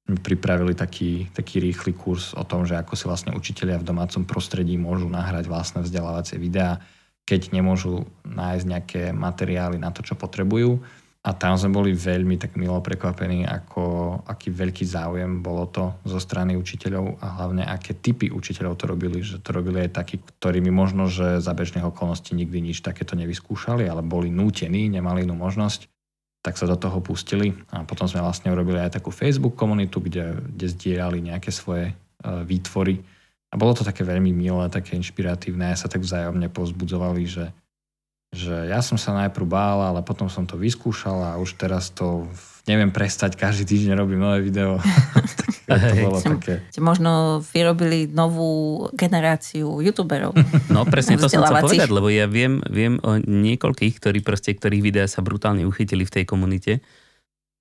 pripravili 0.04 0.76
taký, 0.76 1.32
taký 1.32 1.64
rýchly 1.64 1.96
kurz 1.96 2.36
o 2.36 2.44
tom, 2.44 2.68
že 2.68 2.76
ako 2.76 2.92
si 2.92 3.08
vlastne 3.08 3.32
učitelia 3.32 3.80
v 3.80 3.88
domácom 3.88 4.28
prostredí 4.28 4.76
môžu 4.76 5.08
nahrať 5.08 5.48
vlastné 5.48 5.80
vzdelávacie 5.80 6.36
videá, 6.36 6.76
keď 7.24 7.56
nemôžu 7.56 8.04
nájsť 8.28 8.64
nejaké 8.68 9.02
materiály 9.16 9.80
na 9.80 9.88
to, 9.88 10.04
čo 10.04 10.12
potrebujú. 10.12 10.76
A 11.24 11.32
tam 11.32 11.56
sme 11.56 11.72
boli 11.72 11.96
veľmi 11.96 12.36
tak 12.36 12.60
milo 12.60 12.84
prekvapení, 12.84 13.48
ako, 13.48 13.84
aký 14.28 14.52
veľký 14.52 14.84
záujem 14.84 15.40
bolo 15.40 15.64
to 15.72 15.96
zo 16.04 16.20
strany 16.20 16.52
učiteľov 16.52 17.16
a 17.24 17.40
hlavne 17.40 17.64
aké 17.64 17.96
typy 17.96 18.28
učiteľov 18.28 18.76
to 18.76 18.84
robili. 18.92 19.24
Že 19.24 19.40
to 19.40 19.50
robili 19.56 19.88
aj 19.88 20.04
takí, 20.04 20.20
ktorými 20.20 20.68
možno, 20.68 21.08
že 21.08 21.40
za 21.40 21.56
bežných 21.56 21.88
okolností 21.88 22.36
nikdy 22.36 22.60
nič 22.60 22.84
takéto 22.84 23.16
nevyskúšali, 23.16 23.88
ale 23.88 24.04
boli 24.04 24.28
nútení, 24.28 24.92
nemali 24.92 25.24
inú 25.24 25.32
možnosť 25.32 25.93
tak 26.44 26.60
sa 26.60 26.68
do 26.68 26.76
toho 26.76 27.00
pustili. 27.00 27.56
A 27.72 27.88
potom 27.88 28.04
sme 28.04 28.20
vlastne 28.20 28.52
urobili 28.52 28.76
aj 28.76 29.00
takú 29.00 29.08
Facebook 29.08 29.56
komunitu, 29.56 29.96
kde, 30.04 30.36
kde 30.52 30.66
zdieľali 30.76 31.32
nejaké 31.32 31.48
svoje 31.48 31.96
uh, 31.96 32.44
výtvory. 32.44 33.00
A 33.48 33.56
bolo 33.56 33.72
to 33.72 33.80
také 33.80 34.04
veľmi 34.04 34.28
milé, 34.28 34.68
také 34.68 34.92
inšpiratívne. 35.00 35.72
A 35.72 35.80
sa 35.80 35.88
tak 35.88 36.04
vzájomne 36.04 36.52
pozbudzovali, 36.52 37.24
že, 37.24 37.48
že 38.34 38.68
ja 38.68 38.82
som 38.82 38.98
sa 38.98 39.14
najprv 39.14 39.46
bál, 39.46 39.78
ale 39.80 40.00
potom 40.02 40.26
som 40.26 40.44
to 40.44 40.58
vyskúšal 40.58 41.22
a 41.22 41.30
už 41.38 41.54
teraz 41.54 41.94
to 41.94 42.26
neviem 42.64 42.88
prestať, 42.88 43.36
každý 43.36 43.68
týždeň 43.68 43.92
robím 43.94 44.20
nové 44.24 44.40
video. 44.40 44.80
tak 45.68 45.80
to 45.80 45.96
bolo 46.00 46.18
také. 46.20 46.64
Ste 46.72 46.80
možno 46.80 47.40
vyrobili 47.52 48.08
novú 48.08 48.84
generáciu 48.96 49.80
youtuberov. 49.84 50.32
No 50.72 50.88
presne 50.88 51.20
to 51.20 51.28
som 51.28 51.44
chcel 51.44 51.60
povedať, 51.60 51.90
lebo 51.92 52.08
ja 52.08 52.24
viem, 52.24 52.64
viem 52.72 52.96
o 53.04 53.20
niekoľkých, 53.20 53.94
ktorí 54.00 54.18
proste, 54.24 54.56
ktorých 54.56 54.82
videá 54.84 55.06
sa 55.08 55.20
brutálne 55.20 55.68
uchytili 55.68 56.08
v 56.08 56.14
tej 56.20 56.24
komunite 56.24 56.80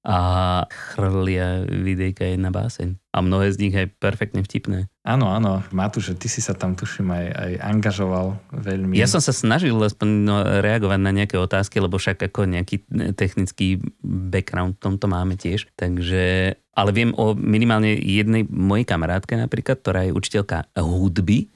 a 0.04 0.20
chrlia 0.68 1.64
videjka 1.64 2.28
jedna 2.28 2.52
báseň. 2.52 3.00
A 3.16 3.24
mnohé 3.24 3.56
z 3.56 3.58
nich 3.64 3.72
aj 3.72 3.88
perfektne 4.04 4.44
vtipné. 4.44 4.92
Áno, 5.08 5.32
áno. 5.32 5.64
Matúš, 5.72 6.12
ty 6.20 6.28
si 6.28 6.44
sa 6.44 6.52
tam 6.52 6.76
tuším 6.76 7.08
aj, 7.08 7.26
aj 7.32 7.52
angažoval 7.64 8.36
veľmi. 8.52 9.00
Ja 9.00 9.08
som 9.08 9.24
sa 9.24 9.32
snažil 9.32 9.80
aspoň 9.80 10.10
no, 10.28 10.44
reagovať 10.44 11.00
na 11.00 11.16
nejaké 11.16 11.40
otázky, 11.40 11.80
lebo 11.80 11.96
však 11.96 12.20
ako 12.20 12.52
nejaký 12.52 12.84
technický 13.16 13.80
background 14.04 14.76
v 14.76 14.84
tomto 14.84 15.08
máme 15.08 15.40
tiež. 15.40 15.72
Takže, 15.80 16.56
ale 16.60 16.90
viem 16.92 17.16
o 17.16 17.32
minimálne 17.32 17.96
jednej 17.96 18.44
mojej 18.44 18.84
kamarátke 18.84 19.40
napríklad, 19.40 19.80
ktorá 19.80 20.04
je 20.04 20.12
učiteľka 20.12 20.68
hudby, 20.76 21.48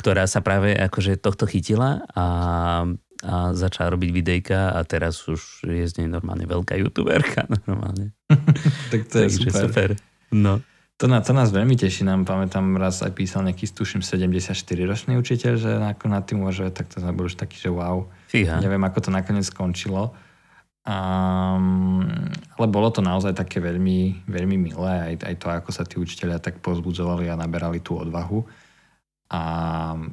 ktorá 0.00 0.24
sa 0.24 0.40
práve 0.40 0.72
akože 0.72 1.20
tohto 1.20 1.44
chytila 1.44 2.02
a 2.16 2.24
a 3.24 3.56
začala 3.56 3.96
robiť 3.96 4.10
videjka 4.12 4.76
a 4.76 4.84
teraz 4.84 5.24
už 5.24 5.64
je 5.64 5.84
z 5.88 6.04
nej 6.04 6.08
normálne 6.12 6.44
veľká 6.44 6.76
youtuberka. 6.76 7.48
Normálne. 7.68 8.12
tak 8.92 9.08
to 9.08 9.24
je 9.24 9.28
super. 9.32 9.62
super. 9.64 9.88
No. 10.28 10.60
To, 11.00 11.10
na, 11.10 11.18
to 11.24 11.34
nás 11.34 11.50
veľmi 11.50 11.74
teší. 11.74 12.06
Nám 12.06 12.22
pamätám, 12.22 12.78
raz 12.78 13.02
aj 13.02 13.16
písal 13.18 13.42
nejaký, 13.48 13.66
tuším, 13.66 14.04
74-ročný 14.04 15.18
učiteľ, 15.18 15.52
že 15.58 15.70
ako 15.82 16.04
na 16.06 16.20
tým 16.22 16.44
môže, 16.44 16.70
tak 16.70 16.86
to 16.86 17.02
boli 17.10 17.26
už 17.26 17.34
taký, 17.34 17.58
že 17.58 17.72
wow. 17.72 18.06
Fíha. 18.30 18.62
Neviem, 18.62 18.84
ako 18.86 19.08
to 19.08 19.10
nakoniec 19.10 19.42
skončilo. 19.48 20.14
Um, 20.84 22.04
ale 22.60 22.66
bolo 22.68 22.92
to 22.92 23.00
naozaj 23.00 23.32
také 23.32 23.56
veľmi, 23.56 24.28
veľmi 24.28 24.56
milé, 24.68 25.16
aj, 25.16 25.32
aj 25.32 25.34
to, 25.40 25.46
ako 25.48 25.70
sa 25.72 25.82
tí 25.88 25.96
učiteľia 25.96 26.38
tak 26.38 26.60
pozbudzovali 26.60 27.26
a 27.32 27.40
naberali 27.40 27.80
tú 27.80 27.96
odvahu. 27.96 28.44
A, 29.32 29.40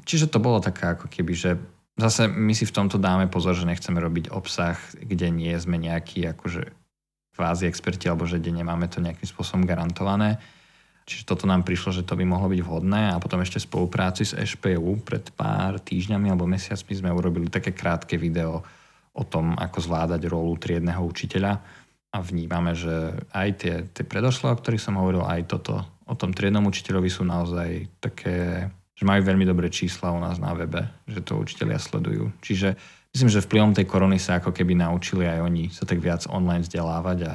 čiže 0.08 0.32
to 0.32 0.40
bolo 0.40 0.64
také 0.64 0.96
ako 0.96 1.12
keby, 1.12 1.34
že 1.36 1.60
Zase 2.02 2.26
my 2.26 2.58
si 2.58 2.66
v 2.66 2.74
tomto 2.74 2.98
dáme 2.98 3.30
pozor, 3.30 3.54
že 3.54 3.70
nechceme 3.70 4.02
robiť 4.02 4.34
obsah, 4.34 4.74
kde 4.98 5.30
nie 5.30 5.54
sme 5.62 5.78
nejakí 5.78 6.26
akože 6.34 6.74
kvázi 7.38 7.70
experti, 7.70 8.10
alebo 8.10 8.26
že 8.26 8.42
kde 8.42 8.58
nemáme 8.58 8.90
to 8.90 9.06
nejakým 9.06 9.30
spôsobom 9.30 9.70
garantované. 9.70 10.42
Čiže 11.06 11.30
toto 11.30 11.46
nám 11.46 11.62
prišlo, 11.62 11.94
že 11.94 12.02
to 12.02 12.18
by 12.18 12.26
mohlo 12.26 12.50
byť 12.50 12.62
vhodné 12.66 13.14
a 13.14 13.22
potom 13.22 13.46
ešte 13.46 13.62
v 13.62 13.68
spolupráci 13.70 14.26
s 14.26 14.34
EŠPU 14.34 15.06
pred 15.06 15.30
pár 15.38 15.78
týždňami 15.78 16.34
alebo 16.34 16.50
mesiacmi 16.50 16.94
sme 16.98 17.14
urobili 17.14 17.54
také 17.54 17.70
krátke 17.70 18.18
video 18.18 18.66
o 19.14 19.22
tom, 19.22 19.54
ako 19.54 19.78
zvládať 19.78 20.26
rolu 20.26 20.58
triedneho 20.58 21.06
učiteľa 21.06 21.54
a 22.12 22.18
vnímame, 22.18 22.74
že 22.74 23.14
aj 23.30 23.50
tie, 23.62 23.76
tie 23.94 24.06
predošlé, 24.10 24.50
o 24.50 24.58
ktorých 24.58 24.82
som 24.82 24.98
hovoril, 24.98 25.22
aj 25.22 25.42
toto 25.54 25.86
o 26.10 26.16
tom 26.18 26.34
triednom 26.34 26.66
učiteľovi 26.66 27.10
sú 27.14 27.24
naozaj 27.30 28.02
také 28.02 28.68
že 29.02 29.10
majú 29.10 29.26
veľmi 29.26 29.50
dobré 29.50 29.74
čísla 29.74 30.14
u 30.14 30.22
nás 30.22 30.38
na 30.38 30.54
webe, 30.54 30.86
že 31.10 31.26
to 31.26 31.42
učiteľia 31.42 31.82
sledujú. 31.82 32.30
Čiže 32.46 32.78
myslím, 33.18 33.34
že 33.34 33.42
vplyvom 33.42 33.74
tej 33.74 33.90
korony 33.90 34.22
sa 34.22 34.38
ako 34.38 34.54
keby 34.54 34.78
naučili 34.78 35.26
aj 35.26 35.42
oni 35.42 35.74
sa 35.74 35.90
tak 35.90 35.98
viac 35.98 36.30
online 36.30 36.62
vzdelávať 36.62 37.18
a, 37.26 37.34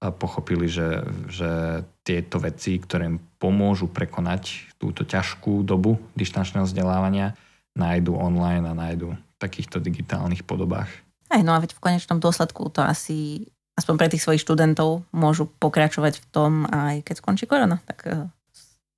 a 0.00 0.06
pochopili, 0.08 0.72
že, 0.72 1.04
že 1.28 1.84
tieto 2.00 2.40
veci, 2.40 2.80
ktoré 2.80 3.12
im 3.12 3.20
pomôžu 3.36 3.92
prekonať 3.92 4.72
túto 4.80 5.04
ťažkú 5.04 5.68
dobu 5.68 6.00
dištančného 6.16 6.64
vzdelávania, 6.64 7.36
nájdu 7.76 8.16
online 8.16 8.64
a 8.64 8.72
nájdu 8.72 9.12
v 9.12 9.36
takýchto 9.36 9.84
digitálnych 9.84 10.48
podobách. 10.48 10.88
Aj 11.28 11.44
no 11.44 11.52
a 11.52 11.60
veď 11.60 11.76
v 11.76 11.92
konečnom 11.92 12.24
dôsledku 12.24 12.72
to 12.72 12.80
asi 12.80 13.44
aspoň 13.76 13.94
pre 14.00 14.08
tých 14.08 14.24
svojich 14.24 14.40
študentov 14.40 15.04
môžu 15.12 15.44
pokračovať 15.60 16.24
v 16.24 16.26
tom 16.32 16.64
aj 16.72 17.04
keď 17.04 17.14
skončí 17.20 17.44
korona. 17.44 17.84
Tak 17.84 17.98
eh, 18.08 18.24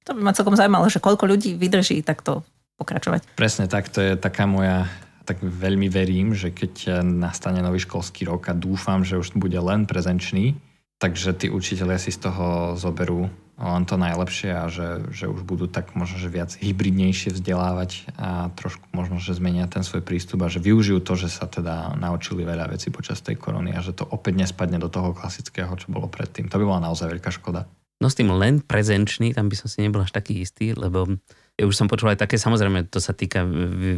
to 0.08 0.16
by 0.16 0.24
ma 0.24 0.32
celkom 0.32 0.56
zaujímalo, 0.56 0.88
že 0.88 1.04
koľko 1.04 1.28
ľudí 1.28 1.60
vydrží 1.60 2.00
takto 2.00 2.40
pokračovať. 2.80 3.36
Presne 3.36 3.68
tak, 3.68 3.92
to 3.92 4.00
je 4.00 4.12
taká 4.16 4.48
moja 4.48 4.88
tak 5.28 5.44
veľmi 5.44 5.92
verím, 5.92 6.32
že 6.32 6.48
keď 6.48 7.04
nastane 7.04 7.60
nový 7.60 7.84
školský 7.84 8.24
rok 8.24 8.48
a 8.48 8.56
dúfam, 8.56 9.04
že 9.04 9.20
už 9.20 9.36
bude 9.36 9.60
len 9.60 9.84
prezenčný, 9.84 10.56
takže 10.96 11.36
tí 11.36 11.46
učiteľia 11.52 12.00
si 12.00 12.08
z 12.08 12.32
toho 12.32 12.72
zoberú 12.80 13.28
len 13.58 13.84
to 13.84 13.98
najlepšie 13.98 14.54
a 14.54 14.70
že, 14.70 15.10
že 15.10 15.26
už 15.26 15.42
budú 15.42 15.66
tak 15.66 15.98
možno, 15.98 16.22
že 16.22 16.30
viac 16.30 16.54
hybridnejšie 16.54 17.34
vzdelávať 17.34 18.06
a 18.14 18.54
trošku 18.54 18.86
možno, 18.94 19.18
že 19.18 19.34
zmenia 19.34 19.66
ten 19.66 19.82
svoj 19.82 20.06
prístup 20.06 20.46
a 20.46 20.52
že 20.52 20.62
využijú 20.62 21.02
to, 21.02 21.18
že 21.18 21.26
sa 21.26 21.50
teda 21.50 21.98
naučili 21.98 22.46
veľa 22.46 22.70
vecí 22.70 22.94
počas 22.94 23.18
tej 23.18 23.34
korony 23.34 23.74
a 23.74 23.82
že 23.82 23.98
to 23.98 24.06
opäť 24.06 24.46
nespadne 24.46 24.78
do 24.78 24.86
toho 24.86 25.10
klasického, 25.10 25.74
čo 25.74 25.90
bolo 25.90 26.06
predtým. 26.06 26.46
To 26.46 26.54
by 26.54 26.64
bola 26.64 26.86
naozaj 26.86 27.18
veľká 27.18 27.34
škoda. 27.34 27.66
No 27.98 28.06
s 28.06 28.14
tým 28.14 28.30
len 28.30 28.62
prezenčný, 28.62 29.34
tam 29.34 29.50
by 29.50 29.56
som 29.58 29.66
si 29.66 29.82
nebol 29.82 30.02
až 30.06 30.14
taký 30.14 30.46
istý, 30.46 30.70
lebo 30.70 31.18
ja 31.58 31.64
už 31.66 31.74
som 31.74 31.90
počul 31.90 32.14
aj 32.14 32.22
také, 32.22 32.38
samozrejme 32.38 32.86
to 32.86 33.02
sa 33.02 33.10
týka 33.10 33.42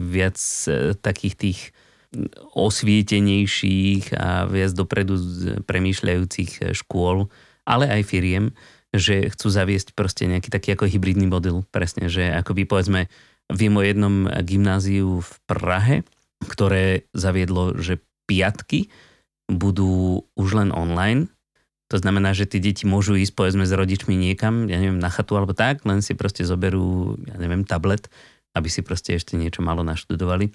viac 0.01 0.41
e, 0.65 0.97
takých 0.97 1.35
tých 1.37 1.61
osvietenejších 2.57 4.17
a 4.17 4.49
viac 4.49 4.73
dopredu 4.73 5.21
premýšľajúcich 5.69 6.51
e, 6.59 6.61
škôl, 6.73 7.29
ale 7.69 7.93
aj 7.93 8.09
firiem, 8.09 8.57
že 8.91 9.29
chcú 9.31 9.53
zaviesť 9.53 9.93
proste 9.93 10.25
nejaký 10.25 10.49
taký 10.49 10.75
ako 10.75 10.89
hybridný 10.89 11.29
model, 11.29 11.63
presne, 11.69 12.09
že 12.09 12.33
ako 12.33 12.57
by 12.57 12.63
povedzme, 12.65 13.01
viem 13.53 13.75
o 13.77 13.85
jednom 13.85 14.27
gymnáziu 14.41 15.21
v 15.21 15.33
Prahe, 15.45 15.97
ktoré 16.41 17.05
zaviedlo, 17.13 17.77
že 17.77 18.01
piatky 18.25 18.89
budú 19.51 20.25
už 20.39 20.49
len 20.57 20.71
online 20.73 21.29
to 21.91 21.99
znamená, 21.99 22.31
že 22.39 22.47
tí 22.47 22.63
deti 22.63 22.87
môžu 22.87 23.19
ísť 23.19 23.35
povedzme 23.35 23.67
s 23.67 23.75
rodičmi 23.75 24.15
niekam, 24.15 24.71
ja 24.71 24.79
neviem, 24.79 25.03
na 25.03 25.11
chatu 25.11 25.35
alebo 25.35 25.51
tak, 25.51 25.83
len 25.83 26.07
si 26.07 26.15
proste 26.15 26.47
zoberú, 26.47 27.19
ja 27.27 27.35
neviem, 27.35 27.67
tablet, 27.67 28.07
aby 28.55 28.71
si 28.71 28.87
proste 28.87 29.19
ešte 29.19 29.35
niečo 29.35 29.67
malo 29.67 29.83
naštudovali. 29.83 30.55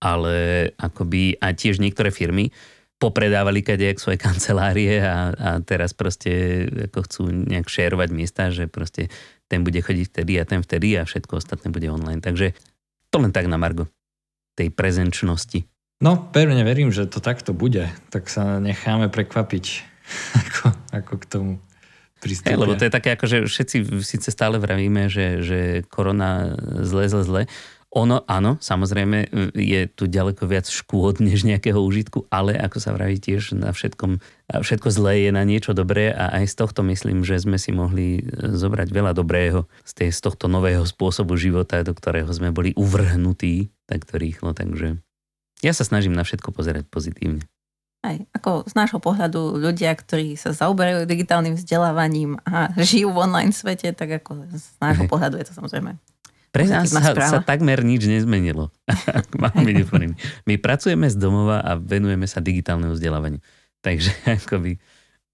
Ale 0.00 0.68
akoby 0.80 1.36
a 1.36 1.52
tiež 1.52 1.84
niektoré 1.84 2.08
firmy 2.08 2.48
popredávali 2.96 3.60
kadejak 3.60 4.00
svoje 4.00 4.16
kancelárie 4.24 5.04
a, 5.04 5.36
a 5.36 5.48
teraz 5.60 5.92
proste 5.92 6.64
ako 6.88 6.98
chcú 7.04 7.22
nejak 7.28 7.68
šerovať 7.68 8.08
miesta, 8.16 8.48
že 8.48 8.64
proste 8.64 9.12
ten 9.52 9.60
bude 9.68 9.84
chodiť 9.84 10.06
vtedy 10.08 10.40
a 10.40 10.48
ten 10.48 10.64
vtedy 10.64 10.96
a 10.96 11.04
všetko 11.04 11.44
ostatné 11.44 11.68
bude 11.68 11.92
online. 11.92 12.24
Takže 12.24 12.56
to 13.12 13.20
len 13.20 13.36
tak 13.36 13.52
na 13.52 13.60
margo 13.60 13.84
tej 14.56 14.72
prezenčnosti. 14.72 15.68
No, 16.00 16.16
pevne 16.32 16.64
verím, 16.64 16.88
že 16.88 17.04
to 17.04 17.20
takto 17.20 17.52
bude. 17.52 17.92
Tak 18.08 18.32
sa 18.32 18.56
necháme 18.58 19.12
prekvapiť 19.12 19.93
ako, 20.40 20.64
ako 20.92 21.12
k 21.20 21.24
tomu 21.26 21.52
pristúpia. 22.24 22.56
Hey, 22.56 22.60
lebo 22.60 22.72
to 22.76 22.88
je 22.88 22.92
také, 22.92 23.12
ako, 23.12 23.24
že 23.28 23.38
všetci 23.44 23.76
síce 24.00 24.28
stále 24.32 24.56
vravíme, 24.56 25.12
že, 25.12 25.44
že 25.44 25.60
korona 25.92 26.56
zle, 26.80 27.04
zle, 27.12 27.22
zle. 27.24 27.42
Ono, 27.94 28.26
áno, 28.26 28.58
samozrejme, 28.58 29.30
je 29.54 29.86
tu 29.86 30.10
ďaleko 30.10 30.50
viac 30.50 30.66
škôd 30.66 31.22
než 31.22 31.46
nejakého 31.46 31.78
užitku, 31.78 32.26
ale 32.26 32.58
ako 32.58 32.82
sa 32.82 32.90
vraví 32.90 33.22
tiež 33.22 33.54
na 33.54 33.70
všetkom, 33.70 34.18
všetko 34.50 34.90
zlé 34.90 35.22
je 35.22 35.30
na 35.30 35.46
niečo 35.46 35.78
dobré 35.78 36.10
a 36.10 36.42
aj 36.42 36.50
z 36.50 36.54
tohto 36.58 36.82
myslím, 36.82 37.22
že 37.22 37.38
sme 37.38 37.54
si 37.54 37.70
mohli 37.70 38.26
zobrať 38.34 38.90
veľa 38.90 39.14
dobrého 39.14 39.70
z, 39.86 39.92
tej, 39.94 40.10
z 40.10 40.20
tohto 40.26 40.50
nového 40.50 40.82
spôsobu 40.82 41.38
života, 41.38 41.86
do 41.86 41.94
ktorého 41.94 42.26
sme 42.34 42.50
boli 42.50 42.74
uvrhnutí 42.74 43.70
takto 43.86 44.18
rýchlo, 44.18 44.58
takže 44.58 44.98
ja 45.62 45.70
sa 45.70 45.86
snažím 45.86 46.18
na 46.18 46.26
všetko 46.26 46.50
pozerať 46.50 46.90
pozitívne. 46.90 47.46
Aj, 48.04 48.20
ako 48.36 48.68
z 48.68 48.72
nášho 48.76 49.00
pohľadu 49.00 49.56
ľudia, 49.56 49.96
ktorí 49.96 50.36
sa 50.36 50.52
zaoberajú 50.52 51.08
digitálnym 51.08 51.56
vzdelávaním 51.56 52.36
a 52.44 52.68
žijú 52.88 53.16
v 53.16 53.24
online 53.24 53.56
svete, 53.56 53.96
tak 53.96 54.20
ako 54.20 54.44
z 54.52 54.64
nášho 54.76 55.08
pohľadu 55.08 55.40
je 55.40 55.48
to 55.48 55.56
samozrejme 55.56 55.96
pre 56.54 56.70
nás 56.70 56.86
sa, 56.86 57.02
sa 57.18 57.42
takmer 57.42 57.82
nič 57.82 58.06
nezmenilo. 58.06 58.70
My 60.46 60.54
pracujeme 60.54 61.10
z 61.10 61.18
domova 61.18 61.58
a 61.58 61.74
venujeme 61.74 62.30
sa 62.30 62.38
digitálnemu 62.38 62.94
vzdelávaniu. 62.94 63.42
Takže 63.82 64.14
akoby 64.38 64.78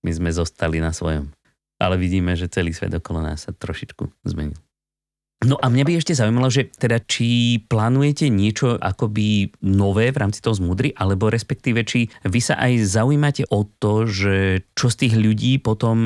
my 0.01 0.11
sme 0.17 0.31
zostali 0.33 0.81
na 0.81 0.97
svojom. 0.97 1.29
Ale 1.77 2.01
vidíme, 2.01 2.33
že 2.33 2.49
celý 2.49 2.73
svet 2.73 2.97
okolo 2.97 3.21
nás 3.21 3.45
sa 3.45 3.53
trošičku 3.53 4.09
zmenil. 4.25 4.57
No 5.41 5.57
a 5.57 5.73
mňa 5.73 5.89
by 5.89 5.93
ešte 5.97 6.13
zaujímalo, 6.13 6.53
že 6.53 6.69
teda 6.69 7.01
či 7.01 7.57
plánujete 7.65 8.29
niečo 8.29 8.77
akoby 8.77 9.57
nové 9.65 10.13
v 10.13 10.21
rámci 10.21 10.45
toho 10.45 10.53
zmudry, 10.53 10.93
alebo 10.93 11.33
respektíve 11.33 11.81
či 11.81 12.13
vy 12.29 12.41
sa 12.45 12.61
aj 12.61 12.85
zaujímate 12.85 13.49
o 13.49 13.65
to, 13.65 14.05
že 14.05 14.69
čo 14.77 14.93
z 14.93 14.97
tých 15.01 15.15
ľudí 15.17 15.57
potom 15.65 15.97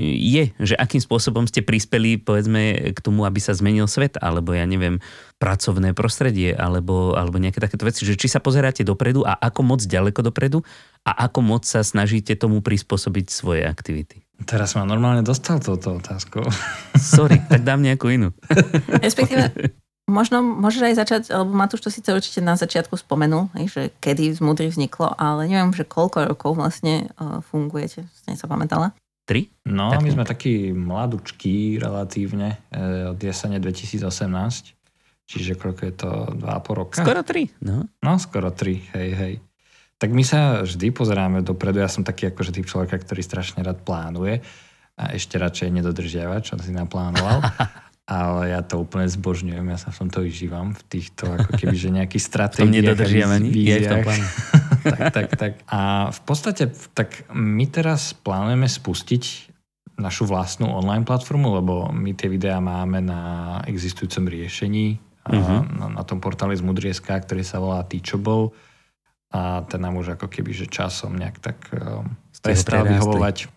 je, 0.00 0.56
že 0.56 0.72
akým 0.72 1.04
spôsobom 1.04 1.44
ste 1.44 1.60
prispeli 1.60 2.16
povedzme 2.16 2.96
k 2.96 2.98
tomu, 3.04 3.28
aby 3.28 3.36
sa 3.36 3.52
zmenil 3.52 3.84
svet, 3.92 4.16
alebo 4.24 4.56
ja 4.56 4.64
neviem, 4.64 5.04
pracovné 5.36 5.92
prostredie, 5.92 6.56
alebo, 6.56 7.12
alebo 7.12 7.36
nejaké 7.36 7.60
takéto 7.60 7.84
veci, 7.84 8.08
že 8.08 8.16
či 8.16 8.32
sa 8.32 8.40
pozeráte 8.40 8.88
dopredu 8.88 9.20
a 9.20 9.36
ako 9.36 9.68
moc 9.68 9.84
ďaleko 9.84 10.24
dopredu 10.32 10.64
a 11.04 11.28
ako 11.28 11.44
moc 11.44 11.68
sa 11.68 11.84
snažíte 11.84 12.40
tomu 12.40 12.64
prispôsobiť 12.64 13.26
svoje 13.28 13.68
aktivity. 13.68 14.27
Teraz 14.46 14.78
ma 14.78 14.86
normálne 14.86 15.26
dostal 15.26 15.58
touto 15.58 15.98
otázkou. 15.98 16.46
Sorry, 16.94 17.42
tak 17.50 17.66
dám 17.66 17.82
nejakú 17.82 18.06
inú. 18.12 18.30
Respektíve, 19.06 19.50
možno 20.06 20.40
môžeš 20.40 20.82
aj 20.82 20.94
začať, 20.94 21.22
lebo 21.34 21.50
Matúš 21.50 21.82
to 21.82 21.90
síce 21.90 22.08
určite 22.14 22.40
na 22.40 22.54
začiatku 22.54 22.94
spomenul, 22.94 23.50
že 23.66 23.90
kedy 23.98 24.30
z 24.32 24.40
Mudry 24.40 24.70
vzniklo, 24.70 25.10
ale 25.18 25.50
neviem, 25.50 25.74
že 25.74 25.84
koľko 25.84 26.30
rokov 26.30 26.54
vlastne 26.54 27.10
uh, 27.18 27.42
fungujete, 27.44 28.06
ste 28.14 28.38
sa 28.38 28.46
pamätala? 28.46 28.94
Tri? 29.28 29.52
No, 29.68 29.92
tak 29.92 30.00
my 30.00 30.10
sme 30.16 30.24
takí 30.24 30.72
mladučkí 30.72 31.76
relatívne 31.76 32.64
eh, 32.72 33.12
od 33.12 33.20
jesene 33.20 33.60
2018, 33.60 34.08
čiže 35.28 35.52
koľko 35.52 35.82
je 35.84 35.92
to, 35.92 36.10
dva 36.40 36.56
a 36.56 36.60
pol 36.64 36.80
roka? 36.80 37.04
Skoro 37.04 37.20
tri, 37.20 37.52
no. 37.60 37.84
No, 38.00 38.16
skoro 38.16 38.48
tri, 38.48 38.80
hej, 38.96 39.10
hej. 39.12 39.34
Tak 39.98 40.14
my 40.14 40.22
sa 40.22 40.62
vždy 40.62 40.94
pozeráme 40.94 41.42
dopredu. 41.42 41.82
Ja 41.82 41.90
som 41.90 42.06
taký 42.06 42.30
akože 42.30 42.54
typ 42.54 42.70
človeka, 42.70 43.02
ktorý 43.02 43.18
strašne 43.18 43.66
rád 43.66 43.82
plánuje 43.82 44.46
a 44.94 45.14
ešte 45.14 45.38
radšej 45.38 45.74
nedodržiava, 45.74 46.38
čo 46.42 46.54
si 46.58 46.70
naplánoval. 46.70 47.42
Ale 48.08 48.56
ja 48.56 48.64
to 48.64 48.80
úplne 48.80 49.04
zbožňujem, 49.04 49.68
ja 49.68 49.76
sa 49.76 49.92
v 49.92 50.00
tomto 50.00 50.24
vyžívam, 50.24 50.72
v 50.72 50.82
týchto 50.88 51.28
ako 51.28 51.60
keby, 51.60 51.76
že 51.76 51.92
nejakých 51.92 52.24
stratégiách 52.24 52.96
a 52.96 53.36
víziách. 53.36 54.06
tak, 54.96 55.00
tak, 55.12 55.26
tak. 55.36 55.52
A 55.68 56.08
v 56.08 56.20
podstate 56.24 56.72
tak 56.96 57.28
my 57.36 57.68
teraz 57.68 58.16
plánujeme 58.16 58.64
spustiť 58.64 59.52
našu 60.00 60.24
vlastnú 60.24 60.72
online 60.72 61.04
platformu, 61.04 61.60
lebo 61.60 61.92
my 61.92 62.16
tie 62.16 62.32
videá 62.32 62.64
máme 62.64 63.04
na 63.04 63.20
existujúcom 63.68 64.24
riešení 64.24 64.96
uh-huh. 65.28 65.68
na, 65.68 66.00
na 66.00 66.02
tom 66.06 66.22
portáli 66.22 66.56
z 66.56 66.64
Mudrieska, 66.64 67.12
ktorý 67.12 67.44
sa 67.44 67.60
volá 67.60 67.84
Teachable 67.84 68.56
a 69.28 69.60
ten 69.68 69.80
nám 69.84 70.00
už 70.00 70.16
ako 70.16 70.26
keby, 70.28 70.56
že 70.56 70.72
časom 70.72 71.12
nejak 71.12 71.36
tak 71.44 71.58
um, 71.76 72.08
prestal 72.40 72.88
vyhovovať. 72.88 73.52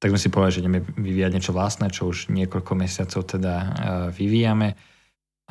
Tak 0.00 0.08
sme 0.10 0.20
si 0.20 0.32
povedali, 0.32 0.54
že 0.56 0.62
ideme 0.64 0.80
vyvíjať 0.82 1.32
niečo 1.36 1.52
vlastné, 1.54 1.92
čo 1.92 2.08
už 2.10 2.32
niekoľko 2.32 2.72
mesiacov 2.74 3.22
teda 3.28 3.54
uh, 3.54 3.68
vyvíjame. 4.08 4.74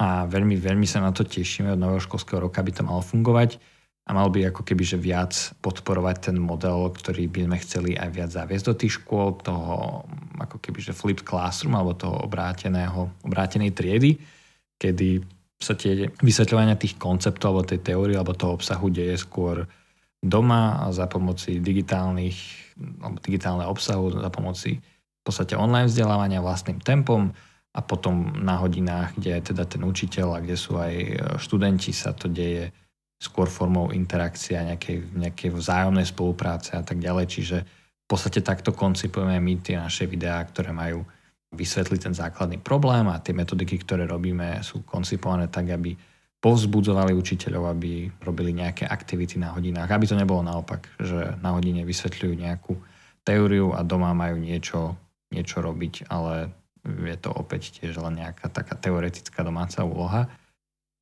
A 0.02 0.26
veľmi, 0.26 0.58
veľmi 0.58 0.88
sa 0.90 0.98
na 0.98 1.14
to 1.14 1.22
tešíme 1.22 1.78
od 1.78 1.80
nového 1.80 2.02
školského 2.02 2.42
roka, 2.42 2.58
aby 2.58 2.74
to 2.74 2.82
malo 2.82 3.06
fungovať. 3.06 3.62
A 4.10 4.18
mal 4.18 4.34
by 4.34 4.50
ako 4.50 4.66
keby, 4.66 4.82
že 4.82 4.98
viac 4.98 5.32
podporovať 5.62 6.34
ten 6.34 6.38
model, 6.42 6.90
ktorý 6.90 7.30
by 7.30 7.46
sme 7.46 7.58
chceli 7.62 7.92
aj 7.94 8.10
viac 8.10 8.30
zaviesť 8.34 8.66
do 8.66 8.76
tých 8.76 8.98
škôl, 8.98 9.38
toho 9.46 10.02
ako 10.42 10.58
keby, 10.58 10.82
že 10.82 10.98
flipped 10.98 11.22
classroom 11.22 11.78
alebo 11.78 11.94
toho 11.94 12.18
obráteného, 12.26 13.14
obrátenej 13.22 13.78
triedy, 13.78 14.18
kedy 14.82 15.22
sa 15.62 15.78
tie 15.78 16.10
vysvetľovania 16.10 16.76
tých 16.76 16.98
konceptov 16.98 17.54
alebo 17.54 17.70
tej 17.70 17.82
teórie 17.86 18.18
alebo 18.18 18.34
toho 18.34 18.58
obsahu 18.58 18.90
deje 18.90 19.16
skôr 19.22 19.70
doma 20.22 20.86
a 20.86 20.94
za 20.94 21.06
pomoci 21.06 21.62
digitálnych 21.62 22.38
alebo 23.02 23.18
digitálneho 23.22 23.70
obsahu, 23.70 24.10
za 24.18 24.30
pomoci 24.34 24.82
v 25.22 25.24
podstate 25.24 25.54
online 25.54 25.86
vzdelávania 25.86 26.42
vlastným 26.42 26.82
tempom 26.82 27.30
a 27.72 27.80
potom 27.80 28.42
na 28.42 28.58
hodinách, 28.58 29.16
kde 29.16 29.38
je 29.38 29.42
teda 29.54 29.64
ten 29.70 29.86
učiteľ 29.86 30.28
a 30.36 30.44
kde 30.44 30.58
sú 30.58 30.82
aj 30.82 30.94
študenti, 31.40 31.94
sa 31.94 32.12
to 32.12 32.28
deje 32.28 32.74
skôr 33.22 33.46
formou 33.46 33.94
interakcie 33.94 34.58
a 34.58 34.66
nejakej, 34.66 35.14
nejakej 35.14 35.50
vzájomnej 35.54 36.10
spolupráce 36.10 36.74
a 36.74 36.82
tak 36.82 36.98
ďalej. 36.98 37.26
Čiže 37.30 37.58
v 37.64 38.06
podstate 38.10 38.42
takto 38.42 38.74
koncipujeme 38.74 39.38
my 39.38 39.54
tie 39.62 39.78
naše 39.78 40.10
videá, 40.10 40.42
ktoré 40.42 40.74
majú 40.74 41.06
vysvetliť 41.52 42.00
ten 42.00 42.16
základný 42.16 42.64
problém 42.64 43.12
a 43.12 43.20
tie 43.20 43.36
metodiky, 43.36 43.84
ktoré 43.84 44.08
robíme, 44.08 44.64
sú 44.64 44.88
koncipované 44.88 45.52
tak, 45.52 45.68
aby 45.76 45.94
povzbudzovali 46.42 47.14
učiteľov, 47.14 47.78
aby 47.78 48.10
robili 48.26 48.56
nejaké 48.56 48.90
aktivity 48.90 49.38
na 49.38 49.54
hodinách. 49.54 49.92
Aby 49.94 50.10
to 50.10 50.18
nebolo 50.18 50.42
naopak, 50.42 50.90
že 50.98 51.38
na 51.44 51.54
hodine 51.54 51.86
vysvetľujú 51.86 52.34
nejakú 52.34 52.74
teóriu 53.22 53.78
a 53.78 53.86
doma 53.86 54.16
majú 54.18 54.42
niečo, 54.42 54.98
niečo 55.30 55.62
robiť, 55.62 56.10
ale 56.10 56.50
je 56.82 57.18
to 57.22 57.30
opäť 57.30 57.78
tiež 57.78 58.02
len 58.02 58.26
nejaká 58.26 58.50
taká 58.50 58.74
teoretická 58.74 59.46
domáca 59.46 59.86
úloha. 59.86 60.26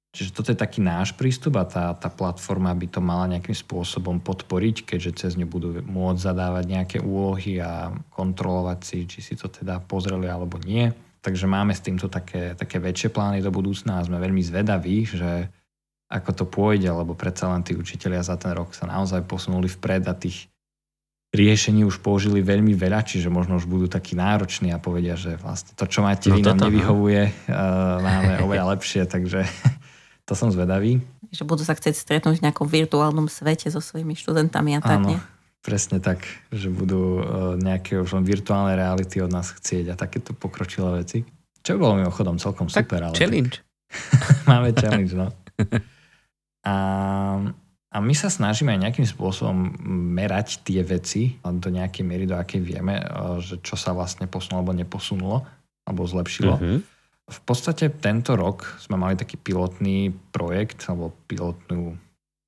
Čiže 0.09 0.33
toto 0.33 0.49
je 0.49 0.57
taký 0.57 0.81
náš 0.81 1.13
prístup 1.13 1.61
a 1.61 1.69
tá, 1.69 1.93
tá 1.93 2.09
platforma 2.09 2.73
by 2.73 2.87
to 2.89 2.97
mala 2.97 3.29
nejakým 3.29 3.53
spôsobom 3.53 4.17
podporiť, 4.17 4.89
keďže 4.89 5.11
cez 5.21 5.31
ňu 5.37 5.45
budú 5.45 5.85
môcť 5.85 6.17
zadávať 6.17 6.65
nejaké 6.65 6.97
úlohy 6.97 7.61
a 7.61 7.93
kontrolovať 8.09 8.79
si, 8.81 8.97
či 9.05 9.19
si 9.21 9.33
to 9.37 9.53
teda 9.53 9.77
pozreli 9.85 10.25
alebo 10.25 10.57
nie. 10.65 10.89
Takže 11.21 11.45
máme 11.45 11.77
s 11.77 11.85
týmto 11.85 12.09
také, 12.09 12.57
také 12.57 12.81
väčšie 12.81 13.13
plány 13.13 13.45
do 13.45 13.53
budúcna 13.53 14.01
a 14.01 14.05
sme 14.07 14.17
veľmi 14.17 14.41
zvedaví, 14.41 15.05
že 15.05 15.45
ako 16.09 16.29
to 16.33 16.45
pôjde, 16.49 16.89
lebo 16.89 17.13
predsa 17.13 17.53
len 17.53 17.61
tí 17.61 17.77
učiteľia 17.77 18.25
za 18.25 18.33
ten 18.33 18.57
rok 18.57 18.73
sa 18.73 18.89
naozaj 18.89 19.29
posunuli 19.29 19.69
vpred 19.69 20.09
a 20.09 20.17
tých 20.17 20.49
riešení 21.29 21.85
už 21.85 22.01
použili 22.01 22.41
veľmi 22.41 22.73
veľa, 22.73 23.05
čiže 23.05 23.29
možno 23.29 23.61
už 23.61 23.69
budú 23.69 23.85
takí 23.85 24.17
nároční 24.17 24.73
a 24.73 24.81
povedia, 24.81 25.13
že 25.13 25.37
vlastne 25.37 25.77
to, 25.77 25.85
čo 25.85 26.01
máte 26.01 26.33
no 26.33 26.41
vy, 26.41 26.41
nám 26.41 26.57
no. 26.57 26.65
nevyhovuje, 26.65 27.21
uh, 27.29 28.01
máme 28.01 28.33
oveľa 28.49 28.73
lepšie, 28.73 29.05
takže 29.05 29.45
to 30.29 30.37
som 30.37 30.53
zvedavý. 30.53 31.01
Že 31.33 31.43
budú 31.49 31.65
sa 31.65 31.73
chcieť 31.73 31.97
stretnúť 31.97 32.37
v 32.37 32.45
nejakom 32.45 32.69
virtuálnom 32.69 33.25
svete 33.25 33.73
so 33.73 33.81
svojimi 33.81 34.13
študentami 34.13 34.77
a 34.77 34.81
tak, 34.85 35.01
Áno, 35.01 35.17
nie? 35.17 35.19
presne 35.65 35.97
tak, 35.97 36.21
že 36.53 36.69
budú 36.69 37.17
uh, 37.17 37.23
nejaké 37.57 37.97
už 37.97 38.13
len 38.13 38.21
virtuálne 38.21 38.77
reality 38.77 39.25
od 39.25 39.33
nás 39.33 39.49
chcieť 39.49 39.89
a 39.89 39.95
takéto 39.97 40.37
pokročilé 40.37 41.01
veci. 41.01 41.25
Čo 41.65 41.81
bolo 41.81 41.97
mimochodom 41.97 42.37
celkom 42.37 42.69
tak 42.69 42.85
super. 42.85 43.09
Ale 43.09 43.17
challenge. 43.17 43.57
Tak... 43.57 43.65
Máme 44.53 44.69
challenge, 44.77 45.17
no. 45.17 45.33
A, 46.61 46.75
a 47.89 47.97
my 47.97 48.13
sa 48.13 48.29
snažíme 48.29 48.69
aj 48.77 48.81
nejakým 48.85 49.07
spôsobom 49.09 49.73
merať 50.13 50.61
tie 50.61 50.85
veci 50.85 51.41
do 51.41 51.73
nejakej 51.73 52.05
miery, 52.05 52.29
do 52.29 52.37
akej 52.37 52.61
vieme, 52.61 53.01
uh, 53.01 53.41
že 53.41 53.57
čo 53.65 53.73
sa 53.73 53.97
vlastne 53.97 54.29
posunulo 54.29 54.61
alebo 54.61 54.77
neposunulo, 54.77 55.37
alebo 55.89 56.05
zlepšilo. 56.05 56.53
Uh-huh. 56.53 56.79
V 57.29 57.39
podstate 57.45 57.93
tento 57.93 58.33
rok 58.33 58.65
sme 58.81 58.97
mali 58.97 59.13
taký 59.13 59.37
pilotný 59.37 60.09
projekt, 60.33 60.89
alebo 60.89 61.13
pilotnú, 61.29 61.93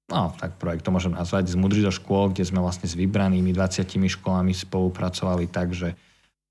no 0.10 0.22
tak 0.42 0.58
projekt 0.58 0.90
to 0.90 0.94
môžem 0.94 1.14
nazvať, 1.14 1.54
z 1.54 1.56
Mudry 1.56 1.86
do 1.86 1.94
škôl, 1.94 2.34
kde 2.34 2.50
sme 2.50 2.60
vlastne 2.60 2.90
s 2.90 2.98
vybranými 2.98 3.54
20 3.54 3.86
školami 3.88 4.52
spolupracovali 4.58 5.46
tak, 5.54 5.78
že 5.78 5.94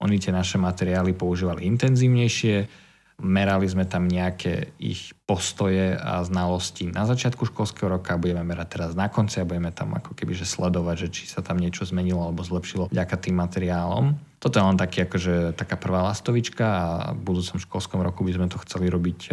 oni 0.00 0.16
tie 0.16 0.32
naše 0.32 0.56
materiály 0.56 1.12
používali 1.12 1.68
intenzívnejšie, 1.68 2.88
merali 3.20 3.68
sme 3.68 3.86
tam 3.86 4.08
nejaké 4.08 4.74
ich 4.80 5.14
postoje 5.24 5.94
a 5.94 6.24
znalosti 6.26 6.90
na 6.90 7.06
začiatku 7.06 7.46
školského 7.46 7.86
roka, 7.86 8.18
budeme 8.18 8.42
merať 8.42 8.68
teraz 8.74 8.90
na 8.96 9.06
konci 9.06 9.40
a 9.40 9.48
budeme 9.48 9.70
tam 9.70 9.94
ako 9.94 10.16
keby 10.16 10.34
že 10.34 10.48
sledovať, 10.48 10.96
že 11.06 11.08
či 11.12 11.22
sa 11.30 11.44
tam 11.44 11.60
niečo 11.60 11.86
zmenilo 11.86 12.24
alebo 12.24 12.42
zlepšilo 12.42 12.90
vďaka 12.90 13.16
tým 13.20 13.36
materiálom. 13.38 14.18
Toto 14.40 14.56
je 14.56 14.64
len 14.64 14.80
taký, 14.80 15.04
akože, 15.04 15.54
taká 15.54 15.76
prvá 15.76 16.04
lastovička 16.08 16.64
a 16.64 16.84
v 17.12 17.20
budúcom 17.20 17.60
školskom 17.60 18.00
roku 18.00 18.24
by 18.24 18.32
sme 18.34 18.46
to 18.48 18.56
chceli 18.64 18.88
robiť 18.88 19.20
e, 19.28 19.32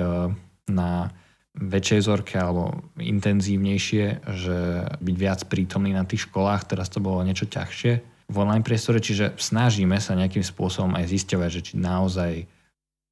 na 0.70 1.10
väčšej 1.58 2.00
zorke 2.06 2.36
alebo 2.38 2.92
intenzívnejšie, 3.00 4.06
že 4.28 4.58
byť 5.00 5.16
viac 5.16 5.40
prítomný 5.48 5.96
na 5.96 6.06
tých 6.06 6.30
školách, 6.30 6.70
teraz 6.70 6.92
to 6.92 7.02
bolo 7.02 7.24
niečo 7.26 7.50
ťažšie 7.50 8.18
v 8.28 8.36
online 8.36 8.64
priestore, 8.64 9.00
čiže 9.00 9.40
snažíme 9.40 9.96
sa 10.04 10.12
nejakým 10.12 10.44
spôsobom 10.44 11.00
aj 11.00 11.08
zisťovať, 11.08 11.50
že 11.50 11.62
či 11.64 11.74
naozaj 11.80 12.44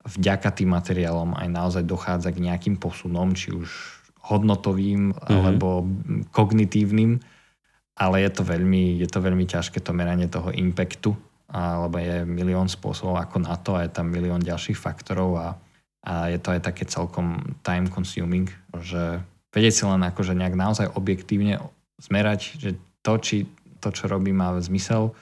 vďaka 0.05 0.53
tým 0.53 0.69
materiálom 0.69 1.33
aj 1.33 1.47
naozaj 1.49 1.83
dochádza 1.83 2.29
k 2.29 2.45
nejakým 2.45 2.77
posunom, 2.77 3.33
či 3.33 3.51
už 3.51 3.69
hodnotovým 4.25 5.13
mm-hmm. 5.13 5.29
alebo 5.29 5.85
kognitívnym, 6.33 7.21
ale 7.95 8.15
je 8.25 8.31
to, 8.33 8.43
veľmi, 8.45 9.01
je 9.01 9.07
to 9.09 9.19
veľmi 9.21 9.45
ťažké 9.45 9.81
to 9.81 9.91
meranie 9.93 10.29
toho 10.29 10.53
impactu, 10.53 11.13
alebo 11.49 12.01
je 12.01 12.25
milión 12.25 12.69
spôsobov 12.69 13.21
ako 13.21 13.37
na 13.45 13.55
to 13.57 13.77
a 13.77 13.85
je 13.85 13.93
tam 13.93 14.09
milión 14.09 14.41
ďalších 14.41 14.77
faktorov 14.77 15.37
a, 15.37 15.47
a 16.05 16.33
je 16.33 16.39
to 16.41 16.53
aj 16.53 16.61
také 16.65 16.83
celkom 16.89 17.57
time 17.61 17.89
consuming, 17.89 18.49
že 18.81 19.21
vedieť 19.53 19.73
si 19.73 19.83
len 19.85 20.01
akože 20.03 20.33
nejak 20.35 20.57
naozaj 20.57 20.91
objektívne 20.97 21.61
zmerať, 22.01 22.59
že 22.59 22.69
to, 23.05 23.13
či 23.21 23.45
to, 23.79 23.93
čo 23.93 24.09
robí, 24.09 24.33
má 24.33 24.57
zmysel, 24.57 25.13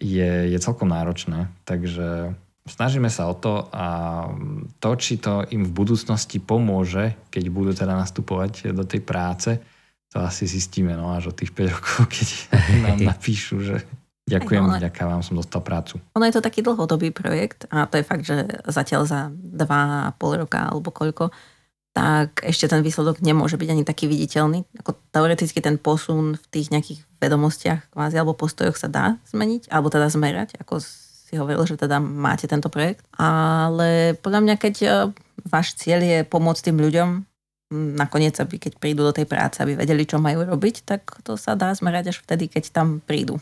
je, 0.00 0.50
je 0.50 0.58
celkom 0.58 0.90
náročné. 0.90 1.46
Takže 1.68 2.34
snažíme 2.66 3.10
sa 3.10 3.26
o 3.26 3.34
to 3.34 3.66
a 3.74 3.86
to, 4.78 4.90
či 4.94 5.18
to 5.18 5.42
im 5.50 5.66
v 5.66 5.72
budúcnosti 5.74 6.38
pomôže, 6.38 7.18
keď 7.30 7.44
budú 7.50 7.72
teda 7.74 7.98
nastupovať 7.98 8.70
do 8.70 8.86
tej 8.86 9.02
práce, 9.02 9.58
to 10.12 10.20
asi 10.20 10.44
zistíme 10.44 10.92
no, 10.92 11.10
až 11.10 11.32
o 11.32 11.36
tých 11.36 11.50
5 11.56 11.74
rokov, 11.74 12.00
keď 12.12 12.28
nám 12.84 13.00
napíšu, 13.02 13.56
že 13.64 13.76
ďakujem, 14.28 14.62
no, 14.62 14.78
ďakujem 14.78 15.08
vám, 15.08 15.22
som 15.24 15.34
dostal 15.34 15.64
prácu. 15.64 15.98
Ono 16.14 16.24
je 16.28 16.34
to 16.36 16.44
taký 16.44 16.62
dlhodobý 16.62 17.10
projekt 17.10 17.66
a 17.72 17.88
to 17.88 17.98
je 17.98 18.04
fakt, 18.06 18.22
že 18.22 18.46
zatiaľ 18.68 19.02
za 19.08 19.20
2,5 19.32 20.42
roka 20.46 20.60
alebo 20.70 20.94
koľko, 20.94 21.34
tak 21.92 22.40
ešte 22.40 22.72
ten 22.72 22.80
výsledok 22.80 23.20
nemôže 23.20 23.60
byť 23.60 23.68
ani 23.68 23.84
taký 23.84 24.08
viditeľný. 24.08 24.64
Ako 24.80 24.96
teoreticky 25.12 25.60
ten 25.60 25.76
posun 25.76 26.40
v 26.40 26.44
tých 26.48 26.72
nejakých 26.72 27.04
vedomostiach 27.20 27.92
kvázi 27.92 28.16
alebo 28.16 28.32
postojoch 28.32 28.80
sa 28.80 28.88
dá 28.88 29.20
zmeniť, 29.28 29.68
alebo 29.68 29.92
teda 29.92 30.08
zmerať, 30.08 30.56
ako 30.56 30.80
si 31.32 31.40
hovoril, 31.40 31.64
že 31.64 31.80
teda 31.80 31.96
máte 31.96 32.44
tento 32.44 32.68
projekt. 32.68 33.00
Ale 33.16 34.12
podľa 34.20 34.40
mňa, 34.44 34.54
keď 34.60 34.74
e, 34.84 34.88
váš 35.48 35.72
cieľ 35.80 36.04
je 36.04 36.18
pomôcť 36.28 36.68
tým 36.68 36.76
ľuďom, 36.76 37.08
nakoniec, 37.72 38.36
aby 38.36 38.60
keď 38.60 38.76
prídu 38.76 39.00
do 39.00 39.16
tej 39.16 39.24
práce, 39.24 39.56
aby 39.64 39.72
vedeli, 39.72 40.04
čo 40.04 40.20
majú 40.20 40.44
robiť, 40.44 40.84
tak 40.84 41.24
to 41.24 41.40
sa 41.40 41.56
dá 41.56 41.72
zmerať 41.72 42.12
až 42.12 42.20
vtedy, 42.20 42.52
keď 42.52 42.68
tam 42.68 43.00
prídu. 43.00 43.40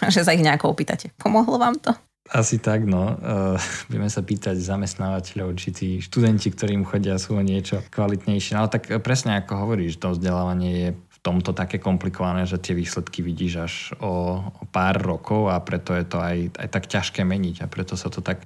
že 0.14 0.24
sa 0.24 0.36
ich 0.36 0.44
nejako 0.44 0.76
opýtate. 0.76 1.08
Pomohlo 1.16 1.56
vám 1.56 1.80
to? 1.80 1.92
Asi 2.30 2.62
tak, 2.62 2.86
no. 2.86 3.18
Uh, 3.18 3.58
budeme 3.90 4.06
sa 4.06 4.22
pýtať 4.22 4.54
zamestnávateľov, 4.54 5.58
či 5.58 5.68
tí 5.74 5.88
študenti, 5.98 6.54
ktorým 6.54 6.86
chodia, 6.86 7.18
sú 7.18 7.34
o 7.34 7.42
niečo 7.42 7.82
kvalitnejšie. 7.90 8.54
No 8.54 8.70
tak 8.70 8.88
presne 9.02 9.42
ako 9.42 9.66
hovoríš, 9.66 9.98
to 9.98 10.14
vzdelávanie 10.14 10.70
je 10.70 10.90
tomto 11.22 11.54
také 11.54 11.78
komplikované, 11.78 12.44
že 12.44 12.58
tie 12.58 12.74
výsledky 12.74 13.22
vidíš 13.22 13.54
až 13.62 13.74
o, 14.02 14.42
o 14.42 14.64
pár 14.74 14.98
rokov 14.98 15.54
a 15.54 15.62
preto 15.62 15.94
je 15.94 16.04
to 16.04 16.18
aj, 16.18 16.58
aj 16.58 16.68
tak 16.68 16.84
ťažké 16.90 17.22
meniť 17.22 17.62
a 17.62 17.70
preto 17.70 17.94
sa 17.94 18.10
to 18.10 18.18
tak 18.18 18.42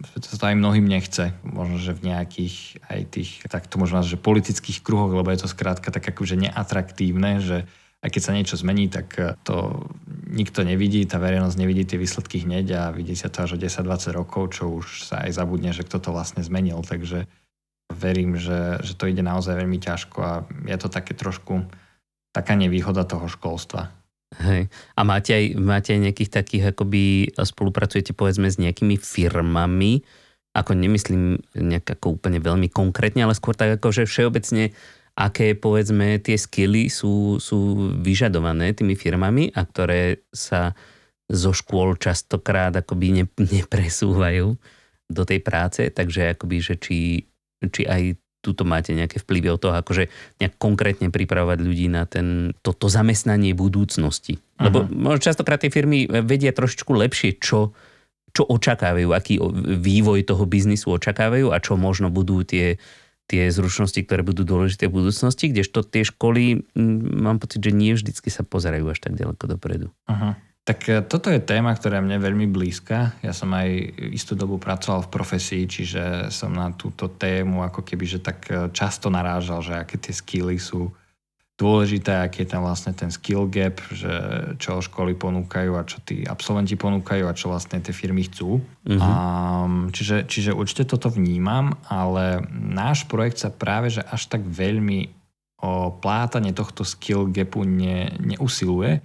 preto 0.00 0.32
sa 0.32 0.36
to 0.40 0.48
aj 0.48 0.56
mnohým 0.56 0.88
nechce. 0.88 1.36
Možno, 1.44 1.76
že 1.76 1.92
v 1.92 2.08
nejakých 2.08 2.80
aj 2.88 3.00
tých, 3.12 3.30
tak 3.52 3.68
to 3.68 3.76
možno 3.76 4.00
že 4.00 4.16
politických 4.16 4.80
kruhoch, 4.80 5.12
lebo 5.12 5.28
je 5.28 5.44
to 5.44 5.52
skrátka 5.52 5.92
tak 5.92 6.08
akože 6.08 6.40
neatraktívne, 6.40 7.44
že 7.44 7.68
aj 8.00 8.08
keď 8.08 8.22
sa 8.24 8.32
niečo 8.32 8.56
zmení, 8.56 8.88
tak 8.88 9.12
to 9.44 9.84
nikto 10.32 10.64
nevidí, 10.64 11.04
tá 11.04 11.20
verejnosť 11.20 11.56
nevidí 11.60 11.84
tie 11.84 12.00
výsledky 12.00 12.48
hneď 12.48 12.66
a 12.80 12.82
vidí 12.96 13.12
sa 13.12 13.28
to 13.28 13.44
až 13.44 13.56
o 13.56 13.58
10-20 13.60 14.16
rokov, 14.16 14.56
čo 14.56 14.72
už 14.72 15.04
sa 15.04 15.28
aj 15.28 15.36
zabudne, 15.36 15.76
že 15.76 15.84
kto 15.84 16.00
to 16.00 16.08
vlastne 16.16 16.40
zmenil. 16.40 16.80
Takže 16.80 17.28
verím, 17.90 18.38
že, 18.38 18.78
že 18.80 18.94
to 18.94 19.10
ide 19.10 19.20
naozaj 19.20 19.58
veľmi 19.58 19.78
ťažko 19.82 20.18
a 20.22 20.32
je 20.66 20.76
to 20.78 20.88
také 20.88 21.12
trošku 21.12 21.66
taká 22.30 22.54
nevýhoda 22.54 23.02
toho 23.02 23.26
školstva. 23.26 23.90
Hej. 24.38 24.70
A 24.94 25.00
máte 25.02 25.34
aj, 25.34 25.44
máte 25.58 25.90
aj 25.90 26.00
nejakých 26.06 26.30
takých, 26.30 26.64
akoby 26.70 27.34
spolupracujete 27.34 28.14
povedzme 28.14 28.46
s 28.46 28.62
nejakými 28.62 28.94
firmami, 28.94 30.06
ako 30.54 30.78
nemyslím 30.78 31.42
nejak 31.58 31.98
ako 31.98 32.18
úplne 32.18 32.38
veľmi 32.38 32.70
konkrétne, 32.70 33.26
ale 33.26 33.34
skôr 33.34 33.58
tak 33.58 33.78
ako, 33.78 33.90
že 33.90 34.06
všeobecne 34.06 34.70
aké 35.18 35.52
povedzme 35.58 36.16
tie 36.22 36.38
skily 36.38 36.88
sú, 36.88 37.36
sú 37.42 37.92
vyžadované 38.00 38.72
tými 38.72 38.94
firmami 38.94 39.52
a 39.52 39.66
ktoré 39.66 40.24
sa 40.32 40.72
zo 41.30 41.52
škôl 41.54 41.94
častokrát 42.00 42.74
akoby 42.74 43.22
ne, 43.22 43.24
nepresúvajú 43.36 44.56
do 45.10 45.22
tej 45.26 45.40
práce, 45.42 45.82
takže 45.90 46.38
akoby, 46.38 46.56
že 46.62 46.74
či 46.78 47.26
či 47.68 47.84
aj 47.84 48.16
tuto 48.40 48.64
máte 48.64 48.96
nejaké 48.96 49.20
vplyvy 49.20 49.52
od 49.52 49.60
toho, 49.60 49.74
akože 49.76 50.08
nejak 50.40 50.56
konkrétne 50.56 51.12
pripravovať 51.12 51.58
ľudí 51.60 51.92
na 51.92 52.08
ten, 52.08 52.56
toto 52.64 52.88
zamestnanie 52.88 53.52
budúcnosti. 53.52 54.40
Lebo 54.56 54.88
uh-huh. 54.88 55.20
častokrát 55.20 55.60
tie 55.60 55.68
firmy 55.68 56.08
vedia 56.08 56.56
trošičku 56.56 56.88
lepšie, 56.88 57.36
čo, 57.36 57.76
čo 58.32 58.42
očakávajú, 58.48 59.12
aký 59.12 59.36
vývoj 59.76 60.24
toho 60.24 60.48
biznisu 60.48 60.88
očakávajú 60.96 61.52
a 61.52 61.60
čo 61.60 61.76
možno 61.76 62.08
budú 62.08 62.40
tie, 62.40 62.80
tie 63.28 63.52
zručnosti, 63.52 64.00
ktoré 64.00 64.24
budú 64.24 64.48
dôležité 64.48 64.88
v 64.88 65.04
budúcnosti, 65.04 65.52
kdežto 65.52 65.84
tie 65.84 66.08
školy, 66.08 66.64
mám 67.20 67.44
pocit, 67.44 67.60
že 67.60 67.76
nie 67.76 67.92
vždycky 67.92 68.32
sa 68.32 68.40
pozerajú 68.40 68.88
až 68.88 69.04
tak 69.04 69.20
ďaleko 69.20 69.44
dopredu. 69.52 69.92
Uh-huh. 70.08 70.32
Tak 70.64 70.78
e, 70.88 71.00
toto 71.02 71.32
je 71.32 71.40
téma, 71.40 71.72
ktorá 71.72 72.04
mne 72.04 72.20
veľmi 72.20 72.46
blízka. 72.46 73.16
Ja 73.24 73.32
som 73.32 73.50
aj 73.56 73.96
istú 74.12 74.36
dobu 74.36 74.60
pracoval 74.60 75.08
v 75.08 75.12
profesii, 75.12 75.64
čiže 75.64 76.28
som 76.28 76.52
na 76.52 76.70
túto 76.76 77.08
tému 77.08 77.64
ako 77.64 77.80
keby, 77.80 78.04
že 78.04 78.18
tak 78.20 78.38
e, 78.52 78.68
často 78.70 79.08
narážal, 79.08 79.64
že 79.64 79.74
aké 79.80 79.96
tie 79.96 80.12
skilly 80.12 80.60
sú 80.60 80.92
dôležité, 81.60 82.24
aký 82.24 82.48
je 82.48 82.56
tam 82.56 82.64
vlastne 82.64 82.96
ten 82.96 83.12
skill 83.12 83.44
gap, 83.44 83.84
že 83.92 84.08
čo 84.56 84.80
školy 84.80 85.12
ponúkajú 85.12 85.76
a 85.76 85.84
čo 85.84 86.00
tí 86.00 86.24
absolventi 86.24 86.72
ponúkajú 86.72 87.28
a 87.28 87.36
čo 87.36 87.52
vlastne 87.52 87.84
tie 87.84 87.92
firmy 87.92 88.24
chcú. 88.24 88.64
Uh-huh. 88.64 88.96
Um, 88.96 89.92
čiže, 89.92 90.24
čiže 90.24 90.56
určite 90.56 90.88
toto 90.88 91.12
vnímam, 91.12 91.76
ale 91.84 92.40
náš 92.48 93.04
projekt 93.04 93.44
sa 93.44 93.52
práve 93.52 93.92
že 93.92 94.00
až 94.00 94.32
tak 94.32 94.40
veľmi 94.40 95.12
o 95.60 95.92
plátanie 95.92 96.56
tohto 96.56 96.88
skill 96.88 97.28
gapu 97.28 97.68
ne, 97.68 98.16
neusiluje, 98.16 99.04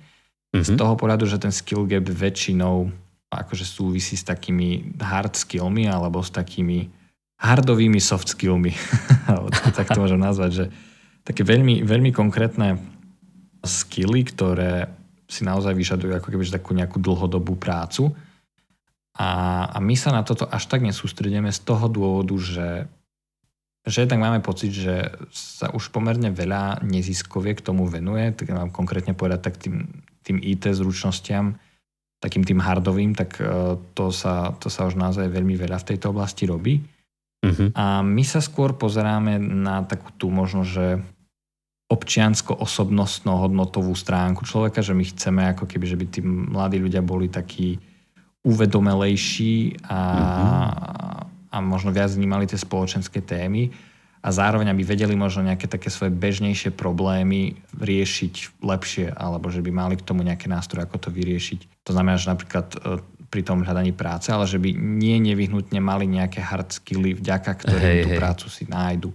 Mm-hmm. 0.56 0.72
Z 0.72 0.80
toho 0.80 0.96
pohľadu, 0.96 1.28
že 1.28 1.36
ten 1.36 1.52
skill 1.52 1.84
gap 1.84 2.08
väčšinou 2.08 2.88
akože 3.28 3.68
súvisí 3.68 4.16
s 4.16 4.24
takými 4.24 4.96
hard 5.04 5.36
skillmi 5.36 5.92
alebo 5.92 6.24
s 6.24 6.32
takými 6.32 6.88
hardovými 7.36 8.00
soft 8.00 8.32
skillmi. 8.32 8.72
tak 9.76 9.92
to 9.92 10.00
môžem 10.00 10.22
nazvať, 10.22 10.52
že 10.52 10.66
také 11.28 11.44
veľmi, 11.44 11.84
veľmi 11.84 12.16
konkrétne 12.16 12.80
skilly, 13.66 14.24
ktoré 14.24 14.88
si 15.26 15.42
naozaj 15.42 15.74
vyžadujú 15.74 16.14
ako 16.16 16.28
keby 16.32 16.44
takú 16.48 16.72
nejakú 16.78 17.02
dlhodobú 17.02 17.58
prácu. 17.58 18.14
A, 19.18 19.64
a 19.72 19.78
my 19.82 19.96
sa 19.98 20.14
na 20.14 20.22
toto 20.22 20.46
až 20.46 20.70
tak 20.70 20.86
nesústredíme 20.86 21.50
z 21.50 21.60
toho 21.66 21.88
dôvodu, 21.90 22.36
že, 22.38 22.70
že 23.88 24.06
tak 24.06 24.22
máme 24.22 24.44
pocit, 24.44 24.76
že 24.76 25.12
sa 25.34 25.72
už 25.74 25.90
pomerne 25.90 26.30
veľa 26.30 26.86
neziskoviek 26.86 27.58
k 27.58 27.66
tomu 27.66 27.90
venuje, 27.90 28.36
tak 28.38 28.54
mám 28.54 28.70
konkrétne 28.70 29.18
povedať 29.18 29.40
tak 29.42 29.56
tým 29.58 29.88
tým 30.26 30.42
IT 30.42 30.74
zručnostiam, 30.74 31.54
takým 32.18 32.42
tým 32.42 32.58
hardovým, 32.58 33.14
tak 33.14 33.38
e, 33.38 33.78
to 33.94 34.10
sa, 34.10 34.58
to 34.58 34.74
sa 34.74 34.90
už 34.90 34.98
naozaj 34.98 35.30
veľmi 35.30 35.54
veľa 35.54 35.86
v 35.86 35.94
tejto 35.94 36.10
oblasti 36.10 36.50
robí. 36.50 36.82
Uh-huh. 37.46 37.70
A 37.78 38.02
my 38.02 38.26
sa 38.26 38.42
skôr 38.42 38.74
pozeráme 38.74 39.38
na 39.38 39.86
takú 39.86 40.10
tú 40.18 40.34
možno, 40.34 40.66
že 40.66 40.98
občiansko-osobnostno-hodnotovú 41.86 43.94
stránku 43.94 44.42
človeka, 44.42 44.82
že 44.82 44.98
my 44.98 45.06
chceme 45.06 45.46
ako 45.54 45.70
keby, 45.70 45.86
že 45.86 46.02
by 46.02 46.06
tí 46.10 46.26
mladí 46.26 46.82
ľudia 46.82 47.06
boli 47.06 47.30
takí 47.30 47.78
uvedomelejší 48.42 49.86
a, 49.86 49.94
uh-huh. 49.94 51.54
a 51.54 51.62
možno 51.62 51.94
viac 51.94 52.10
vnímali 52.10 52.50
tie 52.50 52.58
spoločenské 52.58 53.22
témy 53.22 53.70
a 54.26 54.34
zároveň 54.34 54.74
aby 54.74 54.82
vedeli 54.82 55.14
možno 55.14 55.46
nejaké 55.46 55.70
také 55.70 55.94
svoje 55.94 56.10
bežnejšie 56.10 56.74
problémy 56.74 57.62
riešiť 57.78 58.58
lepšie, 58.58 59.14
alebo 59.14 59.54
že 59.54 59.62
by 59.62 59.70
mali 59.70 60.02
k 60.02 60.06
tomu 60.06 60.26
nejaké 60.26 60.50
nástroje, 60.50 60.82
ako 60.82 60.98
to 60.98 61.10
vyriešiť. 61.14 61.86
To 61.86 61.94
znamená, 61.94 62.18
že 62.18 62.34
napríklad 62.34 62.68
e, 62.74 62.78
pri 63.30 63.42
tom 63.46 63.62
hľadaní 63.62 63.94
práce, 63.94 64.34
ale 64.34 64.50
že 64.50 64.58
by 64.58 64.74
nie 64.74 65.22
nevyhnutne 65.22 65.78
mali 65.78 66.10
nejaké 66.10 66.42
hard 66.42 66.74
skilly, 66.74 67.14
vďaka 67.14 67.54
ktorým 67.54 67.86
hey, 67.86 68.02
tú 68.02 68.10
hey. 68.10 68.18
prácu 68.18 68.46
si 68.50 68.66
nájdu. 68.66 69.14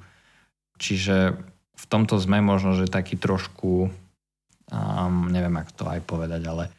Čiže 0.78 1.34
v 1.74 1.84
tomto 1.90 2.14
sme 2.22 2.38
možno, 2.38 2.78
že 2.78 2.86
taký 2.86 3.18
trošku, 3.18 3.90
um, 4.70 5.14
neviem, 5.26 5.58
ako 5.58 5.70
to 5.74 5.84
aj 5.90 6.00
povedať, 6.06 6.42
ale 6.46 6.70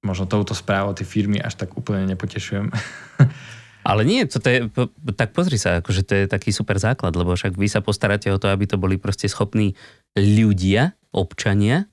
možno 0.00 0.24
touto 0.24 0.56
správou 0.56 0.96
tie 0.96 1.04
firmy 1.04 1.36
až 1.44 1.60
tak 1.60 1.76
úplne 1.76 2.08
nepotešujem. 2.08 2.72
Ale 3.80 4.04
nie, 4.04 4.28
to 4.28 4.44
je, 4.44 4.68
tak 5.16 5.32
pozri 5.32 5.56
sa, 5.56 5.80
akože 5.80 6.02
to 6.04 6.12
je 6.12 6.24
taký 6.28 6.52
super 6.52 6.76
základ, 6.76 7.16
lebo 7.16 7.32
však 7.32 7.56
vy 7.56 7.68
sa 7.68 7.80
postaráte 7.80 8.28
o 8.28 8.36
to, 8.36 8.52
aby 8.52 8.68
to 8.68 8.76
boli 8.76 9.00
proste 9.00 9.24
schopní 9.24 9.72
ľudia, 10.16 10.92
občania 11.10 11.88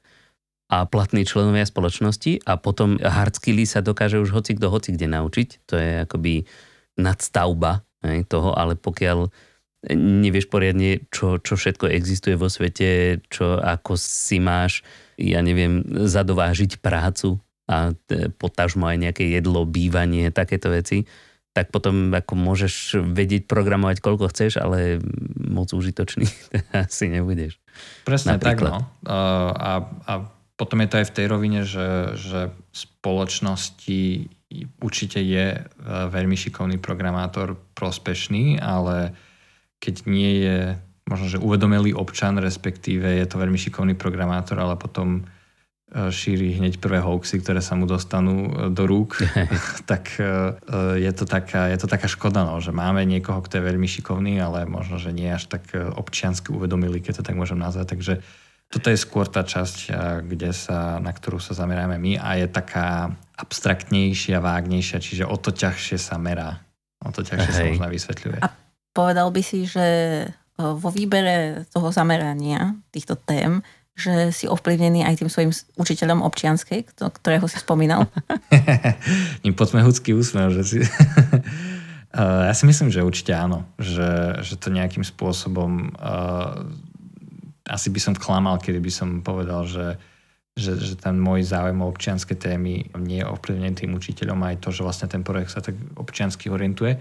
a 0.67 0.83
platní 0.83 1.23
členovia 1.23 1.63
spoločnosti 1.63 2.43
a 2.43 2.59
potom 2.59 2.99
hard 2.99 3.39
skilly 3.39 3.63
sa 3.63 3.79
dokáže 3.79 4.19
už 4.19 4.35
hoci 4.35 4.59
kto 4.59 4.67
hoci 4.67 4.91
kde 4.91 5.07
naučiť. 5.07 5.49
To 5.71 5.73
je 5.79 5.91
akoby 6.03 6.43
nadstavba 6.99 7.87
hej, 8.03 8.27
toho, 8.27 8.51
ale 8.51 8.75
pokiaľ 8.75 9.31
nevieš 9.95 10.51
poriadne, 10.51 11.07
čo, 11.07 11.39
čo 11.39 11.55
všetko 11.55 11.87
existuje 11.87 12.35
vo 12.35 12.51
svete, 12.51 13.21
čo 13.31 13.61
ako 13.61 13.95
si 13.95 14.43
máš, 14.43 14.83
ja 15.15 15.39
neviem, 15.39 15.85
zadovážiť 15.87 16.83
prácu 16.83 17.39
a 17.71 17.95
potažmo 18.35 18.87
aj 18.89 18.97
nejaké 19.07 19.23
jedlo, 19.31 19.63
bývanie, 19.63 20.33
takéto 20.35 20.67
veci, 20.73 21.07
tak 21.57 21.73
potom 21.73 22.13
ako 22.13 22.37
môžeš 22.37 23.01
vedieť 23.01 23.49
programovať 23.49 23.97
koľko 23.97 24.29
chceš, 24.29 24.61
ale 24.61 25.01
moc 25.41 25.73
užitočný 25.73 26.29
asi 26.85 27.09
nebudeš. 27.09 27.57
Presne 28.05 28.37
Napríklad. 28.37 28.77
tak, 28.77 28.85
no. 28.85 29.09
A, 29.09 29.89
a 30.05 30.13
potom 30.53 30.77
je 30.85 30.89
to 30.93 30.99
aj 31.01 31.07
v 31.09 31.15
tej 31.17 31.25
rovine, 31.25 31.61
že, 31.65 32.13
že 32.13 32.53
spoločnosti 32.69 34.29
určite 34.77 35.17
je 35.17 35.45
e, 35.57 35.59
veľmi 36.13 36.37
šikovný 36.37 36.77
programátor 36.77 37.57
prospešný, 37.73 38.61
ale 38.61 39.17
keď 39.81 39.95
nie 40.05 40.31
je 40.45 40.59
možno, 41.09 41.25
že 41.25 41.41
uvedomelý 41.41 41.97
občan, 41.97 42.37
respektíve 42.37 43.17
je 43.17 43.25
to 43.25 43.41
veľmi 43.41 43.57
šikovný 43.57 43.97
programátor, 43.97 44.61
ale 44.61 44.77
potom 44.77 45.25
šíri 45.87 46.59
hneď 46.59 46.83
prvé 46.83 46.99
hoaxy, 46.99 47.39
ktoré 47.39 47.63
sa 47.63 47.79
mu 47.79 47.87
dostanú 47.87 48.51
e, 48.51 48.51
do 48.75 48.83
rúk, 48.83 49.23
tak 49.91 50.19
e, 50.19 50.51
je 50.99 51.11
to 51.15 51.23
taká, 51.23 51.71
je 51.71 51.79
to 51.79 51.87
taká 51.87 52.11
škoda, 52.11 52.43
no, 52.43 52.59
že 52.59 52.75
máme 52.75 53.07
niekoho, 53.07 53.39
kto 53.39 53.59
je 53.59 53.67
veľmi 53.71 53.87
šikovný, 53.87 54.35
ale 54.43 54.67
možno, 54.67 54.99
že 54.99 55.15
nie 55.15 55.31
až 55.31 55.47
tak 55.47 55.71
občiansky 55.73 56.51
uvedomili, 56.51 56.99
keď 56.99 57.23
to 57.23 57.27
tak 57.31 57.39
môžem 57.39 57.55
nazvať. 57.55 57.87
Takže 57.95 58.13
toto 58.67 58.91
je 58.91 58.99
skôr 58.99 59.31
tá 59.31 59.47
časť, 59.47 59.95
kde 60.27 60.51
sa, 60.51 60.99
na 60.99 61.15
ktorú 61.15 61.39
sa 61.39 61.55
zameráme 61.55 61.95
my 61.95 62.19
a 62.19 62.35
je 62.35 62.51
taká 62.51 63.15
abstraktnejšia, 63.39 64.43
vágnejšia, 64.43 64.99
čiže 64.99 65.23
o 65.23 65.39
to 65.39 65.55
ťažšie 65.55 65.95
sa 65.95 66.19
merá. 66.19 66.67
O 66.99 67.15
to 67.15 67.23
ťažšie 67.23 67.51
Hej. 67.55 67.55
sa 67.55 67.63
možno 67.71 67.87
vysvetľuje. 67.87 68.39
A 68.43 68.51
povedal 68.91 69.31
by 69.31 69.39
si, 69.39 69.63
že 69.63 69.87
vo 70.57 70.89
výbere 70.89 71.63
toho 71.69 71.93
zamerania 71.93 72.73
týchto 72.89 73.13
tém 73.15 73.61
že 73.97 74.29
si 74.29 74.45
ovplyvnený 74.45 75.01
aj 75.01 75.25
tým 75.25 75.29
svojim 75.33 75.51
učiteľom 75.73 76.21
občianskej, 76.21 76.85
ktorého 76.93 77.49
si 77.49 77.57
spomínal? 77.57 78.05
Ním 79.43 79.57
poďme 79.57 79.81
hudský 79.81 80.13
úsmev, 80.13 80.53
že 80.53 80.63
si... 80.63 80.77
ja 82.47 82.53
si 82.53 82.63
myslím, 82.69 82.93
že 82.93 83.01
určite 83.01 83.33
áno. 83.33 83.65
Že, 83.81 84.41
že 84.45 84.55
to 84.61 84.69
nejakým 84.69 85.01
spôsobom... 85.01 85.97
Uh, 85.97 86.69
asi 87.67 87.91
by 87.91 87.99
som 87.99 88.13
klamal, 88.15 88.61
kedy 88.61 88.79
by 88.79 88.91
som 88.93 89.09
povedal, 89.19 89.67
že, 89.67 89.99
že, 90.55 90.79
že 90.79 90.95
ten 90.95 91.19
môj 91.19 91.43
záujem 91.43 91.75
o 91.83 91.89
občianske 91.91 92.37
témy 92.37 92.87
nie 93.01 93.19
je 93.19 93.27
ovplyvnený 93.27 93.75
tým 93.75 93.91
učiteľom 93.97 94.39
aj 94.47 94.63
to, 94.63 94.71
že 94.71 94.85
vlastne 94.87 95.11
ten 95.11 95.25
projekt 95.25 95.51
sa 95.51 95.59
tak 95.59 95.75
občiansky 95.99 96.47
orientuje. 96.47 96.95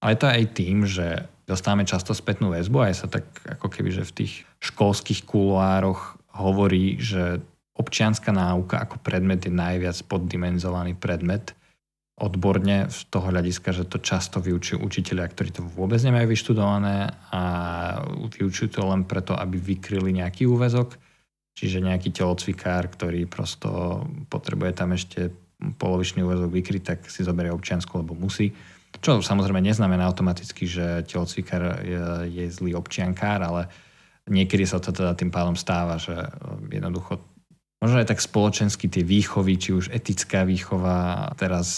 Ale 0.00 0.16
to 0.16 0.30
aj 0.30 0.56
tým, 0.56 0.88
že 0.88 1.26
dostávame 1.48 1.84
často 1.84 2.12
spätnú 2.12 2.52
väzbu 2.52 2.78
aj 2.84 2.94
sa 2.96 3.06
tak 3.08 3.24
ako 3.44 3.70
keby, 3.70 3.92
že 3.92 4.08
v 4.08 4.24
tých 4.24 4.32
školských 4.60 5.24
kuloároch 5.24 6.15
hovorí, 6.36 7.00
že 7.00 7.40
občianská 7.76 8.32
náuka 8.32 8.80
ako 8.80 9.00
predmet 9.04 9.44
je 9.44 9.52
najviac 9.52 9.96
poddimenzovaný 10.08 10.96
predmet 10.96 11.52
odborne 12.16 12.88
z 12.88 12.98
toho 13.12 13.28
hľadiska, 13.28 13.76
že 13.76 13.84
to 13.84 14.00
často 14.00 14.40
vyučujú 14.40 14.80
učiteľia, 14.80 15.28
ktorí 15.28 15.50
to 15.52 15.60
vôbec 15.60 16.00
nemajú 16.00 16.32
vyštudované 16.32 17.12
a 17.28 17.42
vyučujú 18.08 18.72
to 18.72 18.88
len 18.88 19.04
preto, 19.04 19.36
aby 19.36 19.60
vykryli 19.60 20.16
nejaký 20.16 20.48
úvezok, 20.48 20.96
čiže 21.52 21.84
nejaký 21.84 22.16
telocvikár, 22.16 22.88
ktorý 22.88 23.28
prosto 23.28 24.00
potrebuje 24.32 24.72
tam 24.72 24.96
ešte 24.96 25.28
polovičný 25.76 26.24
úvezok 26.24 26.48
vykryť, 26.56 26.82
tak 26.84 26.98
si 27.04 27.20
zoberie 27.20 27.52
občiansku, 27.52 28.00
lebo 28.00 28.16
musí. 28.16 28.48
Čo 28.96 29.20
samozrejme 29.20 29.60
neznamená 29.60 30.08
automaticky, 30.08 30.64
že 30.64 31.04
telocvikár 31.04 31.84
je, 31.84 32.00
je 32.32 32.44
zlý 32.48 32.72
občiankár, 32.80 33.44
ale 33.44 33.68
niekedy 34.26 34.66
sa 34.66 34.82
to 34.82 34.90
teda 34.90 35.14
tým 35.14 35.30
pádom 35.30 35.54
stáva, 35.54 35.98
že 35.98 36.14
um, 36.14 36.66
jednoducho 36.70 37.22
možno 37.82 38.02
aj 38.02 38.08
tak 38.08 38.20
spoločensky 38.24 38.88
tie 38.88 39.04
výchovy, 39.04 39.60
či 39.60 39.70
už 39.76 39.92
etická 39.92 40.42
výchova, 40.48 41.30
teraz 41.36 41.68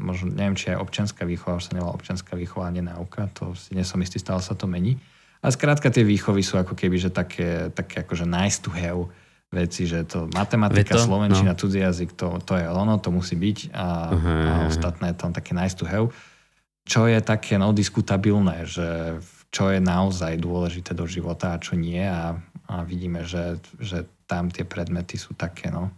možno, 0.00 0.32
neviem, 0.32 0.56
či 0.56 0.72
aj 0.72 0.80
občianská 0.80 1.22
výchova, 1.28 1.60
už 1.60 1.70
sa 1.70 1.76
nevolá 1.76 1.92
občianská 1.92 2.34
výchova, 2.34 2.72
a 2.72 2.74
nenauka, 2.74 3.28
to 3.36 3.52
si 3.52 3.76
nie 3.76 3.84
som 3.84 4.00
istý, 4.00 4.16
stále 4.16 4.40
sa 4.40 4.56
to 4.56 4.64
mení. 4.64 4.96
A 5.42 5.50
skrátka 5.50 5.90
tie 5.90 6.06
výchovy 6.06 6.40
sú 6.40 6.56
ako 6.56 6.78
keby, 6.78 6.96
že 7.02 7.10
také, 7.10 7.68
také 7.74 8.06
akože 8.06 8.24
nice 8.24 8.62
to 8.62 8.70
have 8.72 9.10
veci, 9.52 9.84
že 9.84 10.08
to 10.08 10.32
matematika, 10.32 10.96
Veto? 10.96 11.04
slovenčina, 11.04 11.52
no. 11.52 11.58
cudzí 11.60 11.84
jazyk, 11.84 12.16
to, 12.16 12.40
to 12.40 12.56
je 12.56 12.64
ono, 12.64 12.96
to 12.96 13.12
musí 13.12 13.36
byť 13.36 13.58
a, 13.76 13.86
uh-huh. 14.08 14.48
a 14.48 14.52
ostatné 14.72 15.12
je 15.12 15.16
tam 15.20 15.36
také 15.36 15.52
nice 15.52 15.76
to 15.76 15.84
have. 15.84 16.08
Čo 16.88 17.04
je 17.06 17.20
také 17.20 17.60
no, 17.60 17.76
diskutabilné, 17.76 18.64
že 18.64 19.20
v 19.20 19.41
čo 19.52 19.68
je 19.68 19.78
naozaj 19.78 20.40
dôležité 20.40 20.96
do 20.96 21.04
života 21.04 21.54
a 21.54 21.60
čo 21.60 21.76
nie 21.76 22.00
a, 22.00 22.40
a 22.72 22.74
vidíme, 22.82 23.28
že, 23.28 23.60
že 23.76 24.08
tam 24.24 24.48
tie 24.48 24.64
predmety 24.64 25.20
sú 25.20 25.36
také 25.36 25.68
no, 25.68 25.92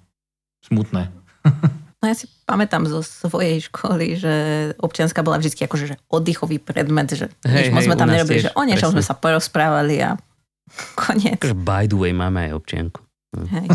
smutné. 0.66 1.08
No 2.04 2.12
ja 2.12 2.20
si 2.20 2.28
pamätám 2.44 2.84
zo 2.84 3.00
svojej 3.00 3.64
školy, 3.64 4.20
že 4.20 4.34
občianská 4.76 5.24
bola 5.24 5.40
vždy 5.40 5.56
akože 5.56 5.84
že 5.88 5.96
oddychový 6.12 6.60
predmet, 6.60 7.08
že 7.08 7.32
hej, 7.48 7.72
nič 7.72 7.72
moc 7.72 7.80
sme 7.80 7.96
tam 7.96 8.12
nerobili, 8.12 8.44
tiež, 8.44 8.52
že 8.52 8.56
o 8.60 8.62
niečom 8.68 8.92
sme 8.92 9.00
sa 9.00 9.16
porozprávali 9.16 10.04
a 10.04 10.20
koniec. 11.00 11.40
By 11.64 11.88
the 11.88 11.96
way, 11.96 12.12
máme 12.12 12.52
aj 12.52 12.60
občianku. 12.60 13.00
Hej. 13.48 13.72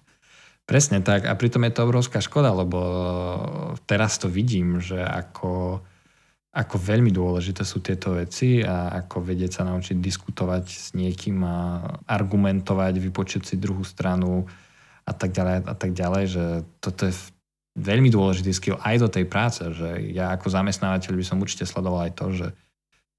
Presne 0.74 0.98
tak 0.98 1.30
a 1.30 1.38
pritom 1.38 1.62
je 1.62 1.70
to 1.70 1.86
obrovská 1.86 2.18
škoda, 2.18 2.50
lebo 2.50 2.82
teraz 3.86 4.18
to 4.18 4.26
vidím, 4.26 4.82
že 4.82 4.98
ako 4.98 5.78
ako 6.50 6.76
veľmi 6.82 7.14
dôležité 7.14 7.62
sú 7.62 7.78
tieto 7.78 8.18
veci 8.18 8.58
a 8.66 8.90
ako 9.06 9.22
vedieť 9.22 9.62
sa 9.62 9.62
naučiť 9.70 10.02
diskutovať 10.02 10.64
s 10.66 10.86
niekým 10.98 11.38
a 11.46 11.78
argumentovať, 12.10 12.98
vypočuť 12.98 13.42
si 13.46 13.54
druhú 13.54 13.86
stranu 13.86 14.50
a 15.06 15.12
tak 15.14 15.30
ďalej 15.30 15.54
a 15.62 15.74
tak 15.78 15.90
ďalej, 15.94 16.24
že 16.26 16.44
toto 16.82 17.06
je 17.06 17.14
veľmi 17.78 18.10
dôležitý 18.10 18.50
skill 18.50 18.82
aj 18.82 18.96
do 18.98 19.08
tej 19.08 19.30
práce, 19.30 19.62
že 19.62 20.10
ja 20.10 20.34
ako 20.34 20.50
zamestnávateľ 20.50 21.12
by 21.14 21.24
som 21.24 21.38
určite 21.38 21.70
sledoval 21.70 22.10
aj 22.10 22.12
to, 22.18 22.26
že 22.34 22.48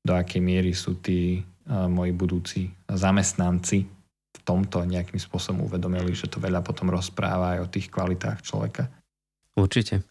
do 0.04 0.12
akej 0.12 0.44
miery 0.44 0.76
sú 0.76 1.00
tí 1.00 1.40
moji 1.72 2.12
budúci 2.12 2.68
zamestnanci 2.92 3.88
v 4.32 4.40
tomto 4.44 4.84
nejakým 4.84 5.20
spôsobom 5.24 5.72
uvedomili, 5.72 6.12
že 6.12 6.28
to 6.28 6.44
veľa 6.44 6.60
potom 6.68 6.92
rozpráva 6.92 7.56
aj 7.56 7.60
o 7.64 7.72
tých 7.72 7.88
kvalitách 7.88 8.44
človeka. 8.44 8.92
Určite. 9.56 10.11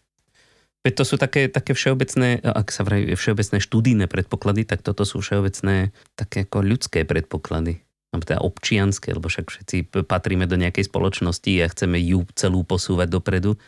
Veď 0.81 0.93
to 0.97 1.03
sú 1.05 1.15
také, 1.21 1.45
také 1.45 1.77
všeobecné, 1.77 2.41
ak 2.41 2.73
sa 2.73 2.81
vraví 2.81 3.13
všeobecné 3.13 3.61
študijné 3.61 4.05
predpoklady, 4.09 4.65
tak 4.65 4.81
toto 4.81 5.05
sú 5.05 5.21
všeobecné 5.21 5.93
také 6.17 6.49
ako 6.49 6.65
ľudské 6.65 7.05
predpoklady. 7.05 7.85
Alebo 8.11 8.23
teda 8.25 8.41
občianské, 8.41 9.13
lebo 9.13 9.29
však 9.29 9.53
všetci 9.53 9.77
patríme 10.09 10.49
do 10.49 10.57
nejakej 10.57 10.89
spoločnosti 10.89 11.51
a 11.61 11.71
chceme 11.71 12.01
ju 12.01 12.25
celú 12.33 12.65
posúvať 12.65 13.07
dopredu. 13.13 13.61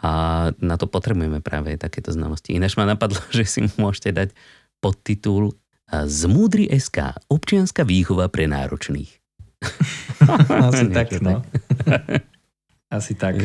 A 0.00 0.12
na 0.58 0.76
to 0.80 0.88
potrebujeme 0.88 1.44
práve 1.44 1.76
takéto 1.76 2.08
znalosti. 2.08 2.56
Ináč 2.56 2.80
ma 2.80 2.88
napadlo, 2.88 3.20
že 3.36 3.44
si 3.44 3.60
môžete 3.76 4.16
dať 4.16 4.28
podtitul 4.80 5.60
Zmúdry 5.92 6.66
SK. 6.72 7.30
Občianská 7.30 7.84
výchova 7.84 8.32
pre 8.32 8.48
náročných. 8.48 9.12
Asi 10.72 10.88
tak, 10.88 11.20
no. 11.20 11.44
Asi 12.88 13.12
tak. 13.12 13.36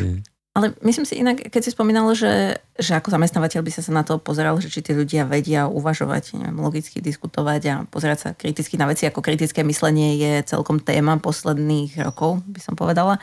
Ale 0.52 0.76
myslím 0.84 1.08
si 1.08 1.16
inak, 1.16 1.48
keď 1.48 1.62
si 1.64 1.72
spomínal, 1.72 2.04
že, 2.12 2.60
že 2.76 2.92
ako 2.92 3.08
zamestnávateľ 3.08 3.64
by 3.64 3.72
sa 3.72 3.80
na 3.88 4.04
to 4.04 4.20
pozeral, 4.20 4.60
že 4.60 4.68
či 4.68 4.84
tí 4.84 4.92
ľudia 4.92 5.24
vedia 5.24 5.64
uvažovať, 5.64 6.36
neviem, 6.36 6.60
logicky 6.60 7.00
diskutovať 7.00 7.62
a 7.72 7.74
pozerať 7.88 8.18
sa 8.20 8.28
kriticky 8.36 8.76
na 8.76 8.84
veci, 8.84 9.08
ako 9.08 9.24
kritické 9.24 9.64
myslenie 9.64 10.20
je 10.20 10.44
celkom 10.44 10.76
téma 10.76 11.16
posledných 11.16 11.96
rokov, 12.04 12.44
by 12.44 12.60
som 12.60 12.76
povedala, 12.76 13.16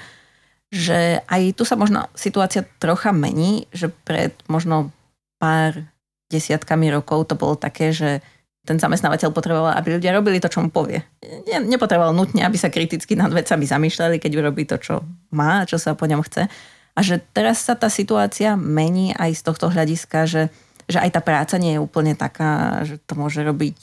že 0.73 1.21
aj 1.29 1.53
tu 1.53 1.69
sa 1.69 1.77
možno 1.77 2.09
situácia 2.17 2.65
trocha 2.81 3.13
mení, 3.13 3.69
že 3.69 3.93
pred 3.93 4.33
možno 4.49 4.89
pár 5.37 5.85
desiatkami 6.33 6.89
rokov 6.89 7.29
to 7.29 7.37
bolo 7.37 7.53
také, 7.53 7.93
že 7.93 8.25
ten 8.65 8.81
zamestnávateľ 8.81 9.29
potreboval, 9.29 9.77
aby 9.77 10.01
ľudia 10.01 10.17
robili 10.17 10.41
to, 10.41 10.49
čo 10.49 10.65
mu 10.65 10.73
povie. 10.73 11.01
Nepotreboval 11.45 12.09
nutne, 12.09 12.41
aby 12.41 12.57
sa 12.57 12.73
kriticky 12.73 13.13
nad 13.13 13.29
vecami 13.29 13.69
zamýšľali, 13.69 14.17
keď 14.17 14.31
urobí 14.33 14.65
to, 14.65 14.81
čo 14.81 15.05
má, 15.29 15.61
čo 15.69 15.77
sa 15.77 15.93
po 15.93 16.09
ňom 16.09 16.25
chce 16.25 16.49
a 16.93 16.99
že 16.99 17.21
teraz 17.33 17.63
sa 17.63 17.77
tá 17.77 17.87
situácia 17.87 18.59
mení 18.59 19.13
aj 19.15 19.39
z 19.39 19.41
tohto 19.45 19.71
hľadiska, 19.71 20.25
že, 20.25 20.43
že 20.89 20.97
aj 20.99 21.15
tá 21.15 21.21
práca 21.23 21.55
nie 21.61 21.77
je 21.77 21.83
úplne 21.83 22.17
taká, 22.17 22.83
že 22.83 22.99
to 23.05 23.13
môže 23.15 23.39
robiť, 23.41 23.73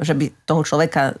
že 0.00 0.12
by 0.16 0.24
toho 0.46 0.62
človeka 0.66 1.16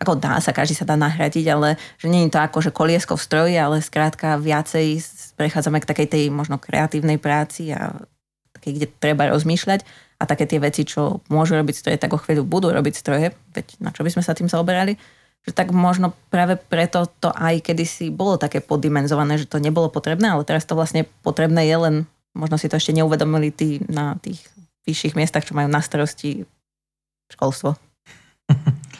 ako 0.00 0.16
dá 0.16 0.40
sa, 0.40 0.56
každý 0.56 0.72
sa 0.72 0.88
dá 0.88 0.96
nahradiť, 0.96 1.44
ale 1.52 1.76
že 2.00 2.08
nie 2.08 2.24
je 2.24 2.32
to 2.32 2.40
ako, 2.40 2.64
že 2.64 2.72
koliesko 2.72 3.20
v 3.20 3.26
stroji, 3.28 3.54
ale 3.60 3.84
skrátka 3.84 4.40
viacej 4.40 4.96
prechádzame 5.36 5.84
k 5.84 5.88
takej 5.92 6.08
tej 6.08 6.24
možno 6.32 6.56
kreatívnej 6.56 7.20
práci 7.20 7.76
a 7.76 7.92
takej, 8.56 8.80
kde 8.80 8.86
treba 8.96 9.28
rozmýšľať. 9.28 9.84
A 10.20 10.24
také 10.24 10.48
tie 10.48 10.56
veci, 10.60 10.88
čo 10.88 11.20
môžu 11.28 11.56
robiť 11.60 11.76
stroje, 11.76 12.00
tak 12.00 12.16
o 12.16 12.20
chvíľu 12.20 12.48
budú 12.48 12.72
robiť 12.72 12.94
stroje, 12.96 13.36
veď 13.52 13.66
na 13.80 13.92
čo 13.92 14.00
by 14.00 14.12
sme 14.12 14.24
sa 14.24 14.32
tým 14.32 14.48
zaoberali 14.48 14.96
že 15.40 15.56
tak 15.56 15.72
možno 15.72 16.12
práve 16.28 16.60
preto 16.60 17.08
to 17.20 17.32
aj 17.32 17.64
kedysi 17.64 18.12
bolo 18.12 18.36
také 18.36 18.60
poddimenzované, 18.60 19.40
že 19.40 19.48
to 19.48 19.56
nebolo 19.56 19.88
potrebné, 19.88 20.28
ale 20.28 20.44
teraz 20.44 20.68
to 20.68 20.76
vlastne 20.76 21.08
potrebné 21.24 21.64
je 21.64 21.76
len, 21.80 21.96
možno 22.36 22.60
si 22.60 22.68
to 22.68 22.76
ešte 22.76 22.92
neuvedomili 22.92 23.48
tí 23.48 23.80
na 23.88 24.20
tých 24.20 24.44
vyšších 24.84 25.16
miestach, 25.16 25.44
čo 25.44 25.56
majú 25.56 25.68
na 25.72 25.80
starosti 25.80 26.44
školstvo. 27.32 27.76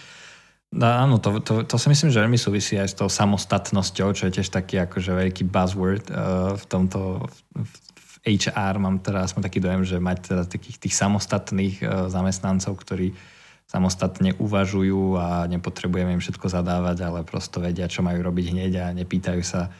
No, 0.70 0.86
áno, 0.86 1.18
to, 1.18 1.42
to, 1.42 1.66
to 1.66 1.76
si 1.82 1.90
myslím, 1.90 2.14
že 2.14 2.22
veľmi 2.22 2.38
súvisí 2.38 2.78
aj 2.78 2.94
s 2.94 2.98
tou 3.02 3.10
samostatnosťou, 3.10 4.14
čo 4.14 4.30
je 4.30 4.38
tiež 4.38 4.54
taký 4.54 4.78
akože 4.78 5.18
veľký 5.18 5.50
buzzword 5.50 6.06
uh, 6.14 6.54
v 6.54 6.64
tomto 6.70 7.26
v, 7.58 7.74
v 7.98 8.38
HR 8.38 8.78
mám 8.78 9.02
teraz 9.02 9.34
aspoň 9.34 9.50
taký 9.50 9.58
dojem, 9.58 9.82
že 9.82 9.98
mať 9.98 10.30
teda 10.30 10.42
takých 10.46 10.78
tých 10.78 10.94
samostatných 10.94 11.82
zamestnancov, 12.06 12.78
ktorí 12.78 13.10
samostatne 13.70 14.34
uvažujú 14.34 15.14
a 15.14 15.46
nepotrebujeme 15.46 16.18
im 16.18 16.22
všetko 16.22 16.50
zadávať, 16.50 17.06
ale 17.06 17.22
prosto 17.22 17.62
vedia, 17.62 17.86
čo 17.86 18.02
majú 18.02 18.18
robiť 18.18 18.50
hneď 18.50 18.72
a 18.82 18.84
nepýtajú 18.90 19.46
sa 19.46 19.70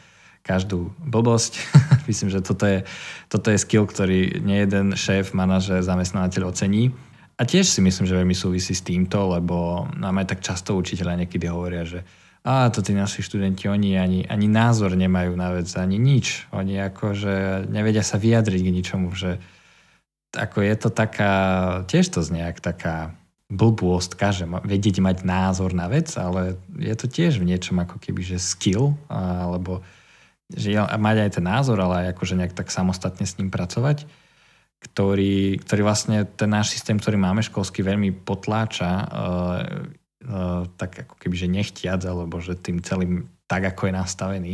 každú 0.47 0.95
blbosť. 1.03 1.59
Myslím, 2.09 2.31
že 2.31 2.39
toto 2.39 2.63
je, 2.63 2.87
toto 3.27 3.51
je 3.51 3.59
skill, 3.59 3.83
ktorý 3.83 4.39
nejeden 4.39 4.95
šéf, 4.95 5.35
manažer, 5.35 5.83
zamestnávateľ 5.83 6.55
ocení. 6.55 6.95
A 7.35 7.43
tiež 7.43 7.65
si 7.65 7.81
myslím, 7.81 8.05
že 8.05 8.13
veľmi 8.13 8.37
súvisí 8.37 8.77
s 8.77 8.85
týmto, 8.85 9.33
lebo 9.33 9.89
nám 9.97 10.21
aj 10.21 10.29
tak 10.29 10.45
často 10.45 10.77
učiteľa 10.77 11.25
niekedy 11.25 11.49
hovoria, 11.49 11.81
že 11.89 12.05
a 12.45 12.69
to 12.69 12.85
tí 12.85 12.93
naši 12.93 13.25
študenti, 13.25 13.65
oni 13.65 13.97
ani, 13.97 14.19
ani 14.29 14.45
názor 14.45 14.93
nemajú 14.93 15.33
na 15.33 15.57
vec, 15.57 15.69
ani 15.73 15.97
nič. 15.97 16.45
Oni 16.53 16.77
akože 16.77 17.65
nevedia 17.69 18.05
sa 18.05 18.21
vyjadriť 18.21 18.61
k 18.61 18.73
ničomu, 18.73 19.09
že 19.13 19.41
ako 20.37 20.61
je 20.61 20.75
to 20.77 20.89
taká, 20.93 21.33
tiež 21.89 22.13
to 22.13 22.21
znie 22.21 22.45
taká 22.61 23.13
blbôstka, 23.51 24.31
že 24.31 24.47
vedieť 24.47 25.03
mať 25.03 25.27
názor 25.27 25.75
na 25.75 25.91
vec, 25.91 26.07
ale 26.15 26.55
je 26.79 26.95
to 26.95 27.11
tiež 27.11 27.35
v 27.35 27.51
niečom 27.51 27.83
ako 27.83 27.99
keby, 27.99 28.23
že 28.23 28.39
skill, 28.39 28.95
alebo 29.11 29.83
že 30.47 30.79
mať 30.79 31.17
aj 31.27 31.31
ten 31.35 31.45
názor, 31.45 31.75
ale 31.83 32.07
aj 32.07 32.15
akože 32.15 32.39
nejak 32.39 32.55
tak 32.55 32.71
samostatne 32.71 33.27
s 33.27 33.35
ním 33.35 33.51
pracovať, 33.51 34.07
ktorý, 34.81 35.59
ktorý 35.59 35.81
vlastne 35.83 36.23
ten 36.23 36.47
náš 36.47 36.71
systém, 36.71 36.95
ktorý 36.95 37.19
máme 37.19 37.43
školský, 37.43 37.83
veľmi 37.83 38.23
potláča, 38.23 38.89
uh, 38.89 39.05
uh, 40.25 40.63
tak 40.79 41.05
ako 41.07 41.15
keby, 41.19 41.35
že 41.35 41.47
nechtiac, 41.51 42.01
alebo 42.07 42.39
že 42.39 42.55
tým 42.55 42.79
celým 42.79 43.27
tak, 43.51 43.67
ako 43.67 43.91
je 43.91 43.93
nastavený, 43.93 44.53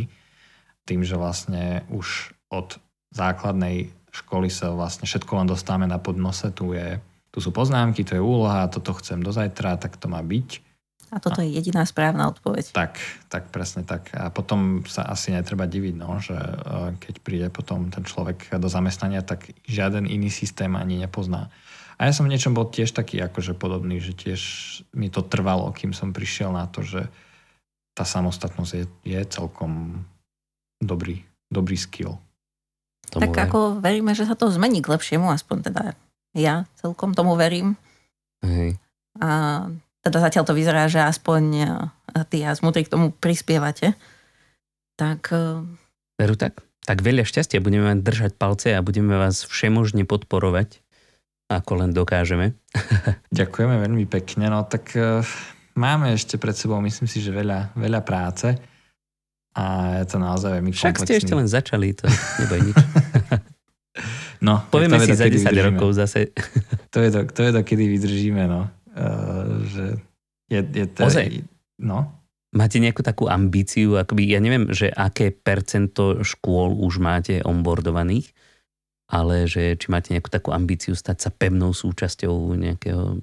tým, 0.89 1.05
že 1.05 1.15
vlastne 1.15 1.85
už 1.93 2.33
od 2.49 2.81
základnej 3.13 3.93
školy 4.09 4.49
sa 4.49 4.73
vlastne 4.73 5.05
všetko 5.05 5.31
len 5.37 5.47
dostávame 5.47 5.85
na 5.85 6.01
podnose, 6.01 6.49
tu 6.49 6.73
je 6.73 6.97
tu 7.37 7.45
sú 7.45 7.53
poznámky, 7.53 8.01
to 8.01 8.17
je 8.17 8.23
úloha, 8.25 8.65
toto 8.65 8.97
chcem 8.97 9.21
do 9.21 9.29
zajtra, 9.29 9.77
tak 9.77 10.01
to 10.01 10.09
má 10.09 10.25
byť. 10.25 10.65
A 11.13 11.21
toto 11.21 11.37
a, 11.37 11.45
je 11.45 11.53
jediná 11.53 11.85
správna 11.85 12.33
odpoveď. 12.33 12.73
Tak, 12.73 12.97
tak 13.29 13.53
presne 13.53 13.85
tak. 13.85 14.09
A 14.17 14.33
potom 14.33 14.81
sa 14.89 15.05
asi 15.05 15.29
netreba 15.29 15.69
diviť, 15.69 15.93
no, 16.01 16.17
že 16.17 16.33
e, 16.33 16.97
keď 16.97 17.15
príde 17.21 17.47
potom 17.53 17.93
ten 17.93 18.01
človek 18.01 18.57
do 18.57 18.65
zamestnania, 18.65 19.21
tak 19.21 19.53
žiaden 19.69 20.09
iný 20.09 20.33
systém 20.33 20.73
ani 20.73 20.97
nepozná. 20.97 21.53
A 22.01 22.09
ja 22.09 22.11
som 22.11 22.25
v 22.25 22.33
niečom 22.33 22.57
bol 22.57 22.73
tiež 22.73 22.89
taký 22.97 23.21
akože 23.21 23.53
podobný, 23.53 24.01
že 24.01 24.17
tiež 24.17 24.41
mi 24.97 25.13
to 25.13 25.21
trvalo, 25.21 25.69
kým 25.77 25.93
som 25.93 26.17
prišiel 26.17 26.49
na 26.49 26.65
to, 26.65 26.81
že 26.81 27.05
tá 27.93 28.01
samostatnosť 28.01 28.71
je, 28.73 28.85
je 29.05 29.21
celkom 29.29 30.01
dobrý, 30.81 31.21
dobrý 31.53 31.77
skill. 31.77 32.17
Tomu 33.13 33.29
tak 33.29 33.53
ako 33.53 33.77
veríme, 33.77 34.17
že 34.17 34.25
sa 34.25 34.33
to 34.33 34.49
zmení 34.49 34.81
k 34.81 34.89
lepšiemu, 34.89 35.29
aspoň 35.29 35.57
teda 35.69 35.83
ja 36.35 36.67
celkom 36.79 37.13
tomu 37.15 37.37
verím. 37.39 37.77
Hej. 38.43 38.75
A 39.21 39.65
teda 40.03 40.17
zatiaľ 40.23 40.43
to 40.47 40.57
vyzerá, 40.57 40.87
že 40.87 41.03
aspoň 41.03 41.43
e, 41.55 41.65
ty 42.31 42.43
a 42.47 42.55
Smutri 42.55 42.87
k 42.87 42.91
tomu 42.91 43.11
prispievate. 43.11 43.95
Tak... 44.95 45.31
E, 45.31 45.63
Veru 46.17 46.35
tak? 46.39 46.63
Tak 46.87 47.03
veľa 47.03 47.27
šťastia, 47.27 47.59
budeme 47.59 47.91
vám 47.91 47.99
držať 47.99 48.39
palce 48.39 48.71
a 48.71 48.79
budeme 48.79 49.19
vás 49.19 49.43
všemožne 49.43 50.07
podporovať, 50.07 50.79
ako 51.51 51.83
len 51.83 51.91
dokážeme. 51.91 52.55
Ďakujeme 53.35 53.75
veľmi 53.83 54.07
pekne. 54.07 54.47
No 54.47 54.63
tak 54.63 54.95
uh, 54.95 55.19
máme 55.75 56.15
ešte 56.15 56.39
pred 56.39 56.55
sebou, 56.55 56.79
myslím 56.79 57.11
si, 57.11 57.19
že 57.19 57.35
veľa, 57.35 57.75
veľa 57.75 58.01
práce 58.07 58.55
a 59.57 59.63
je 59.99 60.05
to 60.07 60.17
naozaj 60.21 60.53
veľmi 60.53 60.71
Však 60.71 60.95
komplexný. 60.95 61.05
ste 61.11 61.19
ešte 61.19 61.33
len 61.33 61.47
začali, 61.49 61.87
to 61.91 62.05
neboj 62.45 62.59
nič. 62.71 62.77
No, 64.41 64.61
Povieme 64.69 65.01
si 65.01 65.17
za 65.17 65.25
10 65.25 65.33
vydržíme. 65.33 65.65
rokov 65.73 65.97
zase. 65.97 66.31
To 66.93 67.03
je 67.03 67.11
to, 67.13 67.29
to 67.29 67.41
je 67.43 67.51
to, 67.51 67.61
kedy 67.61 67.83
vydržíme, 67.93 68.43
no. 68.49 68.73
Uh, 68.97 69.61
že 69.69 69.85
je, 70.49 70.59
je 70.65 70.85
to, 70.89 71.05
Ozaj. 71.05 71.45
No. 71.77 72.09
Máte 72.55 72.81
nejakú 72.81 73.05
takú 73.05 73.29
ambíciu, 73.29 73.99
akoby, 73.99 74.33
ja 74.33 74.41
neviem, 74.41 74.71
že 74.73 74.89
aké 74.89 75.29
percento 75.29 76.23
škôl 76.25 76.73
už 76.73 76.97
máte 76.97 77.43
onboardovaných, 77.43 78.33
ale 79.11 79.45
že 79.45 79.77
či 79.77 79.87
máte 79.91 80.15
nejakú 80.15 80.31
takú 80.31 80.55
ambíciu 80.55 80.95
stať 80.97 81.27
sa 81.27 81.29
pevnou 81.29 81.75
súčasťou 81.75 82.55
nejakého 82.55 83.19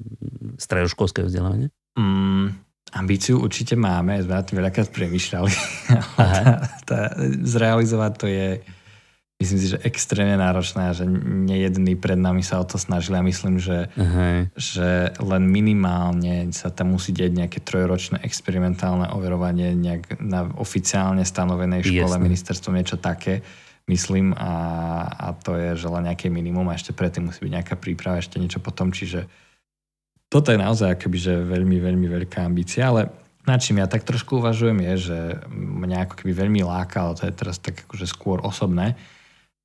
stredoškolského 0.60 1.26
vzdelávania? 1.26 1.68
Mm, 1.98 2.52
ambíciu 2.94 3.42
určite 3.42 3.74
máme, 3.74 4.22
sme 4.22 4.38
na 4.38 4.44
tým 4.44 4.56
veľakrát 4.62 4.88
premyšľali. 4.94 5.52
tá, 6.20 6.30
tá, 6.86 7.00
zrealizovať 7.42 8.12
to 8.16 8.26
je 8.30 8.48
myslím 9.42 9.58
si, 9.58 9.66
že 9.74 9.82
extrémne 9.82 10.38
náročné 10.38 10.90
a 10.90 10.96
že 10.96 11.04
nejedný 11.10 11.98
pred 11.98 12.14
nami 12.14 12.46
sa 12.46 12.62
o 12.62 12.64
to 12.64 12.78
snažili 12.78 13.18
a 13.18 13.26
myslím, 13.26 13.58
že, 13.58 13.90
uh-huh. 13.90 14.46
že 14.54 15.10
len 15.18 15.42
minimálne 15.50 16.54
sa 16.54 16.70
tam 16.70 16.94
musí 16.94 17.10
deť 17.10 17.32
nejaké 17.34 17.58
trojročné 17.60 18.22
experimentálne 18.22 19.10
overovanie 19.10 19.74
nejak 19.74 20.22
na 20.22 20.46
oficiálne 20.54 21.26
stanovenej 21.26 21.82
škole, 21.82 22.14
Jasne. 22.14 22.22
ministerstvo, 22.22 22.70
niečo 22.70 22.96
také, 22.96 23.42
myslím 23.90 24.32
a, 24.38 24.52
a 25.10 25.26
to 25.34 25.58
je, 25.58 25.82
že 25.82 25.86
len 25.90 26.08
nejaké 26.08 26.30
minimum 26.30 26.70
a 26.70 26.78
ešte 26.78 26.94
predtým 26.94 27.28
musí 27.28 27.42
byť 27.42 27.52
nejaká 27.58 27.74
príprava, 27.74 28.22
ešte 28.22 28.38
niečo 28.38 28.62
potom, 28.62 28.94
čiže 28.94 29.26
toto 30.30 30.50
je 30.50 30.58
naozaj 30.58 30.98
akoby, 30.98 31.18
že 31.20 31.34
veľmi, 31.42 31.78
veľmi 31.82 32.06
veľká 32.06 32.42
ambícia, 32.42 32.86
ale 32.86 33.10
na 33.44 33.60
čím 33.60 33.82
ja 33.82 33.86
tak 33.90 34.08
trošku 34.08 34.40
uvažujem 34.40 34.80
je, 34.80 34.94
že 35.12 35.18
mňa 35.52 36.08
ako 36.08 36.14
keby 36.24 36.32
veľmi 36.32 36.60
láka, 36.64 37.04
ale 37.04 37.12
to 37.18 37.28
je 37.28 37.34
teraz 37.34 37.60
tak 37.60 37.84
akože 37.84 38.08
skôr 38.08 38.40
osobné, 38.40 38.96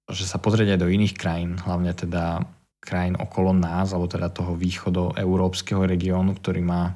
že 0.09 0.25
sa 0.25 0.41
pozrieť 0.41 0.75
aj 0.75 0.79
do 0.81 0.91
iných 0.91 1.13
krajín, 1.15 1.57
hlavne 1.61 1.93
teda 1.93 2.43
krajín 2.79 3.19
okolo 3.19 3.53
nás, 3.53 3.91
alebo 3.91 4.07
teda 4.09 4.31
toho 4.31 4.55
východo 4.55 5.13
európskeho 5.13 5.85
regiónu, 5.85 6.33
ktorý 6.37 6.63
má 6.63 6.95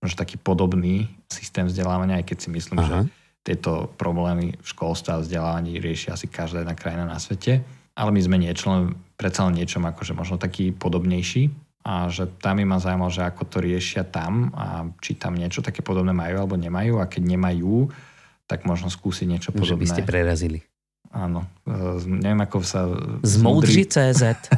možno 0.00 0.20
taký 0.20 0.36
podobný 0.36 1.08
systém 1.26 1.64
vzdelávania, 1.64 2.20
aj 2.20 2.26
keď 2.28 2.38
si 2.40 2.48
myslím, 2.52 2.78
Aha. 2.80 2.88
že 2.88 2.96
tieto 3.44 3.92
problémy 4.00 4.56
v 4.56 4.66
školstve 4.66 5.10
a 5.12 5.20
vzdelávaní 5.20 5.76
rieši 5.76 6.12
asi 6.12 6.26
každá 6.32 6.64
jedna 6.64 6.72
krajina 6.72 7.04
na 7.04 7.20
svete. 7.20 7.60
Ale 7.94 8.10
my 8.10 8.20
sme 8.24 8.40
niečo, 8.40 8.72
len 8.72 8.96
predsa 9.20 9.44
len 9.46 9.54
niečom 9.60 9.84
akože 9.84 10.16
možno 10.16 10.40
taký 10.40 10.72
podobnejší 10.72 11.52
a 11.84 12.08
že 12.08 12.26
tam 12.40 12.58
mi 12.58 12.64
ma 12.64 12.80
zaujímalo, 12.80 13.12
že 13.12 13.28
ako 13.28 13.44
to 13.44 13.58
riešia 13.60 14.08
tam 14.08 14.50
a 14.56 14.88
či 15.04 15.20
tam 15.20 15.36
niečo 15.36 15.60
také 15.60 15.84
podobné 15.84 16.16
majú 16.16 16.40
alebo 16.40 16.56
nemajú 16.56 16.98
a 16.98 17.04
keď 17.04 17.22
nemajú, 17.36 17.92
tak 18.48 18.64
možno 18.64 18.88
skúsiť 18.88 19.26
niečo 19.28 19.50
podobné. 19.52 19.76
Že 19.76 19.80
by 19.84 19.86
ste 19.92 20.02
prerazili. 20.02 20.58
Áno, 21.14 21.46
e, 21.68 22.00
neviem 22.10 22.42
ako 22.42 22.64
sa... 22.66 22.90
Zmoudři 23.22 23.86
CZ. 23.86 24.50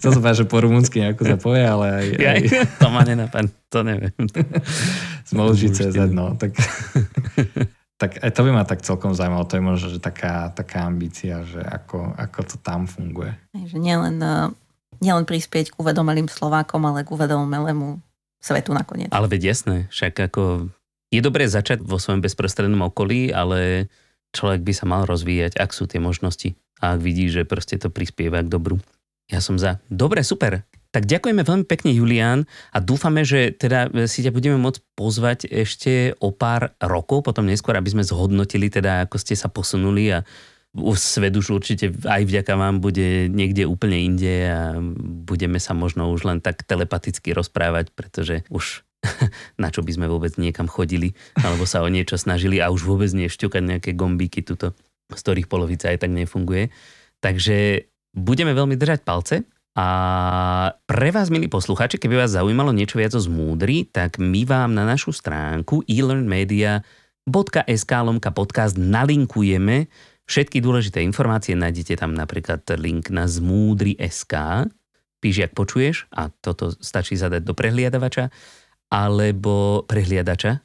Chcel 0.00 0.10
som 0.14 0.20
povedať, 0.24 0.44
že 0.44 0.46
po 0.48 0.64
rumúnsky 0.64 1.04
nejako 1.04 1.22
sa 1.28 1.36
povie, 1.36 1.64
ale 1.66 1.86
aj... 1.92 2.06
aj... 2.24 2.40
to 2.80 2.88
ma 2.88 3.02
nenapad, 3.04 3.50
to 3.68 3.84
neviem. 3.84 4.16
Zmoudři 5.30 5.68
CZ, 5.76 6.08
no. 6.08 6.40
Tak, 6.40 6.56
tak 8.02 8.10
aj 8.24 8.30
to 8.32 8.40
by 8.48 8.50
ma 8.54 8.64
tak 8.64 8.80
celkom 8.80 9.12
zaujímalo. 9.12 9.44
To 9.44 9.60
je 9.60 9.62
možno, 9.62 9.86
že 9.92 10.00
taká, 10.00 10.48
taká 10.56 10.88
ambícia, 10.88 11.44
že 11.44 11.60
ako, 11.60 12.16
ako 12.16 12.40
to 12.48 12.56
tam 12.64 12.88
funguje. 12.88 13.36
Že 13.52 13.76
nielen, 13.76 14.16
e, 14.24 14.56
nielen 15.04 15.28
prispieť 15.28 15.76
k 15.76 15.78
uvedomelým 15.82 16.32
Slovákom, 16.32 16.80
ale 16.88 17.04
k 17.04 17.12
uvedomelému 17.12 18.00
svetu 18.40 18.72
nakoniec. 18.72 19.12
Ale 19.12 19.28
veď 19.28 19.52
jasné, 19.52 19.86
však 19.92 20.32
ako 20.32 20.72
je 21.12 21.20
dobré 21.20 21.44
začať 21.44 21.84
vo 21.84 22.00
svojom 22.00 22.24
bezprostrednom 22.24 22.88
okolí, 22.88 23.28
ale 23.30 23.92
človek 24.32 24.64
by 24.64 24.72
sa 24.72 24.84
mal 24.88 25.04
rozvíjať, 25.04 25.60
ak 25.60 25.70
sú 25.70 25.86
tie 25.86 26.00
možnosti 26.00 26.56
a 26.82 26.96
ak 26.96 27.00
vidí, 27.00 27.30
že 27.30 27.46
proste 27.46 27.78
to 27.78 27.92
prispieva 27.92 28.42
k 28.42 28.50
dobru. 28.50 28.82
Ja 29.30 29.38
som 29.38 29.56
za. 29.56 29.78
Dobre, 29.86 30.26
super. 30.26 30.66
Tak 30.92 31.08
ďakujeme 31.08 31.40
veľmi 31.40 31.64
pekne, 31.64 31.96
Julián, 31.96 32.44
a 32.68 32.76
dúfame, 32.76 33.24
že 33.24 33.56
teda 33.56 33.88
si 34.04 34.20
ťa 34.20 34.28
budeme 34.28 34.60
môcť 34.60 34.80
pozvať 34.92 35.48
ešte 35.48 36.12
o 36.20 36.36
pár 36.36 36.76
rokov, 36.84 37.24
potom 37.24 37.48
neskôr, 37.48 37.72
aby 37.80 37.96
sme 37.96 38.04
zhodnotili 38.04 38.68
teda, 38.68 39.08
ako 39.08 39.16
ste 39.16 39.32
sa 39.32 39.48
posunuli 39.48 40.12
a 40.12 40.20
svet 40.96 41.36
už 41.36 41.52
určite 41.52 41.92
aj 42.04 42.28
vďaka 42.28 42.56
vám 42.56 42.80
bude 42.80 43.28
niekde 43.28 43.68
úplne 43.68 44.04
inde 44.04 44.48
a 44.48 44.80
budeme 45.24 45.60
sa 45.60 45.76
možno 45.76 46.12
už 46.12 46.28
len 46.28 46.38
tak 46.40 46.64
telepaticky 46.64 47.32
rozprávať, 47.36 47.92
pretože 47.92 48.44
už 48.48 48.84
na 49.62 49.74
čo 49.74 49.82
by 49.82 49.98
sme 49.98 50.06
vôbec 50.06 50.38
niekam 50.38 50.70
chodili, 50.70 51.18
alebo 51.42 51.66
sa 51.66 51.82
o 51.82 51.90
niečo 51.90 52.14
snažili 52.14 52.62
a 52.62 52.70
už 52.70 52.86
vôbec 52.86 53.10
nie 53.14 53.28
nejaké 53.28 53.98
gombíky 53.98 54.46
tuto, 54.46 54.78
z 55.10 55.20
ktorých 55.20 55.50
polovica 55.50 55.90
aj 55.90 56.06
tak 56.06 56.14
nefunguje. 56.14 56.70
Takže 57.22 57.86
budeme 58.14 58.54
veľmi 58.54 58.78
držať 58.78 59.02
palce 59.02 59.42
a 59.72 59.88
pre 60.84 61.08
vás, 61.08 61.32
milí 61.32 61.48
posluchači, 61.48 61.96
keby 61.96 62.20
vás 62.20 62.36
zaujímalo 62.36 62.76
niečo 62.76 63.00
viac 63.00 63.16
o 63.16 63.20
zmúdri, 63.24 63.88
tak 63.88 64.20
my 64.20 64.44
vám 64.44 64.76
na 64.76 64.84
našu 64.84 65.16
stránku 65.16 65.80
elearnmedia.sk 65.88 67.92
lomka 68.04 68.28
podcast 68.36 68.76
nalinkujeme 68.76 69.88
všetky 70.28 70.60
dôležité 70.60 71.00
informácie. 71.00 71.56
Nájdete 71.56 71.96
tam 71.96 72.12
napríklad 72.12 72.68
link 72.76 73.08
na 73.08 73.24
zmúdri.sk, 73.24 74.34
píš, 75.24 75.48
ak 75.48 75.56
počuješ 75.56 76.04
a 76.12 76.28
toto 76.28 76.76
stačí 76.76 77.16
zadať 77.16 77.40
do 77.40 77.56
prehliadavača 77.56 78.28
alebo 78.92 79.88
prehliadača. 79.88 80.60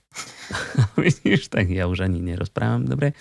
Vidíš, 1.00 1.48
tak 1.48 1.72
ja 1.72 1.88
už 1.88 2.04
ani 2.04 2.20
nerozprávam, 2.20 2.84
dobre. 2.84 3.16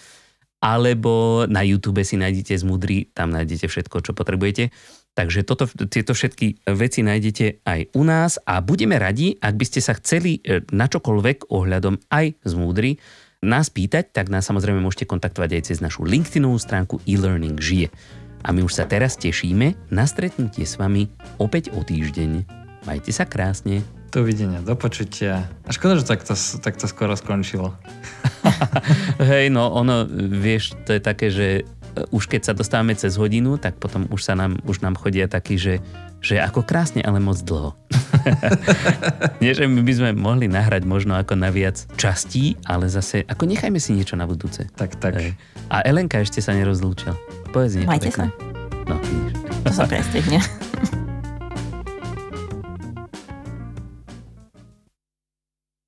alebo 0.59 1.47
na 1.47 1.63
YouTube 1.63 2.03
si 2.03 2.19
nájdete 2.19 2.59
Zmudri, 2.59 3.15
tam 3.15 3.31
nájdete 3.31 3.71
všetko, 3.71 4.03
čo 4.03 4.13
potrebujete. 4.19 4.75
Takže 5.17 5.49
toto, 5.49 5.65
tieto 5.89 6.13
všetky 6.13 6.69
veci 6.77 7.01
nájdete 7.01 7.65
aj 7.65 7.97
u 7.97 8.03
nás 8.05 8.37
a 8.45 8.61
budeme 8.61 9.01
radi, 9.01 9.33
ak 9.41 9.55
by 9.57 9.65
ste 9.65 9.81
sa 9.81 9.97
chceli 9.97 10.45
e, 10.45 10.61
na 10.77 10.93
čokoľvek 10.93 11.49
ohľadom 11.49 11.97
aj 12.13 12.37
z 12.45 12.53
Múdry 12.53 13.01
nás 13.41 13.73
pýtať, 13.73 14.13
tak 14.13 14.29
nás 14.29 14.45
samozrejme 14.45 14.77
môžete 14.85 15.09
kontaktovať 15.09 15.51
aj 15.57 15.63
cez 15.73 15.79
našu 15.81 16.05
LinkedInovú 16.05 16.61
stránku 16.61 17.01
e-learning 17.09 17.57
žije. 17.57 17.89
A 18.45 18.53
my 18.53 18.61
už 18.61 18.77
sa 18.77 18.85
teraz 18.85 19.17
tešíme 19.17 19.89
na 19.89 20.05
stretnutie 20.05 20.69
s 20.69 20.77
vami 20.77 21.09
opäť 21.41 21.73
o 21.73 21.81
týždeň. 21.81 22.45
Majte 22.85 23.11
sa 23.11 23.25
krásne. 23.25 23.81
Dovidenia, 24.17 24.65
do 24.65 24.73
počutia. 24.81 25.45
A 25.69 25.77
škoda, 25.77 26.01
že 26.01 26.09
takto, 26.09 26.33
takto 26.65 26.89
skoro 26.89 27.13
skončilo. 27.13 27.77
Hej, 29.21 29.53
no 29.53 29.69
ono, 29.69 30.09
vieš, 30.09 30.73
to 30.89 30.97
je 30.97 31.01
také, 31.05 31.29
že 31.29 31.69
už 32.09 32.25
keď 32.25 32.49
sa 32.49 32.53
dostávame 32.57 32.97
cez 32.97 33.21
hodinu, 33.21 33.61
tak 33.61 33.77
potom 33.77 34.09
už 34.09 34.25
sa 34.25 34.33
nám, 34.33 34.57
už 34.65 34.81
nám 34.81 34.97
chodia 34.97 35.29
takí, 35.29 35.61
že, 35.61 35.85
že 36.25 36.41
ako 36.41 36.65
krásne, 36.65 37.05
ale 37.05 37.21
moc 37.21 37.45
dlho. 37.45 37.77
Nie, 39.45 39.53
že 39.53 39.69
my 39.69 39.85
by 39.85 39.93
sme 39.93 40.11
mohli 40.17 40.49
nahrať 40.49 40.89
možno 40.89 41.21
ako 41.21 41.37
na 41.37 41.53
viac 41.53 41.85
častí, 42.01 42.57
ale 42.65 42.89
zase, 42.89 43.21
ako 43.29 43.45
nechajme 43.45 43.77
si 43.77 43.93
niečo 43.93 44.17
na 44.17 44.25
budúce. 44.25 44.65
Tak, 44.81 44.97
tak. 44.97 45.13
Hej. 45.21 45.37
A 45.69 45.85
Elenka 45.85 46.25
ešte 46.25 46.41
sa 46.41 46.57
nerozlúčila. 46.57 47.13
Povedz 47.53 47.77
niečo 47.77 47.93
Majte 47.93 48.09
pekné. 48.09 48.33
sa. 48.33 48.89
No, 48.89 48.97
vidíš. 48.97 49.33
To 49.61 49.71
sa 49.77 49.85
prestrihne. 49.85 50.41